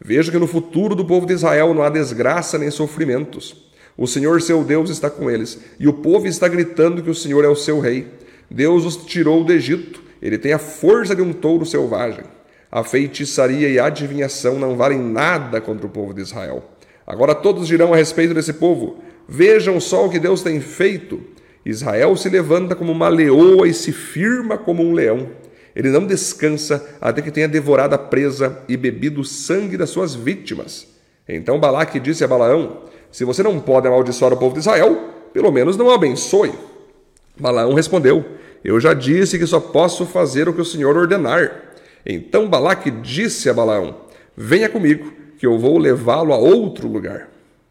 Vejo 0.00 0.30
que 0.30 0.38
no 0.38 0.46
futuro 0.46 0.94
do 0.94 1.04
povo 1.04 1.26
de 1.26 1.32
Israel 1.32 1.72
não 1.72 1.82
há 1.82 1.88
desgraça 1.88 2.58
nem 2.58 2.70
sofrimentos. 2.70 3.64
O 3.96 4.06
Senhor 4.06 4.42
seu 4.42 4.64
Deus 4.64 4.90
está 4.90 5.08
com 5.08 5.30
eles, 5.30 5.60
e 5.78 5.86
o 5.86 5.92
povo 5.92 6.26
está 6.26 6.48
gritando 6.48 7.02
que 7.02 7.10
o 7.10 7.14
Senhor 7.14 7.44
é 7.44 7.48
o 7.48 7.54
seu 7.54 7.78
rei. 7.78 8.08
Deus 8.50 8.84
os 8.84 8.96
tirou 8.96 9.44
do 9.44 9.52
Egito, 9.52 10.02
ele 10.20 10.36
tem 10.36 10.52
a 10.52 10.58
força 10.58 11.14
de 11.14 11.22
um 11.22 11.32
touro 11.32 11.64
selvagem. 11.64 12.24
A 12.74 12.82
feitiçaria 12.82 13.68
e 13.68 13.78
a 13.78 13.86
adivinhação 13.86 14.58
não 14.58 14.76
valem 14.76 14.98
nada 14.98 15.60
contra 15.60 15.86
o 15.86 15.88
povo 15.88 16.12
de 16.12 16.22
Israel. 16.22 16.60
Agora 17.06 17.32
todos 17.32 17.68
dirão 17.68 17.94
a 17.94 17.96
respeito 17.96 18.34
desse 18.34 18.54
povo: 18.54 18.98
Vejam 19.28 19.78
só 19.78 20.04
o 20.04 20.10
que 20.10 20.18
Deus 20.18 20.42
tem 20.42 20.60
feito. 20.60 21.20
Israel 21.64 22.16
se 22.16 22.28
levanta 22.28 22.74
como 22.74 22.90
uma 22.90 23.08
leoa 23.08 23.68
e 23.68 23.72
se 23.72 23.92
firma 23.92 24.58
como 24.58 24.82
um 24.82 24.92
leão. 24.92 25.28
Ele 25.76 25.88
não 25.88 26.04
descansa 26.04 26.84
até 27.00 27.22
que 27.22 27.30
tenha 27.30 27.46
devorado 27.46 27.94
a 27.94 27.98
presa 27.98 28.58
e 28.68 28.76
bebido 28.76 29.20
o 29.20 29.24
sangue 29.24 29.76
das 29.76 29.90
suas 29.90 30.16
vítimas. 30.16 30.88
Então 31.28 31.60
Balaque 31.60 32.00
disse 32.00 32.24
a 32.24 32.28
Balaão: 32.28 32.82
Se 33.08 33.24
você 33.24 33.44
não 33.44 33.60
pode 33.60 33.86
amaldiçoar 33.86 34.32
o 34.32 34.36
povo 34.36 34.54
de 34.54 34.58
Israel, 34.58 35.10
pelo 35.32 35.52
menos 35.52 35.76
não 35.76 35.86
o 35.86 35.92
abençoe. 35.92 36.52
Balaão 37.38 37.72
respondeu: 37.72 38.24
Eu 38.64 38.80
já 38.80 38.92
disse 38.92 39.38
que 39.38 39.46
só 39.46 39.60
posso 39.60 40.04
fazer 40.04 40.48
o 40.48 40.52
que 40.52 40.60
o 40.60 40.64
Senhor 40.64 40.96
ordenar. 40.96 41.70
Então 42.06 42.48
Balaque 42.48 42.90
disse 42.90 43.48
a 43.48 43.54
Balaão: 43.54 43.96
Venha 44.36 44.68
comigo, 44.68 45.12
que 45.38 45.46
eu 45.46 45.58
vou 45.58 45.78
levá-lo 45.78 46.32
a 46.32 46.36
outro 46.36 46.88
lugar. 46.88 47.28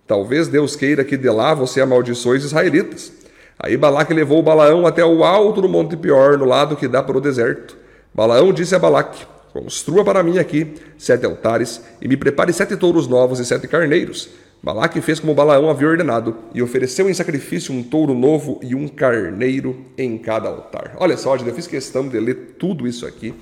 Talvez 0.08 0.48
Deus 0.48 0.76
queira 0.76 1.04
que 1.04 1.16
de 1.16 1.30
lá 1.30 1.54
você 1.54 1.82
amaldiçoe 1.82 2.38
os 2.38 2.46
israelitas. 2.46 3.14
Aí 3.60 3.78
Balaque 3.78 4.14
levou 4.14 4.42
Balaão 4.42 4.86
até 4.86 5.06
o 5.06 5.24
alto 5.24 5.62
do 5.62 5.70
Monte 5.70 5.96
Pior, 5.96 6.38
no 6.38 6.46
lado 6.46 6.76
que 6.76 6.88
dá 6.88 7.02
para 7.02 7.18
o 7.18 7.22
deserto. 7.22 7.78
Balaão 8.14 8.52
disse 8.52 8.76
a 8.76 8.80
Balaque: 8.80 9.26
Construa 9.54 10.04
para 10.04 10.24
mim 10.24 10.40
aqui 10.40 10.74
sete 10.98 11.26
altares 11.26 11.82
e 12.02 12.08
me 12.08 12.18
prepare 12.18 12.52
sete 12.52 12.76
touros 12.76 13.08
novos 13.08 13.40
e 13.40 13.46
sete 13.46 13.68
carneiros. 13.68 14.30
Balaque 14.64 15.02
fez 15.02 15.20
como 15.20 15.36
Balaão 15.36 15.70
havia 15.70 15.90
ordenado 15.90 16.38
e 16.56 16.62
ofereceu 16.62 17.10
em 17.10 17.14
sacrifício 17.14 17.74
um 17.74 17.84
touro 17.84 18.14
novo 18.14 18.60
e 18.64 18.74
um 18.74 18.88
carneiro 18.88 19.76
em 19.98 20.18
cada 20.18 20.48
altar. 20.48 20.96
Olha 20.98 21.18
só, 21.18 21.36
eu 21.36 21.54
fiz 21.54 21.68
questão 21.68 22.08
de 22.08 22.18
ler 22.18 22.56
tudo 22.58 22.88
isso 22.88 23.06
aqui 23.06 23.34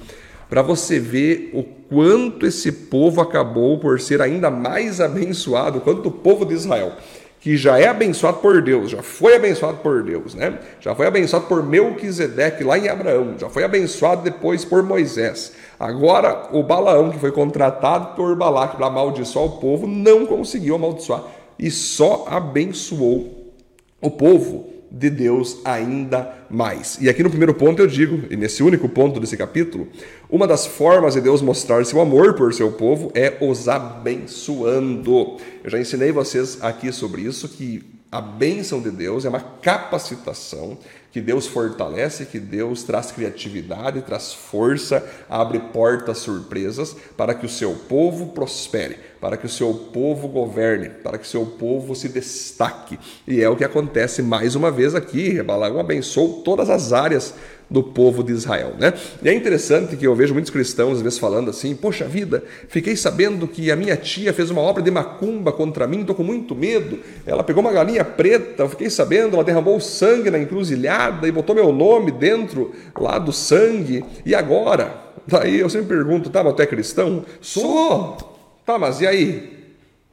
para 0.51 0.61
você 0.61 0.99
ver 0.99 1.49
o 1.53 1.63
quanto 1.63 2.45
esse 2.45 2.73
povo 2.73 3.21
acabou 3.21 3.79
por 3.79 4.01
ser 4.01 4.21
ainda 4.21 4.51
mais 4.51 4.99
abençoado, 4.99 5.79
quanto 5.79 6.09
o 6.09 6.11
povo 6.11 6.45
de 6.45 6.53
Israel 6.53 6.91
que 7.39 7.57
já 7.57 7.79
é 7.79 7.87
abençoado 7.87 8.37
por 8.37 8.61
Deus, 8.61 8.91
já 8.91 9.01
foi 9.01 9.35
abençoado 9.35 9.77
por 9.77 10.03
Deus, 10.03 10.35
né? 10.35 10.59
Já 10.79 10.93
foi 10.93 11.07
abençoado 11.07 11.47
por 11.47 11.63
Melquisedeque 11.63 12.63
lá 12.63 12.77
em 12.77 12.87
Abraão, 12.87 13.33
já 13.35 13.49
foi 13.49 13.63
abençoado 13.63 14.21
depois 14.21 14.63
por 14.63 14.83
Moisés. 14.83 15.53
Agora, 15.79 16.49
o 16.51 16.61
Balaão, 16.61 17.09
que 17.09 17.17
foi 17.17 17.31
contratado 17.31 18.15
por 18.15 18.35
Balaque 18.35 18.75
para 18.75 18.85
amaldiçoar 18.85 19.45
o 19.45 19.57
povo, 19.57 19.87
não 19.87 20.27
conseguiu 20.27 20.75
amaldiçoar 20.75 21.23
e 21.57 21.71
só 21.71 22.27
abençoou 22.29 23.55
o 23.99 24.11
povo 24.11 24.70
de 24.91 25.09
Deus 25.09 25.59
ainda 25.63 26.45
mais. 26.49 26.97
E 26.99 27.09
aqui 27.09 27.23
no 27.23 27.29
primeiro 27.29 27.53
ponto 27.53 27.81
eu 27.81 27.87
digo, 27.87 28.27
e 28.29 28.35
nesse 28.35 28.61
único 28.61 28.89
ponto 28.89 29.19
desse 29.19 29.37
capítulo, 29.37 29.87
uma 30.29 30.45
das 30.45 30.65
formas 30.67 31.13
de 31.13 31.21
Deus 31.21 31.41
mostrar 31.41 31.85
seu 31.85 32.01
amor 32.01 32.33
por 32.33 32.53
seu 32.53 32.73
povo 32.73 33.09
é 33.15 33.37
os 33.39 33.69
abençoando. 33.69 35.37
Eu 35.63 35.69
já 35.69 35.79
ensinei 35.79 36.11
vocês 36.11 36.57
aqui 36.61 36.91
sobre 36.91 37.21
isso 37.21 37.47
que 37.47 37.83
a 38.11 38.19
bênção 38.19 38.81
de 38.81 38.91
Deus 38.91 39.23
é 39.23 39.29
uma 39.29 39.39
capacitação 39.39 40.77
que 41.11 41.19
Deus 41.19 41.45
fortalece, 41.45 42.25
que 42.25 42.39
Deus 42.39 42.83
traz 42.83 43.11
criatividade, 43.11 44.01
traz 44.01 44.33
força, 44.33 45.05
abre 45.29 45.59
portas 45.59 46.19
surpresas 46.19 46.95
para 47.17 47.33
que 47.33 47.45
o 47.45 47.49
seu 47.49 47.73
povo 47.73 48.27
prospere, 48.27 48.97
para 49.19 49.35
que 49.35 49.45
o 49.45 49.49
seu 49.49 49.73
povo 49.73 50.27
governe, 50.29 50.89
para 50.89 51.17
que 51.17 51.25
o 51.25 51.29
seu 51.29 51.45
povo 51.45 51.93
se 51.95 52.07
destaque. 52.07 52.97
E 53.27 53.41
é 53.41 53.49
o 53.49 53.57
que 53.57 53.65
acontece 53.65 54.21
mais 54.21 54.55
uma 54.55 54.71
vez 54.71 54.95
aqui. 54.95 55.41
Balaão 55.43 55.79
abençoou 55.79 56.41
todas 56.43 56.69
as 56.69 56.93
áreas 56.93 57.33
do 57.71 57.81
povo 57.81 58.21
de 58.21 58.33
Israel. 58.33 58.73
Né? 58.77 58.93
E 59.23 59.29
é 59.29 59.33
interessante 59.33 59.95
que 59.95 60.05
eu 60.05 60.13
vejo 60.13 60.33
muitos 60.33 60.51
cristãos 60.51 60.97
às 60.97 61.01
vezes 61.01 61.17
falando 61.17 61.49
assim: 61.49 61.73
Poxa 61.73 62.05
vida, 62.05 62.43
fiquei 62.67 62.97
sabendo 62.97 63.47
que 63.47 63.71
a 63.71 63.75
minha 63.77 63.95
tia 63.95 64.33
fez 64.33 64.51
uma 64.51 64.61
obra 64.61 64.83
de 64.83 64.91
macumba 64.91 65.53
contra 65.53 65.87
mim, 65.87 66.01
estou 66.01 66.13
com 66.13 66.23
muito 66.23 66.53
medo. 66.53 66.99
Ela 67.25 67.43
pegou 67.43 67.61
uma 67.61 67.71
galinha 67.71 68.03
preta, 68.03 68.63
eu 68.63 68.69
fiquei 68.69 68.89
sabendo, 68.89 69.35
ela 69.35 69.43
derramou 69.43 69.79
sangue 69.79 70.29
na 70.29 70.37
encruzilhada 70.37 71.25
e 71.25 71.31
botou 71.31 71.55
meu 71.55 71.71
nome 71.71 72.11
dentro 72.11 72.73
lá 72.99 73.17
do 73.17 73.31
sangue. 73.31 74.03
E 74.25 74.35
agora? 74.35 74.93
Daí 75.25 75.59
eu 75.59 75.69
sempre 75.69 75.95
pergunto: 75.95 76.29
Tá, 76.29 76.43
mas 76.43 76.53
tu 76.53 76.61
é 76.61 76.65
cristão? 76.65 77.25
Sou! 77.39 78.17
Tá, 78.65 78.77
mas 78.77 78.99
e 78.99 79.07
aí? 79.07 79.61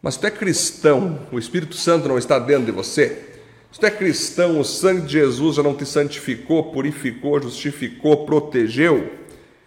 Mas 0.00 0.16
tu 0.16 0.28
é 0.28 0.30
cristão, 0.30 1.18
o 1.32 1.40
Espírito 1.40 1.74
Santo 1.74 2.08
não 2.08 2.16
está 2.16 2.38
dentro 2.38 2.66
de 2.66 2.72
você? 2.72 3.37
Se 3.70 3.78
tu 3.78 3.86
é 3.86 3.90
cristão, 3.90 4.58
o 4.58 4.64
sangue 4.64 5.02
de 5.02 5.12
Jesus 5.12 5.56
já 5.56 5.62
não 5.62 5.74
te 5.74 5.84
santificou, 5.84 6.72
purificou, 6.72 7.40
justificou, 7.40 8.24
protegeu. 8.24 9.10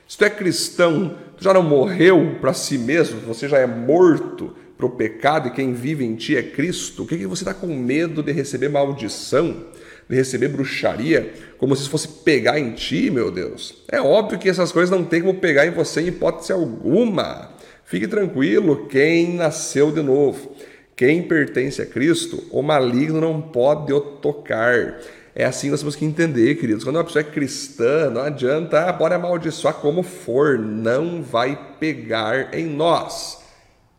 Se 0.08 0.18
tu 0.18 0.26
é 0.26 0.30
cristão, 0.30 1.18
tu 1.38 1.44
já 1.44 1.54
não 1.54 1.62
morreu 1.62 2.38
para 2.42 2.52
si 2.52 2.80
mesmo, 2.80 3.20
você 3.22 3.48
já 3.48 3.60
é 3.60 3.68
morto 3.68 4.56
para 4.76 4.88
o 4.88 4.90
pecado 4.90 5.48
e 5.48 5.52
quem 5.52 5.74
vive 5.74 6.04
em 6.04 6.16
ti 6.16 6.36
é 6.36 6.42
Cristo. 6.42 7.04
O 7.04 7.08
que, 7.08 7.16
que 7.16 7.28
você 7.28 7.44
está 7.44 7.54
com 7.54 7.68
medo 7.68 8.24
de 8.24 8.32
receber 8.32 8.70
maldição, 8.70 9.68
de 10.10 10.16
receber 10.16 10.48
bruxaria, 10.48 11.32
como 11.60 11.76
se 11.76 11.88
fosse 11.88 12.08
pegar 12.08 12.60
em 12.60 12.72
ti, 12.72 13.12
meu 13.12 13.32
Deus? 13.32 13.84
É 13.88 14.02
óbvio 14.02 14.40
que 14.40 14.50
essas 14.50 14.72
coisas 14.72 14.90
não 14.90 15.06
tem 15.06 15.22
como 15.22 15.40
pegar 15.40 15.68
em 15.68 15.72
você 15.72 16.02
em 16.02 16.08
hipótese 16.08 16.52
alguma. 16.52 17.52
Fique 17.86 18.08
tranquilo, 18.08 18.88
quem 18.88 19.36
nasceu 19.36 19.92
de 19.92 20.02
novo 20.02 20.56
quem 21.02 21.24
pertence 21.24 21.82
a 21.82 21.86
Cristo, 21.88 22.44
o 22.52 22.62
maligno 22.62 23.20
não 23.20 23.42
pode 23.42 23.92
o 23.92 24.00
tocar. 24.00 25.00
É 25.34 25.44
assim 25.44 25.66
que 25.66 25.72
nós 25.72 25.80
temos 25.80 25.96
que 25.96 26.06
entender, 26.06 26.54
queridos. 26.60 26.84
Quando 26.84 26.98
uma 26.98 27.04
pessoa 27.04 27.22
é 27.22 27.24
cristã, 27.24 28.12
não 28.12 28.22
adianta, 28.22 28.88
ah, 28.88 28.94
pode 28.94 29.16
amaldiçoar 29.16 29.74
como 29.74 30.04
for, 30.04 30.60
não 30.60 31.24
vai 31.24 31.60
pegar 31.80 32.54
em 32.54 32.68
nós. 32.68 33.42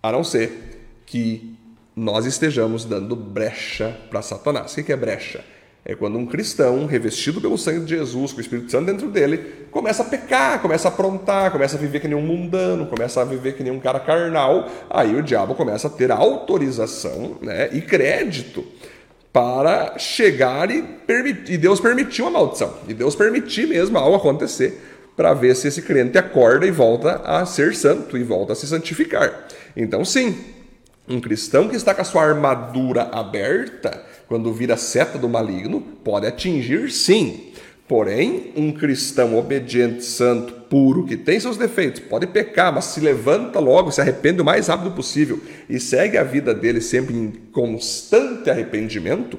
A 0.00 0.12
não 0.12 0.22
ser 0.22 0.86
que 1.04 1.58
nós 1.96 2.24
estejamos 2.24 2.84
dando 2.84 3.16
brecha 3.16 3.98
para 4.08 4.22
Satanás. 4.22 4.72
O 4.72 4.84
que 4.84 4.92
é 4.92 4.96
brecha? 4.96 5.44
É 5.84 5.96
quando 5.96 6.16
um 6.16 6.24
cristão, 6.24 6.86
revestido 6.86 7.40
pelo 7.40 7.58
sangue 7.58 7.84
de 7.84 7.96
Jesus, 7.96 8.32
com 8.32 8.38
o 8.38 8.40
Espírito 8.40 8.70
Santo 8.70 8.86
dentro 8.86 9.08
dele, 9.08 9.66
começa 9.70 10.02
a 10.02 10.06
pecar, 10.06 10.62
começa 10.62 10.86
a 10.86 10.92
aprontar, 10.92 11.50
começa 11.50 11.76
a 11.76 11.80
viver 11.80 11.98
que 11.98 12.06
nem 12.06 12.16
um 12.16 12.22
mundano, 12.22 12.86
começa 12.86 13.20
a 13.20 13.24
viver 13.24 13.56
que 13.56 13.64
nem 13.64 13.72
um 13.72 13.80
cara 13.80 13.98
carnal. 13.98 14.68
Aí 14.88 15.16
o 15.16 15.22
diabo 15.22 15.56
começa 15.56 15.88
a 15.88 15.90
ter 15.90 16.12
autorização 16.12 17.36
né, 17.42 17.68
e 17.72 17.80
crédito 17.80 18.64
para 19.32 19.98
chegar 19.98 20.70
e, 20.70 20.84
e 21.48 21.58
Deus 21.58 21.80
permitiu 21.80 22.28
a 22.28 22.30
maldição. 22.30 22.74
E 22.86 22.94
Deus 22.94 23.16
permitiu 23.16 23.68
mesmo 23.68 23.98
algo 23.98 24.16
acontecer 24.16 24.80
para 25.16 25.34
ver 25.34 25.56
se 25.56 25.66
esse 25.66 25.82
crente 25.82 26.16
acorda 26.16 26.64
e 26.64 26.70
volta 26.70 27.16
a 27.24 27.44
ser 27.44 27.74
santo 27.74 28.16
e 28.16 28.22
volta 28.22 28.52
a 28.52 28.56
se 28.56 28.68
santificar. 28.68 29.46
Então, 29.76 30.04
sim, 30.04 30.38
um 31.08 31.20
cristão 31.20 31.68
que 31.68 31.74
está 31.74 31.92
com 31.92 32.02
a 32.02 32.04
sua 32.04 32.22
armadura 32.22 33.08
aberta 33.12 34.11
quando 34.32 34.50
vira 34.50 34.78
seta 34.78 35.18
do 35.18 35.28
maligno, 35.28 35.78
pode 36.02 36.26
atingir 36.26 36.90
sim. 36.90 37.52
Porém, 37.86 38.50
um 38.56 38.72
cristão 38.72 39.36
obediente, 39.36 40.02
santo, 40.02 40.54
puro, 40.70 41.04
que 41.04 41.18
tem 41.18 41.38
seus 41.38 41.58
defeitos, 41.58 42.00
pode 42.00 42.26
pecar, 42.26 42.72
mas 42.72 42.86
se 42.86 43.00
levanta 43.00 43.58
logo, 43.58 43.92
se 43.92 44.00
arrepende 44.00 44.40
o 44.40 44.44
mais 44.44 44.68
rápido 44.68 44.92
possível 44.92 45.38
e 45.68 45.78
segue 45.78 46.16
a 46.16 46.22
vida 46.24 46.54
dele 46.54 46.80
sempre 46.80 47.14
em 47.14 47.30
constante 47.52 48.48
arrependimento, 48.48 49.38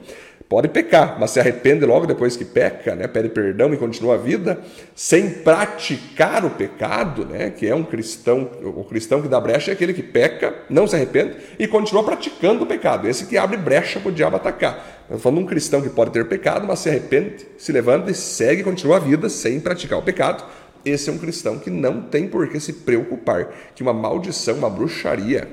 Pode 0.49 0.67
pecar, 0.67 1.17
mas 1.19 1.31
se 1.31 1.39
arrepende 1.39 1.85
logo 1.85 2.05
depois 2.05 2.35
que 2.35 2.45
peca, 2.45 2.95
né? 2.95 3.07
pede 3.07 3.29
perdão 3.29 3.73
e 3.73 3.77
continua 3.77 4.15
a 4.15 4.17
vida, 4.17 4.59
sem 4.93 5.29
praticar 5.29 6.45
o 6.45 6.51
pecado, 6.51 7.25
né? 7.25 7.49
que 7.49 7.65
é 7.65 7.73
um 7.73 7.83
cristão, 7.83 8.49
o 8.63 8.83
cristão 8.83 9.21
que 9.21 9.27
dá 9.27 9.39
brecha 9.39 9.71
é 9.71 9.73
aquele 9.73 9.93
que 9.93 10.03
peca, 10.03 10.53
não 10.69 10.85
se 10.85 10.95
arrepende 10.95 11.37
e 11.57 11.67
continua 11.67 12.03
praticando 12.03 12.63
o 12.63 12.67
pecado. 12.67 13.07
Esse 13.07 13.25
que 13.25 13.37
abre 13.37 13.57
brecha 13.57 13.99
para 13.99 14.09
o 14.09 14.11
diabo 14.11 14.35
atacar. 14.35 15.01
Estou 15.03 15.17
falando 15.17 15.39
de 15.39 15.43
um 15.45 15.47
cristão 15.47 15.81
que 15.81 15.89
pode 15.89 16.11
ter 16.11 16.27
pecado, 16.27 16.67
mas 16.67 16.79
se 16.79 16.89
arrepende, 16.89 17.47
se 17.57 17.71
levanta 17.71 18.11
e 18.11 18.13
segue 18.13 18.61
e 18.61 18.63
continua 18.63 18.97
a 18.97 18.99
vida 18.99 19.29
sem 19.29 19.59
praticar 19.59 19.97
o 19.97 20.03
pecado. 20.03 20.43
Esse 20.85 21.09
é 21.09 21.13
um 21.13 21.17
cristão 21.17 21.57
que 21.57 21.69
não 21.69 22.01
tem 22.01 22.27
por 22.27 22.47
que 22.49 22.59
se 22.59 22.73
preocupar 22.73 23.53
que 23.73 23.81
uma 23.81 23.93
maldição, 23.93 24.55
uma 24.55 24.69
bruxaria, 24.69 25.47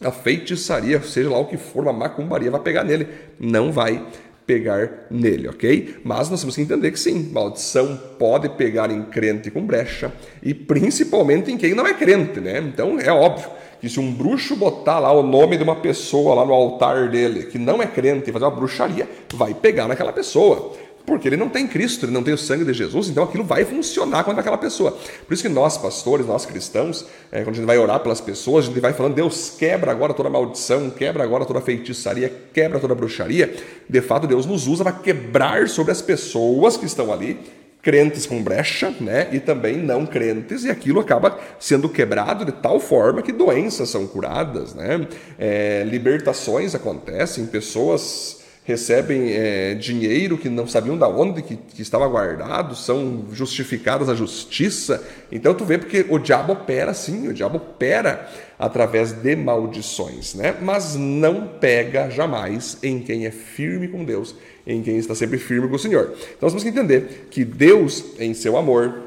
a 0.00 0.10
feitiçaria, 0.10 1.00
seja 1.02 1.30
lá 1.30 1.38
o 1.38 1.46
que 1.46 1.56
for, 1.56 1.82
uma 1.82 1.92
macumbaria, 1.92 2.50
vai 2.50 2.60
pegar 2.60 2.84
nele. 2.84 3.08
Não 3.38 3.72
vai 3.72 4.04
pegar 4.46 5.06
nele, 5.10 5.46
ok? 5.46 5.96
Mas 6.02 6.30
nós 6.30 6.40
temos 6.40 6.56
que 6.56 6.62
entender 6.62 6.90
que 6.90 6.98
sim, 6.98 7.30
maldição 7.32 8.00
pode 8.18 8.48
pegar 8.48 8.90
em 8.90 9.02
crente 9.02 9.50
com 9.50 9.60
brecha 9.60 10.10
e 10.42 10.54
principalmente 10.54 11.52
em 11.52 11.58
quem 11.58 11.74
não 11.74 11.86
é 11.86 11.92
crente, 11.92 12.40
né? 12.40 12.58
Então 12.58 12.98
é 12.98 13.12
óbvio 13.12 13.50
que 13.78 13.88
se 13.88 14.00
um 14.00 14.10
bruxo 14.10 14.56
botar 14.56 14.98
lá 14.98 15.12
o 15.12 15.22
nome 15.22 15.56
de 15.56 15.62
uma 15.62 15.76
pessoa 15.76 16.34
lá 16.34 16.46
no 16.46 16.52
altar 16.52 17.10
dele 17.10 17.44
que 17.44 17.58
não 17.58 17.82
é 17.82 17.86
crente 17.86 18.30
e 18.30 18.32
fazer 18.32 18.46
uma 18.46 18.50
bruxaria, 18.50 19.06
vai 19.34 19.52
pegar 19.52 19.86
naquela 19.86 20.12
pessoa. 20.12 20.74
Porque 21.08 21.26
ele 21.26 21.38
não 21.38 21.48
tem 21.48 21.66
Cristo, 21.66 22.04
ele 22.04 22.12
não 22.12 22.22
tem 22.22 22.34
o 22.34 22.38
sangue 22.38 22.66
de 22.66 22.74
Jesus, 22.74 23.08
então 23.08 23.24
aquilo 23.24 23.42
vai 23.42 23.64
funcionar 23.64 24.24
contra 24.24 24.42
aquela 24.42 24.58
pessoa. 24.58 24.90
Por 25.26 25.32
isso 25.32 25.42
que 25.42 25.48
nós, 25.48 25.78
pastores, 25.78 26.26
nós 26.26 26.44
cristãos, 26.44 27.06
é, 27.32 27.42
quando 27.42 27.54
a 27.54 27.56
gente 27.56 27.64
vai 27.64 27.78
orar 27.78 27.98
pelas 28.00 28.20
pessoas, 28.20 28.66
a 28.66 28.68
gente 28.68 28.78
vai 28.78 28.92
falando, 28.92 29.14
Deus 29.14 29.54
quebra 29.58 29.90
agora 29.90 30.12
toda 30.12 30.28
maldição, 30.28 30.90
quebra 30.90 31.24
agora 31.24 31.46
toda 31.46 31.62
feitiçaria, 31.62 32.30
quebra 32.52 32.78
toda 32.78 32.94
bruxaria. 32.94 33.56
De 33.88 34.02
fato, 34.02 34.26
Deus 34.26 34.44
nos 34.44 34.66
usa 34.66 34.84
para 34.84 34.92
quebrar 34.92 35.66
sobre 35.68 35.92
as 35.92 36.02
pessoas 36.02 36.76
que 36.76 36.84
estão 36.84 37.10
ali, 37.10 37.38
crentes 37.80 38.26
com 38.26 38.42
brecha, 38.42 38.92
né? 39.00 39.28
E 39.32 39.40
também 39.40 39.78
não 39.78 40.04
crentes, 40.04 40.64
e 40.64 40.70
aquilo 40.70 41.00
acaba 41.00 41.38
sendo 41.58 41.88
quebrado 41.88 42.44
de 42.44 42.52
tal 42.52 42.78
forma 42.78 43.22
que 43.22 43.32
doenças 43.32 43.88
são 43.88 44.06
curadas, 44.06 44.74
né? 44.74 45.08
É, 45.38 45.84
libertações 45.86 46.74
acontecem, 46.74 47.46
pessoas 47.46 48.42
recebem 48.68 49.32
é, 49.32 49.72
dinheiro 49.72 50.36
que 50.36 50.50
não 50.50 50.66
sabiam 50.66 50.98
da 50.98 51.08
onde 51.08 51.40
que, 51.40 51.56
que, 51.56 51.80
estava 51.80 52.06
guardado, 52.06 52.76
são 52.76 53.24
justificadas 53.32 54.10
a 54.10 54.14
justiça. 54.14 55.02
Então 55.32 55.54
tu 55.54 55.64
vê 55.64 55.78
porque 55.78 56.04
o 56.06 56.18
diabo 56.18 56.52
opera 56.52 56.92
sim, 56.92 57.28
o 57.28 57.32
diabo 57.32 57.56
opera 57.56 58.28
através 58.58 59.10
de 59.10 59.34
maldições, 59.34 60.34
né? 60.34 60.54
Mas 60.60 60.94
não 60.94 61.48
pega 61.58 62.10
jamais 62.10 62.76
em 62.82 63.00
quem 63.00 63.24
é 63.24 63.30
firme 63.30 63.88
com 63.88 64.04
Deus, 64.04 64.34
em 64.66 64.82
quem 64.82 64.98
está 64.98 65.14
sempre 65.14 65.38
firme 65.38 65.66
com 65.66 65.76
o 65.76 65.78
Senhor. 65.78 66.12
Então 66.12 66.42
nós 66.42 66.52
temos 66.52 66.62
que 66.62 66.68
entender 66.68 67.28
que 67.30 67.46
Deus, 67.46 68.04
em 68.18 68.34
seu 68.34 68.54
amor, 68.58 69.00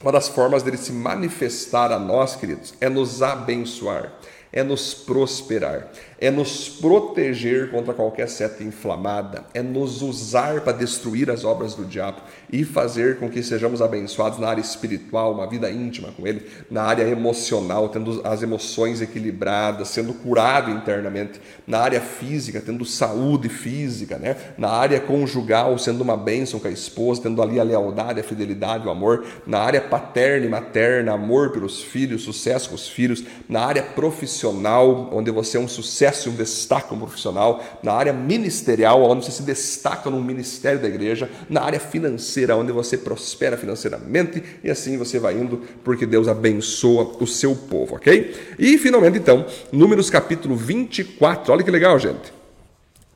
uma 0.00 0.12
das 0.12 0.28
formas 0.28 0.62
dele 0.62 0.76
se 0.76 0.92
manifestar 0.92 1.90
a 1.90 1.98
nós, 1.98 2.36
queridos, 2.36 2.72
é 2.80 2.88
nos 2.88 3.20
abençoar, 3.20 4.12
é 4.52 4.62
nos 4.62 4.94
prosperar, 4.94 5.90
é 6.22 6.30
nos 6.30 6.68
proteger 6.68 7.72
contra 7.72 7.92
qualquer 7.92 8.28
seta 8.28 8.62
inflamada, 8.62 9.44
é 9.52 9.60
nos 9.60 10.02
usar 10.02 10.60
para 10.60 10.72
destruir 10.72 11.28
as 11.28 11.44
obras 11.44 11.74
do 11.74 11.84
diabo 11.84 12.20
e 12.48 12.64
fazer 12.64 13.18
com 13.18 13.28
que 13.28 13.42
sejamos 13.42 13.82
abençoados 13.82 14.38
na 14.38 14.46
área 14.46 14.60
espiritual, 14.60 15.34
uma 15.34 15.48
vida 15.48 15.68
íntima 15.68 16.12
com 16.16 16.24
Ele, 16.24 16.46
na 16.70 16.84
área 16.84 17.02
emocional, 17.02 17.88
tendo 17.88 18.20
as 18.22 18.40
emoções 18.40 19.02
equilibradas, 19.02 19.88
sendo 19.88 20.14
curado 20.14 20.70
internamente, 20.70 21.40
na 21.66 21.80
área 21.80 22.00
física, 22.00 22.62
tendo 22.64 22.84
saúde 22.84 23.48
física, 23.48 24.16
né? 24.16 24.36
na 24.56 24.68
área 24.68 25.00
conjugal, 25.00 25.76
sendo 25.76 26.02
uma 26.02 26.16
bênção 26.16 26.60
com 26.60 26.68
a 26.68 26.70
esposa, 26.70 27.22
tendo 27.22 27.42
ali 27.42 27.58
a 27.58 27.64
lealdade, 27.64 28.20
a 28.20 28.24
fidelidade, 28.24 28.86
o 28.86 28.90
amor, 28.92 29.24
na 29.44 29.58
área 29.58 29.80
paterna 29.80 30.46
e 30.46 30.48
materna, 30.48 31.14
amor 31.14 31.50
pelos 31.50 31.82
filhos, 31.82 32.22
sucesso 32.22 32.68
com 32.68 32.76
os 32.76 32.88
filhos, 32.88 33.24
na 33.48 33.62
área 33.64 33.82
profissional, 33.82 35.10
onde 35.12 35.28
você 35.32 35.56
é 35.56 35.60
um 35.60 35.66
sucesso 35.66 36.11
cresce, 36.12 36.28
um 36.28 36.34
destaque 36.34 36.94
profissional, 36.94 37.64
na 37.82 37.92
área 37.92 38.12
ministerial, 38.12 39.02
onde 39.02 39.24
você 39.24 39.32
se 39.32 39.42
destaca 39.42 40.10
no 40.10 40.22
ministério 40.22 40.78
da 40.78 40.86
igreja, 40.86 41.28
na 41.48 41.62
área 41.62 41.80
financeira, 41.80 42.56
onde 42.56 42.70
você 42.70 42.98
prospera 42.98 43.56
financeiramente, 43.56 44.42
e 44.62 44.70
assim 44.70 44.98
você 44.98 45.18
vai 45.18 45.34
indo, 45.34 45.62
porque 45.82 46.04
Deus 46.04 46.28
abençoa 46.28 47.16
o 47.18 47.26
seu 47.26 47.56
povo, 47.56 47.96
ok? 47.96 48.34
E 48.58 48.76
finalmente, 48.78 49.18
então, 49.18 49.46
Números 49.72 50.10
capítulo 50.10 50.54
24, 50.54 51.52
olha 51.52 51.64
que 51.64 51.70
legal, 51.70 51.98
gente. 51.98 52.32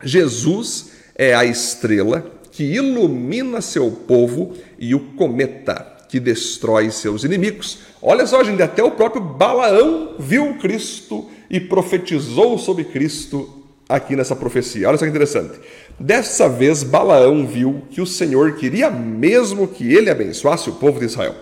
Jesus 0.03 0.91
é 1.15 1.35
a 1.35 1.45
estrela 1.45 2.33
que 2.51 2.65
ilumina 2.65 3.61
seu 3.61 3.91
povo 3.91 4.55
e 4.79 4.95
o 4.95 5.01
cometa 5.01 5.95
que 6.09 6.19
destrói 6.19 6.91
seus 6.91 7.25
inimigos. 7.25 7.81
Olha 8.01 8.27
só, 8.27 8.43
gente, 8.43 8.63
até 8.63 8.83
o 8.83 8.93
próprio 8.93 9.23
Balaão 9.23 10.15
viu 10.19 10.55
Cristo 10.55 11.29
e 11.51 11.61
profetizou 11.61 12.59
sobre 12.59 12.85
Cristo 12.85 13.63
aqui 13.89 14.17
nessa 14.17 14.35
profecia. 14.35 14.89
Olha 14.89 14.99
só 14.99 15.05
que 15.05 15.11
interessante. 15.11 15.59
Dessa 15.99 16.49
vez, 16.49 16.83
Balaão 16.83 17.47
viu 17.47 17.83
que 17.91 18.01
o 18.01 18.07
Senhor 18.07 18.57
queria 18.57 18.91
mesmo 18.91 19.69
que 19.69 19.95
ele 19.95 20.11
abençoasse 20.11 20.69
o 20.69 20.75
povo 20.75 20.99
de 20.99 21.07
Israel. 21.07 21.35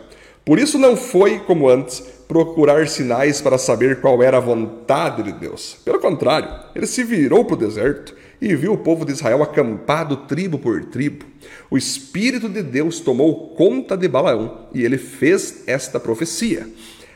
Por 0.44 0.58
isso 0.58 0.78
não 0.78 0.94
foi, 0.94 1.38
como 1.40 1.68
antes, 1.68 2.00
procurar 2.28 2.86
sinais 2.86 3.40
para 3.40 3.56
saber 3.56 4.00
qual 4.00 4.22
era 4.22 4.36
a 4.36 4.40
vontade 4.40 5.22
de 5.22 5.32
Deus. 5.32 5.76
Pelo 5.84 5.98
contrário, 5.98 6.50
ele 6.74 6.86
se 6.86 7.02
virou 7.02 7.44
para 7.44 7.54
o 7.54 7.58
deserto 7.58 8.14
e 8.40 8.54
viu 8.54 8.74
o 8.74 8.78
povo 8.78 9.06
de 9.06 9.12
Israel 9.12 9.42
acampado 9.42 10.18
tribo 10.18 10.58
por 10.58 10.84
tribo. 10.84 11.24
O 11.70 11.78
Espírito 11.78 12.48
de 12.48 12.62
Deus 12.62 13.00
tomou 13.00 13.54
conta 13.54 13.96
de 13.96 14.06
Balaão 14.06 14.66
e 14.74 14.84
ele 14.84 14.98
fez 14.98 15.64
esta 15.66 15.98
profecia. 15.98 16.68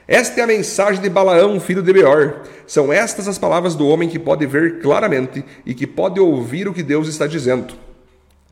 Esta 0.08 0.40
é 0.40 0.44
a 0.44 0.46
mensagem 0.46 1.02
de 1.02 1.10
Balaão, 1.10 1.60
filho 1.60 1.82
de 1.82 1.92
Beor. 1.92 2.40
São 2.66 2.90
estas 2.90 3.28
as 3.28 3.36
palavras 3.36 3.74
do 3.74 3.86
homem 3.86 4.08
que 4.08 4.18
pode 4.18 4.46
ver 4.46 4.80
claramente 4.80 5.44
e 5.66 5.74
que 5.74 5.86
pode 5.86 6.18
ouvir 6.18 6.66
o 6.66 6.72
que 6.72 6.82
Deus 6.82 7.08
está 7.08 7.26
dizendo. 7.26 7.74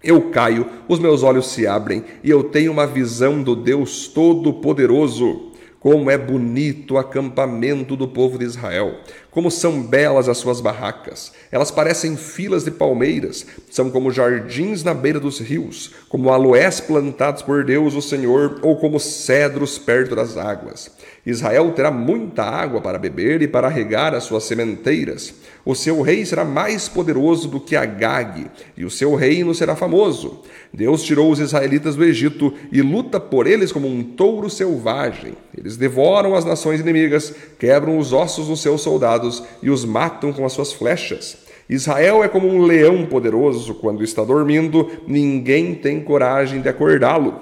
Eu 0.05 0.31
caio, 0.31 0.69
os 0.87 0.99
meus 0.99 1.23
olhos 1.23 1.51
se 1.51 1.67
abrem 1.67 2.05
e 2.23 2.29
eu 2.29 2.45
tenho 2.45 2.71
uma 2.71 2.87
visão 2.87 3.43
do 3.43 3.57
Deus 3.57 4.07
Todo-Poderoso. 4.07 5.53
Como 5.81 6.11
é 6.11 6.19
bonito 6.19 6.95
o 6.95 6.99
acampamento 6.99 7.97
do 7.97 8.07
povo 8.07 8.37
de 8.37 8.45
Israel! 8.45 8.97
Como 9.31 9.51
são 9.51 9.81
belas 9.81 10.29
as 10.29 10.37
suas 10.37 10.61
barracas! 10.61 11.33
Elas 11.57 11.71
parecem 11.71 12.19
filas 12.19 12.65
de 12.65 12.71
palmeiras, 12.71 13.47
são 13.71 13.91
como 13.91 14.11
jardins 14.11 14.85
na 14.85 14.93
beira 14.93 15.19
dos 15.19 15.39
rios, 15.39 15.91
como 16.07 16.31
aloés 16.31 16.81
plantados 16.81 17.41
por 17.41 17.65
Deus 17.65 17.95
o 17.95 18.03
Senhor, 18.03 18.59
ou 18.61 18.77
como 18.77 19.01
cedros 19.01 19.79
perto 19.79 20.15
das 20.15 20.37
águas. 20.37 20.91
Israel 21.25 21.73
terá 21.73 21.91
muita 21.91 22.43
água 22.43 22.83
para 22.83 22.99
beber 22.99 23.41
e 23.41 23.49
para 23.49 23.71
regar 23.71 24.15
as 24.15 24.25
suas 24.25 24.45
sementeiras. 24.45 25.33
O 25.65 25.75
seu 25.75 26.03
rei 26.03 26.27
será 26.27 26.45
mais 26.45 26.91
poderoso 26.91 27.49
do 27.49 27.59
que 27.59 27.75
Agag, 27.75 28.51
e 28.77 28.85
o 28.85 28.91
seu 28.91 29.15
reino 29.15 29.55
será 29.55 29.75
famoso. 29.75 30.43
Deus 30.71 31.03
tirou 31.03 31.31
os 31.33 31.41
israelitas 31.41 31.97
do 31.97 32.05
Egito 32.05 32.53
e 32.71 32.83
luta 32.83 33.19
por 33.19 33.47
eles 33.47 33.73
como 33.73 33.89
um 33.89 34.05
touro 34.05 34.51
selvagem. 34.51 35.33
Eles 35.57 35.79
devoram 35.79 36.35
as 36.35 36.45
nações 36.45 36.81
inimigas, 36.81 37.33
quebram 37.59 37.97
os 37.97 38.13
ossos 38.13 38.49
dos 38.49 38.61
seus 38.61 38.83
soldados 38.83 39.43
e 39.63 39.71
os 39.71 39.87
matam 39.87 40.35
com 40.35 40.45
as 40.45 40.53
suas 40.53 40.75
flechas. 40.75 41.46
Israel 41.69 42.23
é 42.23 42.29
como 42.29 42.49
um 42.49 42.63
leão 42.63 43.07
poderoso, 43.07 43.75
quando 43.75 44.05
está 44.05 44.23
dormindo, 44.23 44.89
ninguém 45.07 45.75
tem 45.75 46.01
coragem 46.01 46.61
de 46.61 46.69
acordá-lo. 46.69 47.35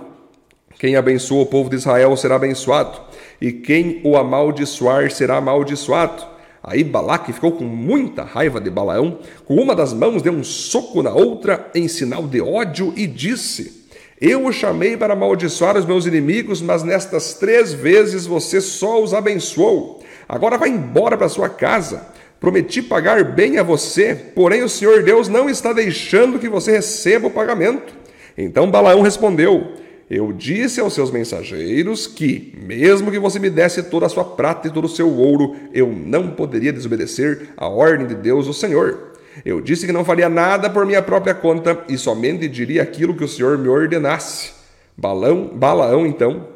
Quem 0.79 0.97
abençoa 0.97 1.43
o 1.43 1.47
povo 1.47 1.68
de 1.68 1.77
Israel 1.77 2.16
será 2.16 2.37
abençoado, 2.37 3.01
e 3.41 3.53
quem 3.53 4.01
o 4.03 4.16
amaldiçoar 4.16 5.11
será 5.11 5.37
amaldiçoado. 5.37 6.25
Aí 6.62 6.83
Balaque 6.83 7.33
ficou 7.33 7.53
com 7.53 7.64
muita 7.64 8.22
raiva 8.22 8.59
de 8.59 8.70
Balaão, 8.70 9.18
com 9.45 9.57
uma 9.57 9.77
das 9.77 9.93
mãos 9.93 10.22
deu 10.22 10.33
um 10.33 10.43
soco 10.43 11.03
na 11.03 11.12
outra 11.12 11.70
em 11.75 11.87
sinal 11.87 12.27
de 12.27 12.41
ódio 12.41 12.95
e 12.97 13.07
disse: 13.07 13.87
Eu 14.18 14.47
o 14.47 14.53
chamei 14.53 14.97
para 14.97 15.12
amaldiçoar 15.12 15.77
os 15.77 15.85
meus 15.85 16.07
inimigos, 16.07 16.62
mas 16.62 16.83
nestas 16.83 17.35
três 17.35 17.75
vezes 17.75 18.25
você 18.25 18.62
só 18.62 19.03
os 19.03 19.12
abençoou. 19.12 20.03
Agora 20.27 20.57
vá 20.57 20.66
embora 20.66 21.18
para 21.18 21.29
sua 21.29 21.51
casa. 21.51 22.14
Prometi 22.45 22.82
pagar 22.82 23.24
bem 23.24 23.57
a 23.57 23.62
você, 23.62 24.14
porém 24.14 24.62
o 24.62 24.68
Senhor 24.68 25.03
Deus 25.03 25.28
não 25.28 25.49
está 25.49 25.72
deixando 25.72 26.38
que 26.38 26.47
você 26.47 26.72
receba 26.72 27.28
o 27.28 27.30
pagamento. 27.30 27.95
Então 28.36 28.70
Balaão 28.70 29.01
respondeu: 29.01 29.72
eu 30.11 30.30
disse 30.30 30.78
aos 30.78 30.92
seus 30.92 31.11
mensageiros 31.11 32.07
que, 32.07 32.53
mesmo 32.62 33.11
que 33.11 33.18
você 33.18 33.38
me 33.38 33.49
desse 33.49 33.84
toda 33.84 34.05
a 34.05 34.11
sua 34.11 34.26
prata 34.26 34.68
e 34.68 34.70
todo 34.70 34.84
o 34.84 34.90
seu 34.90 35.09
ouro, 35.11 35.57
eu 35.72 35.90
não 35.90 36.32
poderia 36.32 36.70
desobedecer 36.70 37.49
a 37.57 37.66
ordem 37.66 38.09
de 38.09 38.14
Deus, 38.14 38.47
o 38.47 38.53
Senhor. 38.53 39.14
Eu 39.42 39.62
disse 39.62 39.86
que 39.86 39.92
não 39.92 40.05
faria 40.05 40.28
nada 40.28 40.68
por 40.68 40.84
minha 40.84 41.01
própria 41.01 41.32
conta 41.32 41.82
e 41.88 41.97
somente 41.97 42.47
diria 42.47 42.82
aquilo 42.82 43.16
que 43.16 43.24
o 43.24 43.28
Senhor 43.28 43.57
me 43.57 43.70
ordenasse. 43.70 44.53
Balão, 44.95 45.51
Balaão, 45.55 46.07
então, 46.07 46.47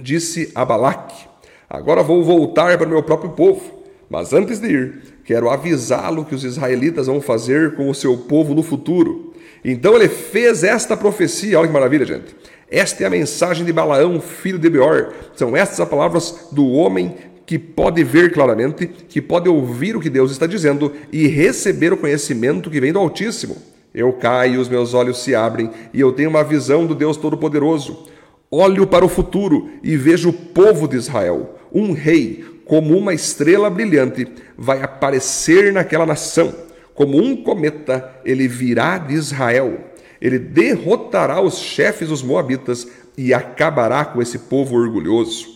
disse 0.00 0.52
a 0.54 0.64
Balaque: 0.64 1.26
Agora 1.68 2.00
vou 2.00 2.22
voltar 2.22 2.78
para 2.78 2.86
o 2.86 2.90
meu 2.90 3.02
próprio 3.02 3.30
povo. 3.30 3.74
Mas 4.08 4.32
antes 4.32 4.60
de 4.60 4.68
ir, 4.68 5.15
quero 5.26 5.50
avisá-lo 5.50 6.24
que 6.24 6.34
os 6.34 6.44
israelitas 6.44 7.08
vão 7.08 7.20
fazer 7.20 7.74
com 7.74 7.90
o 7.90 7.94
seu 7.94 8.16
povo 8.16 8.54
no 8.54 8.62
futuro. 8.62 9.34
Então 9.64 9.96
ele 9.96 10.08
fez 10.08 10.62
esta 10.62 10.96
profecia, 10.96 11.58
olha 11.58 11.66
que 11.66 11.74
maravilha, 11.74 12.06
gente. 12.06 12.34
Esta 12.70 13.02
é 13.02 13.06
a 13.06 13.10
mensagem 13.10 13.64
de 13.64 13.72
Balaão, 13.72 14.20
filho 14.20 14.58
de 14.58 14.70
Beor. 14.70 15.12
São 15.34 15.56
estas 15.56 15.80
as 15.80 15.88
palavras 15.88 16.48
do 16.52 16.68
homem 16.68 17.16
que 17.44 17.58
pode 17.58 18.02
ver 18.02 18.32
claramente, 18.32 18.86
que 18.86 19.20
pode 19.20 19.48
ouvir 19.48 19.96
o 19.96 20.00
que 20.00 20.10
Deus 20.10 20.30
está 20.30 20.46
dizendo 20.46 20.92
e 21.12 21.26
receber 21.26 21.92
o 21.92 21.96
conhecimento 21.96 22.70
que 22.70 22.80
vem 22.80 22.92
do 22.92 22.98
Altíssimo. 22.98 23.56
Eu 23.94 24.12
caio, 24.12 24.60
os 24.60 24.68
meus 24.68 24.94
olhos 24.94 25.22
se 25.22 25.34
abrem 25.34 25.70
e 25.94 26.00
eu 26.00 26.12
tenho 26.12 26.30
uma 26.30 26.44
visão 26.44 26.86
do 26.86 26.94
Deus 26.94 27.16
Todo-Poderoso. 27.16 28.06
Olho 28.50 28.86
para 28.86 29.04
o 29.04 29.08
futuro 29.08 29.70
e 29.82 29.96
vejo 29.96 30.28
o 30.28 30.32
povo 30.32 30.86
de 30.86 30.96
Israel, 30.96 31.56
um 31.72 31.92
rei, 31.92 32.44
como 32.66 32.96
uma 32.96 33.14
estrela 33.14 33.70
brilhante, 33.70 34.26
vai 34.58 34.82
aparecer 34.82 35.72
naquela 35.72 36.04
nação. 36.04 36.52
Como 36.94 37.16
um 37.16 37.42
cometa, 37.42 38.20
ele 38.24 38.48
virá 38.48 38.98
de 38.98 39.14
Israel. 39.14 39.92
Ele 40.20 40.38
derrotará 40.38 41.40
os 41.40 41.58
chefes 41.58 42.08
dos 42.08 42.22
Moabitas 42.22 42.88
e 43.16 43.32
acabará 43.32 44.04
com 44.04 44.20
esse 44.20 44.38
povo 44.40 44.76
orgulhoso. 44.76 45.46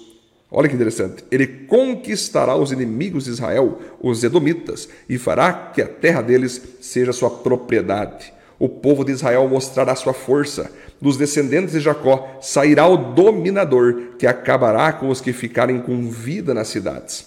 Olha 0.50 0.68
que 0.68 0.74
interessante. 0.74 1.24
Ele 1.30 1.46
conquistará 1.46 2.56
os 2.56 2.72
inimigos 2.72 3.24
de 3.24 3.30
Israel, 3.30 3.78
os 4.00 4.22
Edomitas, 4.22 4.88
e 5.08 5.18
fará 5.18 5.52
que 5.52 5.82
a 5.82 5.86
terra 5.86 6.22
deles 6.22 6.62
seja 6.80 7.12
sua 7.12 7.30
propriedade. 7.30 8.32
O 8.60 8.68
povo 8.68 9.06
de 9.06 9.10
Israel 9.10 9.48
mostrará 9.48 9.96
sua 9.96 10.12
força. 10.12 10.70
Dos 11.00 11.16
descendentes 11.16 11.72
de 11.72 11.80
Jacó 11.80 12.38
sairá 12.42 12.86
o 12.86 13.14
dominador, 13.14 14.10
que 14.18 14.26
acabará 14.26 14.92
com 14.92 15.08
os 15.08 15.18
que 15.18 15.32
ficarem 15.32 15.80
com 15.80 16.10
vida 16.10 16.52
nas 16.52 16.68
cidades. 16.68 17.26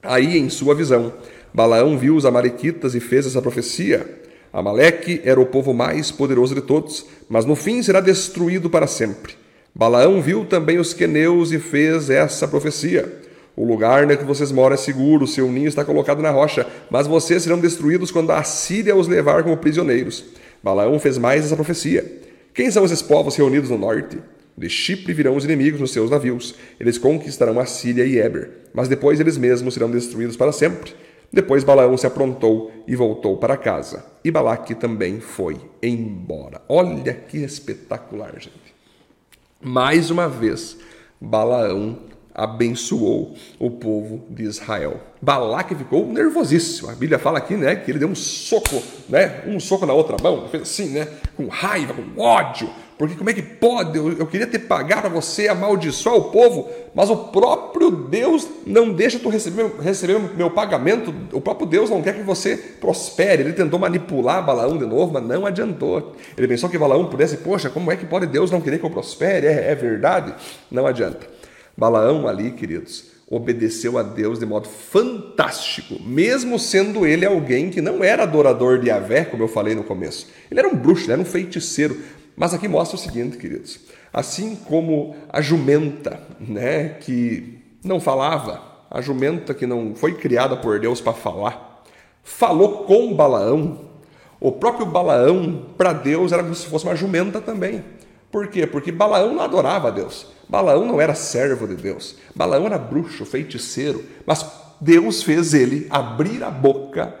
Aí, 0.00 0.38
em 0.38 0.48
sua 0.48 0.72
visão, 0.72 1.12
Balaão 1.52 1.98
viu 1.98 2.14
os 2.14 2.24
Amalequitas 2.24 2.94
e 2.94 3.00
fez 3.00 3.26
essa 3.26 3.42
profecia. 3.42 4.22
Amaleque 4.52 5.20
era 5.24 5.40
o 5.40 5.46
povo 5.46 5.74
mais 5.74 6.12
poderoso 6.12 6.54
de 6.54 6.60
todos, 6.60 7.06
mas 7.28 7.44
no 7.44 7.56
fim 7.56 7.82
será 7.82 8.00
destruído 8.00 8.70
para 8.70 8.86
sempre. 8.86 9.34
Balaão 9.74 10.22
viu 10.22 10.44
também 10.44 10.78
os 10.78 10.94
queneus 10.94 11.50
e 11.50 11.58
fez 11.58 12.08
essa 12.08 12.46
profecia. 12.46 13.20
O 13.56 13.64
lugar 13.66 14.04
onde 14.04 14.16
vocês 14.24 14.52
moram 14.52 14.74
é 14.74 14.78
seguro, 14.78 15.26
seu 15.26 15.50
ninho 15.50 15.68
está 15.68 15.84
colocado 15.84 16.22
na 16.22 16.30
rocha, 16.30 16.66
mas 16.88 17.06
vocês 17.08 17.42
serão 17.42 17.58
destruídos 17.58 18.12
quando 18.12 18.30
a 18.30 18.44
Síria 18.44 18.94
os 18.94 19.08
levar 19.08 19.42
como 19.42 19.56
prisioneiros. 19.56 20.24
Balaão 20.62 20.98
fez 20.98 21.18
mais 21.18 21.44
essa 21.44 21.56
profecia. 21.56 22.20
Quem 22.54 22.70
são 22.70 22.84
esses 22.84 23.02
povos 23.02 23.36
reunidos 23.36 23.70
no 23.70 23.78
norte? 23.78 24.18
De 24.56 24.68
Chipre 24.68 25.14
virão 25.14 25.36
os 25.36 25.44
inimigos 25.44 25.80
nos 25.80 25.92
seus 25.92 26.10
navios. 26.10 26.54
Eles 26.78 26.98
conquistarão 26.98 27.58
a 27.58 27.66
Síria 27.66 28.04
e 28.04 28.18
Eber, 28.18 28.50
mas 28.74 28.88
depois 28.88 29.18
eles 29.18 29.38
mesmos 29.38 29.74
serão 29.74 29.90
destruídos 29.90 30.36
para 30.36 30.52
sempre. 30.52 30.94
Depois 31.32 31.64
Balaão 31.64 31.96
se 31.96 32.06
aprontou 32.06 32.70
e 32.86 32.94
voltou 32.94 33.38
para 33.38 33.56
casa. 33.56 34.04
E 34.22 34.30
Balaque 34.30 34.74
também 34.74 35.18
foi 35.18 35.58
embora. 35.82 36.60
Olha 36.68 37.14
que 37.14 37.38
espetacular, 37.38 38.34
gente. 38.38 38.74
Mais 39.60 40.10
uma 40.10 40.28
vez, 40.28 40.76
Balaão 41.18 42.00
abençoou 42.34 43.34
o 43.58 43.70
povo 43.70 44.24
de 44.30 44.44
Israel. 44.44 45.00
Balaque 45.20 45.74
ficou 45.74 46.06
nervosíssimo. 46.06 46.90
A 46.90 46.94
Bíblia 46.94 47.18
fala 47.18 47.38
aqui, 47.38 47.54
né, 47.54 47.76
que 47.76 47.90
ele 47.90 47.98
deu 47.98 48.08
um 48.08 48.14
soco, 48.14 48.82
né, 49.08 49.42
um 49.46 49.60
soco 49.60 49.86
na 49.86 49.92
outra 49.92 50.16
mão, 50.22 50.48
fez 50.48 50.62
assim, 50.62 50.90
né, 50.90 51.08
com 51.36 51.46
raiva, 51.48 51.94
com 51.94 52.20
ódio, 52.20 52.68
porque 53.02 53.16
como 53.16 53.30
é 53.30 53.32
que 53.32 53.42
pode? 53.42 53.98
Eu, 53.98 54.12
eu 54.12 54.26
queria 54.28 54.46
ter 54.46 54.60
pagar 54.60 55.00
para 55.00 55.10
você 55.10 55.48
amaldiçoar 55.48 56.14
o 56.14 56.30
povo, 56.30 56.70
mas 56.94 57.10
o 57.10 57.16
próprio 57.16 57.90
Deus 57.90 58.46
não 58.64 58.92
deixa 58.92 59.18
tu 59.18 59.28
receber, 59.28 59.72
receber 59.80 60.20
meu 60.36 60.50
pagamento. 60.50 61.12
O 61.32 61.40
próprio 61.40 61.66
Deus 61.66 61.90
não 61.90 62.00
quer 62.00 62.14
que 62.14 62.22
você 62.22 62.56
prospere. 62.56 63.42
Ele 63.42 63.54
tentou 63.54 63.76
manipular 63.76 64.46
Balaão 64.46 64.78
de 64.78 64.86
novo, 64.86 65.12
mas 65.12 65.24
não 65.24 65.44
adiantou. 65.44 66.14
Ele 66.38 66.46
pensou 66.46 66.70
que 66.70 66.78
Balaão 66.78 67.06
pudesse, 67.06 67.38
poxa, 67.38 67.68
como 67.68 67.90
é 67.90 67.96
que 67.96 68.06
pode 68.06 68.26
Deus 68.26 68.52
não 68.52 68.60
querer 68.60 68.78
que 68.78 68.86
eu 68.86 68.90
prospere? 68.90 69.48
É, 69.48 69.72
é 69.72 69.74
verdade? 69.74 70.32
Não 70.70 70.86
adianta. 70.86 71.31
Balaão 71.82 72.28
ali, 72.28 72.52
queridos, 72.52 73.06
obedeceu 73.28 73.98
a 73.98 74.04
Deus 74.04 74.38
de 74.38 74.46
modo 74.46 74.68
fantástico, 74.68 76.00
mesmo 76.00 76.56
sendo 76.56 77.04
ele 77.04 77.26
alguém 77.26 77.70
que 77.70 77.80
não 77.80 78.04
era 78.04 78.22
adorador 78.22 78.78
de 78.78 78.88
Yahvé, 78.88 79.24
como 79.24 79.42
eu 79.42 79.48
falei 79.48 79.74
no 79.74 79.82
começo. 79.82 80.28
Ele 80.48 80.60
era 80.60 80.68
um 80.68 80.76
bruxo, 80.76 81.06
ele 81.06 81.14
era 81.14 81.20
um 81.20 81.24
feiticeiro, 81.24 81.98
mas 82.36 82.54
aqui 82.54 82.68
mostra 82.68 82.96
o 82.96 83.00
seguinte, 83.00 83.36
queridos: 83.36 83.80
assim 84.12 84.54
como 84.54 85.16
a 85.28 85.40
jumenta, 85.40 86.20
né, 86.38 86.90
que 87.00 87.58
não 87.82 87.98
falava, 87.98 88.62
a 88.88 89.00
jumenta 89.00 89.52
que 89.52 89.66
não 89.66 89.92
foi 89.96 90.14
criada 90.14 90.56
por 90.56 90.78
Deus 90.78 91.00
para 91.00 91.12
falar, 91.12 91.82
falou 92.22 92.84
com 92.84 93.12
Balaão. 93.12 93.90
O 94.38 94.52
próprio 94.52 94.86
Balaão, 94.86 95.66
para 95.76 95.92
Deus, 95.92 96.30
era 96.30 96.44
como 96.44 96.54
se 96.54 96.66
fosse 96.66 96.84
uma 96.84 96.94
jumenta 96.94 97.40
também. 97.40 97.82
Por 98.30 98.46
quê? 98.46 98.68
Porque 98.68 98.92
Balaão 98.92 99.34
não 99.34 99.42
adorava 99.42 99.88
a 99.88 99.90
Deus. 99.90 100.28
Balaão 100.52 100.84
não 100.84 101.00
era 101.00 101.14
servo 101.14 101.66
de 101.66 101.74
Deus. 101.74 102.14
Balaão 102.36 102.66
era 102.66 102.76
bruxo, 102.76 103.24
feiticeiro. 103.24 104.04
Mas 104.26 104.44
Deus 104.78 105.22
fez 105.22 105.54
ele 105.54 105.86
abrir 105.88 106.44
a 106.44 106.50
boca 106.50 107.14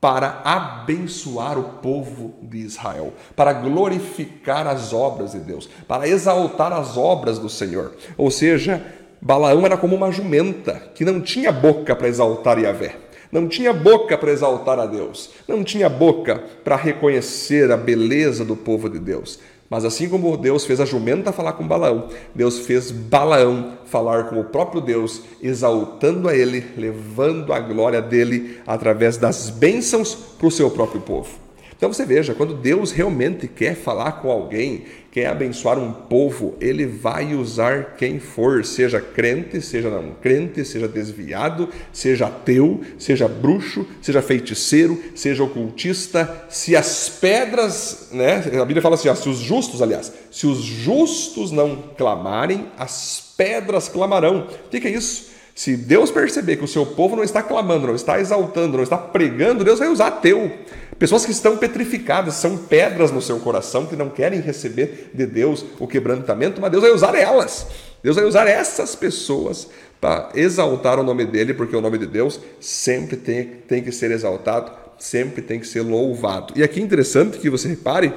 para 0.00 0.40
abençoar 0.44 1.56
o 1.60 1.78
povo 1.80 2.34
de 2.42 2.58
Israel, 2.58 3.12
para 3.36 3.52
glorificar 3.52 4.66
as 4.66 4.92
obras 4.92 5.30
de 5.30 5.38
Deus, 5.38 5.70
para 5.86 6.08
exaltar 6.08 6.72
as 6.72 6.96
obras 6.96 7.38
do 7.38 7.48
Senhor. 7.48 7.94
Ou 8.18 8.32
seja, 8.32 8.84
Balaão 9.22 9.64
era 9.64 9.76
como 9.76 9.94
uma 9.94 10.10
jumenta 10.10 10.90
que 10.92 11.04
não 11.04 11.20
tinha 11.20 11.52
boca 11.52 11.94
para 11.94 12.08
exaltar 12.08 12.58
Yahvé, 12.58 12.96
não 13.30 13.46
tinha 13.46 13.72
boca 13.72 14.18
para 14.18 14.32
exaltar 14.32 14.80
a 14.80 14.86
Deus, 14.86 15.30
não 15.46 15.62
tinha 15.62 15.88
boca 15.88 16.42
para 16.64 16.74
reconhecer 16.74 17.70
a 17.70 17.76
beleza 17.76 18.44
do 18.44 18.56
povo 18.56 18.88
de 18.90 18.98
Deus. 18.98 19.38
Mas 19.68 19.84
assim 19.84 20.08
como 20.08 20.36
Deus 20.36 20.64
fez 20.64 20.80
a 20.80 20.84
jumenta 20.84 21.32
falar 21.32 21.54
com 21.54 21.66
Balaão, 21.66 22.08
Deus 22.34 22.60
fez 22.60 22.90
Balaão 22.90 23.72
falar 23.86 24.24
com 24.24 24.40
o 24.40 24.44
próprio 24.44 24.80
Deus, 24.80 25.22
exaltando 25.42 26.28
a 26.28 26.34
ele, 26.36 26.64
levando 26.76 27.52
a 27.52 27.58
glória 27.58 28.00
dele 28.00 28.60
através 28.66 29.16
das 29.16 29.50
bênçãos 29.50 30.14
para 30.14 30.46
o 30.46 30.50
seu 30.50 30.70
próprio 30.70 31.00
povo. 31.00 31.45
Então 31.76 31.92
você 31.92 32.06
veja, 32.06 32.34
quando 32.34 32.54
Deus 32.54 32.90
realmente 32.90 33.46
quer 33.46 33.74
falar 33.74 34.12
com 34.12 34.30
alguém, 34.30 34.84
quer 35.12 35.26
abençoar 35.26 35.78
um 35.78 35.92
povo, 35.92 36.56
ele 36.58 36.86
vai 36.86 37.34
usar 37.34 37.96
quem 37.96 38.18
for, 38.18 38.64
seja 38.64 38.98
crente, 38.98 39.60
seja 39.60 39.90
não 39.90 40.14
crente, 40.14 40.64
seja 40.64 40.88
desviado, 40.88 41.68
seja 41.92 42.26
ateu, 42.26 42.80
seja 42.98 43.28
bruxo, 43.28 43.86
seja 44.00 44.22
feiticeiro, 44.22 45.02
seja 45.14 45.44
ocultista. 45.44 46.46
Se 46.48 46.74
as 46.74 47.10
pedras, 47.10 48.08
né? 48.12 48.42
A 48.60 48.64
Bíblia 48.64 48.80
fala 48.80 48.94
assim: 48.94 49.08
ó, 49.08 49.14
se 49.14 49.28
os 49.28 49.38
justos, 49.38 49.82
aliás, 49.82 50.10
se 50.30 50.46
os 50.46 50.58
justos 50.58 51.50
não 51.52 51.76
clamarem, 51.96 52.68
as 52.78 53.34
pedras 53.36 53.86
clamarão. 53.86 54.48
O 54.66 54.68
que 54.70 54.86
é 54.86 54.90
isso? 54.90 55.35
Se 55.56 55.74
Deus 55.74 56.10
perceber 56.10 56.56
que 56.56 56.64
o 56.64 56.68
seu 56.68 56.84
povo 56.84 57.16
não 57.16 57.24
está 57.24 57.42
clamando, 57.42 57.86
não 57.86 57.94
está 57.94 58.20
exaltando, 58.20 58.76
não 58.76 58.84
está 58.84 58.98
pregando, 58.98 59.64
Deus 59.64 59.78
vai 59.78 59.88
usar 59.88 60.08
ateu. 60.08 60.52
Pessoas 60.98 61.24
que 61.24 61.32
estão 61.32 61.56
petrificadas, 61.56 62.34
são 62.34 62.58
pedras 62.58 63.10
no 63.10 63.22
seu 63.22 63.38
coração, 63.40 63.86
que 63.86 63.96
não 63.96 64.10
querem 64.10 64.38
receber 64.38 65.12
de 65.14 65.24
Deus 65.24 65.64
o 65.80 65.88
quebrantamento, 65.88 66.60
mas 66.60 66.70
Deus 66.70 66.82
vai 66.82 66.92
usar 66.92 67.14
elas. 67.14 67.66
Deus 68.02 68.16
vai 68.16 68.26
usar 68.26 68.46
essas 68.46 68.94
pessoas 68.94 69.66
para 69.98 70.28
exaltar 70.34 71.00
o 71.00 71.02
nome 71.02 71.24
dele, 71.24 71.54
porque 71.54 71.74
o 71.74 71.80
nome 71.80 71.96
de 71.96 72.06
Deus 72.06 72.38
sempre 72.60 73.16
tem, 73.16 73.46
tem 73.66 73.82
que 73.82 73.92
ser 73.92 74.10
exaltado, 74.10 74.70
sempre 74.98 75.40
tem 75.40 75.58
que 75.58 75.66
ser 75.66 75.80
louvado. 75.80 76.52
E 76.54 76.62
aqui 76.62 76.80
é 76.80 76.82
interessante 76.82 77.38
que 77.38 77.48
você 77.48 77.66
repare 77.66 78.12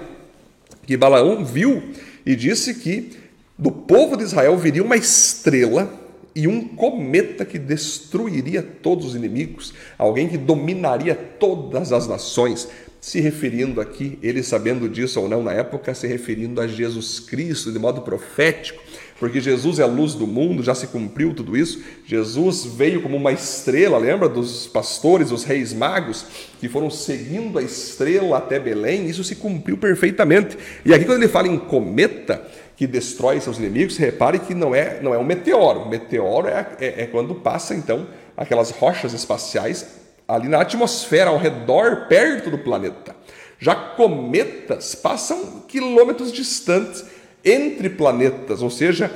que 0.85 0.97
Balaão 0.97 1.45
viu 1.45 1.81
e 2.25 2.35
disse 2.35 2.73
que 2.73 3.17
do 3.57 3.71
povo 3.71 4.17
de 4.17 4.23
Israel 4.23 4.57
viria 4.57 4.83
uma 4.83 4.97
estrela 4.97 5.98
e 6.39 6.47
um 6.47 6.69
cometa 6.69 7.43
que 7.43 7.59
destruiria 7.59 8.63
todos 8.63 9.07
os 9.07 9.15
inimigos, 9.15 9.73
alguém 9.97 10.29
que 10.29 10.37
dominaria 10.37 11.13
todas 11.13 11.91
as 11.91 12.07
nações, 12.07 12.69
se 13.01 13.19
referindo 13.19 13.81
aqui, 13.81 14.17
ele 14.23 14.41
sabendo 14.41 14.87
disso 14.87 15.19
ou 15.19 15.27
não 15.27 15.43
na 15.43 15.51
época, 15.51 15.93
se 15.93 16.07
referindo 16.07 16.61
a 16.61 16.67
Jesus 16.67 17.19
Cristo 17.19 17.73
de 17.73 17.79
modo 17.79 18.01
profético, 18.01 18.81
porque 19.19 19.41
Jesus 19.41 19.79
é 19.79 19.83
a 19.83 19.85
luz 19.85 20.13
do 20.13 20.25
mundo, 20.25 20.63
já 20.63 20.73
se 20.73 20.87
cumpriu 20.87 21.33
tudo 21.33 21.57
isso. 21.57 21.83
Jesus 22.05 22.63
veio 22.63 23.01
como 23.01 23.17
uma 23.17 23.33
estrela, 23.33 23.97
lembra 23.97 24.29
dos 24.29 24.65
pastores, 24.65 25.29
os 25.29 25.43
reis 25.43 25.73
magos, 25.73 26.25
que 26.57 26.69
foram 26.69 26.89
seguindo 26.89 27.59
a 27.59 27.61
estrela 27.61 28.37
até 28.37 28.57
Belém? 28.57 29.07
Isso 29.07 29.23
se 29.25 29.35
cumpriu 29.35 29.77
perfeitamente. 29.77 30.57
E 30.85 30.93
aqui, 30.93 31.03
quando 31.03 31.21
ele 31.21 31.27
fala 31.27 31.49
em 31.49 31.59
cometa, 31.59 32.41
que 32.79 32.87
destrói 32.87 33.41
seus 33.41 33.57
inimigos, 33.57 33.97
repare 33.97 34.39
que 34.39 34.55
não 34.55 34.73
é, 34.73 35.01
não 35.01 35.13
é 35.13 35.17
um 35.17 35.23
meteoro. 35.25 35.89
Meteoro 35.89 36.47
é, 36.47 36.65
é, 36.79 37.01
é 37.01 37.05
quando 37.07 37.35
passa, 37.35 37.75
então, 37.75 38.07
aquelas 38.37 38.71
rochas 38.71 39.11
espaciais 39.11 39.85
ali 40.25 40.47
na 40.47 40.61
atmosfera, 40.61 41.29
ao 41.29 41.37
redor, 41.37 42.05
perto 42.07 42.49
do 42.49 42.57
planeta. 42.57 43.13
Já 43.59 43.75
cometas 43.75 44.95
passam 44.95 45.65
quilômetros 45.67 46.31
distantes 46.31 47.03
entre 47.43 47.89
planetas, 47.89 48.61
ou 48.61 48.69
seja, 48.69 49.11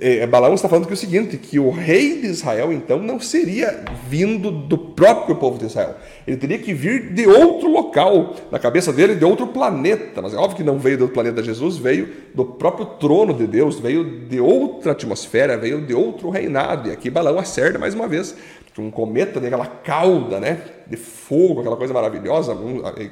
é, 0.00 0.18
é, 0.18 0.26
Balaão 0.26 0.54
está 0.54 0.68
falando 0.68 0.86
que 0.86 0.92
é 0.92 0.94
o 0.94 0.96
seguinte, 0.96 1.36
que 1.36 1.58
o 1.58 1.70
rei 1.70 2.20
de 2.20 2.26
Israel, 2.26 2.72
então, 2.72 2.98
não 2.98 3.20
seria 3.20 3.84
vindo 4.08 4.50
do 4.50 4.76
próprio 4.76 5.36
povo 5.36 5.58
de 5.58 5.66
Israel. 5.66 5.94
Ele 6.26 6.36
teria 6.36 6.58
que 6.58 6.74
vir 6.74 7.12
de 7.12 7.26
outro 7.26 7.70
local, 7.70 8.34
na 8.50 8.58
cabeça 8.58 8.92
dele, 8.92 9.14
de 9.14 9.24
outro 9.24 9.46
planeta. 9.46 10.20
Mas 10.20 10.34
é 10.34 10.36
óbvio 10.36 10.56
que 10.56 10.64
não 10.64 10.78
veio 10.78 10.98
do 10.98 11.08
planeta 11.08 11.42
Jesus, 11.42 11.76
veio 11.76 12.08
do 12.34 12.44
próprio 12.44 12.84
trono 12.84 13.32
de 13.32 13.46
Deus, 13.46 13.78
veio 13.78 14.26
de 14.26 14.40
outra 14.40 14.92
atmosfera, 14.92 15.56
veio 15.56 15.86
de 15.86 15.94
outro 15.94 16.30
reinado. 16.30 16.88
E 16.88 16.92
aqui 16.92 17.08
Balaão 17.08 17.38
acerta 17.38 17.78
mais 17.78 17.94
uma 17.94 18.08
vez 18.08 18.34
que 18.72 18.80
um 18.80 18.90
cometa 18.90 19.40
tem 19.40 19.48
aquela 19.48 19.66
cauda, 19.66 20.38
né, 20.38 20.62
de 20.86 20.96
fogo, 20.96 21.60
aquela 21.60 21.76
coisa 21.76 21.92
maravilhosa, 21.92 22.56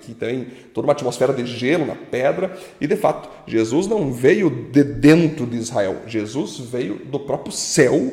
que 0.00 0.14
tem 0.14 0.46
toda 0.72 0.86
uma 0.86 0.92
atmosfera 0.92 1.32
de 1.32 1.44
gelo 1.46 1.84
na 1.84 1.94
pedra, 1.94 2.56
e 2.80 2.86
de 2.86 2.96
fato, 2.96 3.28
Jesus 3.46 3.86
não 3.86 4.12
veio 4.12 4.50
de 4.50 4.84
dentro 4.84 5.46
de 5.46 5.56
Israel, 5.56 5.96
Jesus 6.06 6.47
veio 6.56 6.96
do 7.04 7.20
próprio 7.20 7.52
céu, 7.52 8.12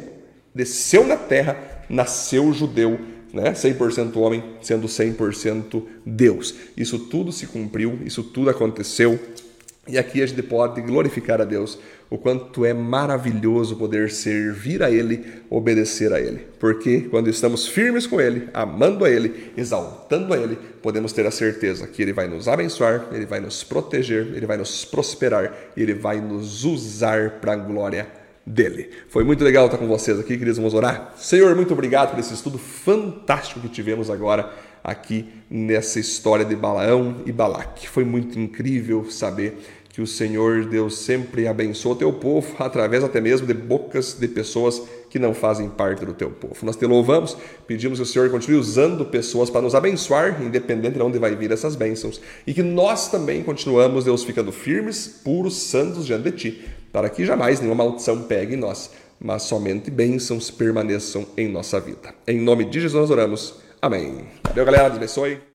desceu 0.53 1.05
na 1.05 1.15
terra, 1.15 1.85
nasceu 1.89 2.51
judeu, 2.51 2.99
né? 3.31 3.51
100% 3.53 4.15
homem, 4.17 4.43
sendo 4.61 4.87
100% 4.87 5.83
Deus. 6.05 6.55
Isso 6.75 6.97
tudo 6.97 7.31
se 7.31 7.47
cumpriu, 7.47 7.99
isso 8.03 8.23
tudo 8.23 8.49
aconteceu 8.49 9.19
e 9.87 9.99
aqui 9.99 10.23
a 10.23 10.25
gente 10.25 10.41
pode 10.41 10.81
glorificar 10.81 11.39
a 11.39 11.45
Deus, 11.45 11.77
o 12.09 12.17
quanto 12.17 12.65
é 12.65 12.73
maravilhoso 12.73 13.75
poder 13.75 14.09
servir 14.09 14.81
a 14.81 14.89
Ele, 14.89 15.23
obedecer 15.47 16.11
a 16.11 16.19
Ele. 16.19 16.39
Porque 16.59 17.01
quando 17.01 17.29
estamos 17.29 17.67
firmes 17.67 18.07
com 18.07 18.19
Ele, 18.19 18.49
amando 18.51 19.05
a 19.05 19.09
Ele, 19.09 19.51
exaltando 19.55 20.33
a 20.33 20.37
Ele, 20.37 20.57
podemos 20.81 21.13
ter 21.13 21.27
a 21.27 21.31
certeza 21.31 21.85
que 21.85 22.01
Ele 22.01 22.13
vai 22.13 22.27
nos 22.27 22.47
abençoar, 22.47 23.09
Ele 23.11 23.27
vai 23.27 23.39
nos 23.39 23.63
proteger, 23.63 24.27
Ele 24.33 24.47
vai 24.47 24.57
nos 24.57 24.83
prosperar 24.85 25.53
Ele 25.77 25.93
vai 25.93 26.19
nos 26.19 26.63
usar 26.63 27.39
para 27.39 27.53
a 27.53 27.57
glória 27.57 28.07
dele. 28.45 28.89
Foi 29.07 29.23
muito 29.23 29.43
legal 29.43 29.65
estar 29.65 29.77
com 29.77 29.87
vocês 29.87 30.19
aqui, 30.19 30.37
queridos. 30.37 30.57
Vamos 30.57 30.73
orar? 30.73 31.13
Senhor, 31.17 31.55
muito 31.55 31.73
obrigado 31.73 32.11
por 32.11 32.19
esse 32.19 32.33
estudo 32.33 32.57
fantástico 32.57 33.59
que 33.59 33.69
tivemos 33.69 34.09
agora 34.09 34.53
aqui 34.83 35.25
nessa 35.49 35.99
história 35.99 36.45
de 36.45 36.55
Balaão 36.55 37.23
e 37.25 37.31
Balaque. 37.31 37.89
Foi 37.89 38.05
muito 38.05 38.39
incrível 38.39 39.09
saber 39.09 39.57
que 39.95 40.01
o 40.01 40.05
Senhor 40.05 40.65
Deus 40.65 40.97
sempre 40.97 41.47
abençoa 41.47 41.95
teu 41.95 42.11
povo 42.11 42.53
através 42.59 43.01
até 43.01 43.21
mesmo 43.21 43.47
de 43.47 43.53
bocas 43.53 44.13
de 44.13 44.27
pessoas 44.27 44.81
que 45.09 45.17
não 45.17 45.33
fazem 45.33 45.69
parte 45.69 46.05
do 46.05 46.13
teu 46.13 46.29
povo. 46.29 46.65
Nós 46.65 46.75
te 46.75 46.85
louvamos, 46.85 47.37
pedimos 47.65 47.97
que 47.97 48.03
o 48.03 48.05
Senhor 48.05 48.29
continue 48.29 48.59
usando 48.59 49.05
pessoas 49.05 49.49
para 49.49 49.61
nos 49.61 49.73
abençoar, 49.73 50.43
independente 50.43 50.95
de 50.95 51.01
onde 51.01 51.17
vai 51.17 51.33
vir 51.33 51.49
essas 51.49 51.77
bênçãos, 51.77 52.19
e 52.45 52.53
que 52.53 52.61
nós 52.61 53.09
também 53.09 53.41
continuamos, 53.41 54.03
Deus, 54.03 54.25
ficando 54.25 54.51
firmes, 54.51 55.07
puros, 55.23 55.55
santos 55.55 56.05
diante 56.05 56.29
de 56.29 56.31
ti, 56.33 56.65
para 56.95 57.09
que 57.09 57.25
jamais 57.25 57.59
nenhuma 57.59 57.83
maldição 57.83 58.23
pegue 58.23 58.53
em 58.53 58.57
nós, 58.57 58.89
mas 59.19 59.43
somente 59.43 59.91
bênçãos 59.91 60.49
permaneçam 60.49 61.25
em 61.35 61.45
nossa 61.45 61.77
vida. 61.77 62.15
Em 62.25 62.39
nome 62.39 62.63
de 62.63 62.79
Jesus 62.79 63.01
nós 63.01 63.11
oramos. 63.11 63.55
Amém. 63.81 64.25
Valeu, 64.47 64.63
galera. 64.63 64.85
Deus 64.85 64.95
abençoe. 64.95 65.54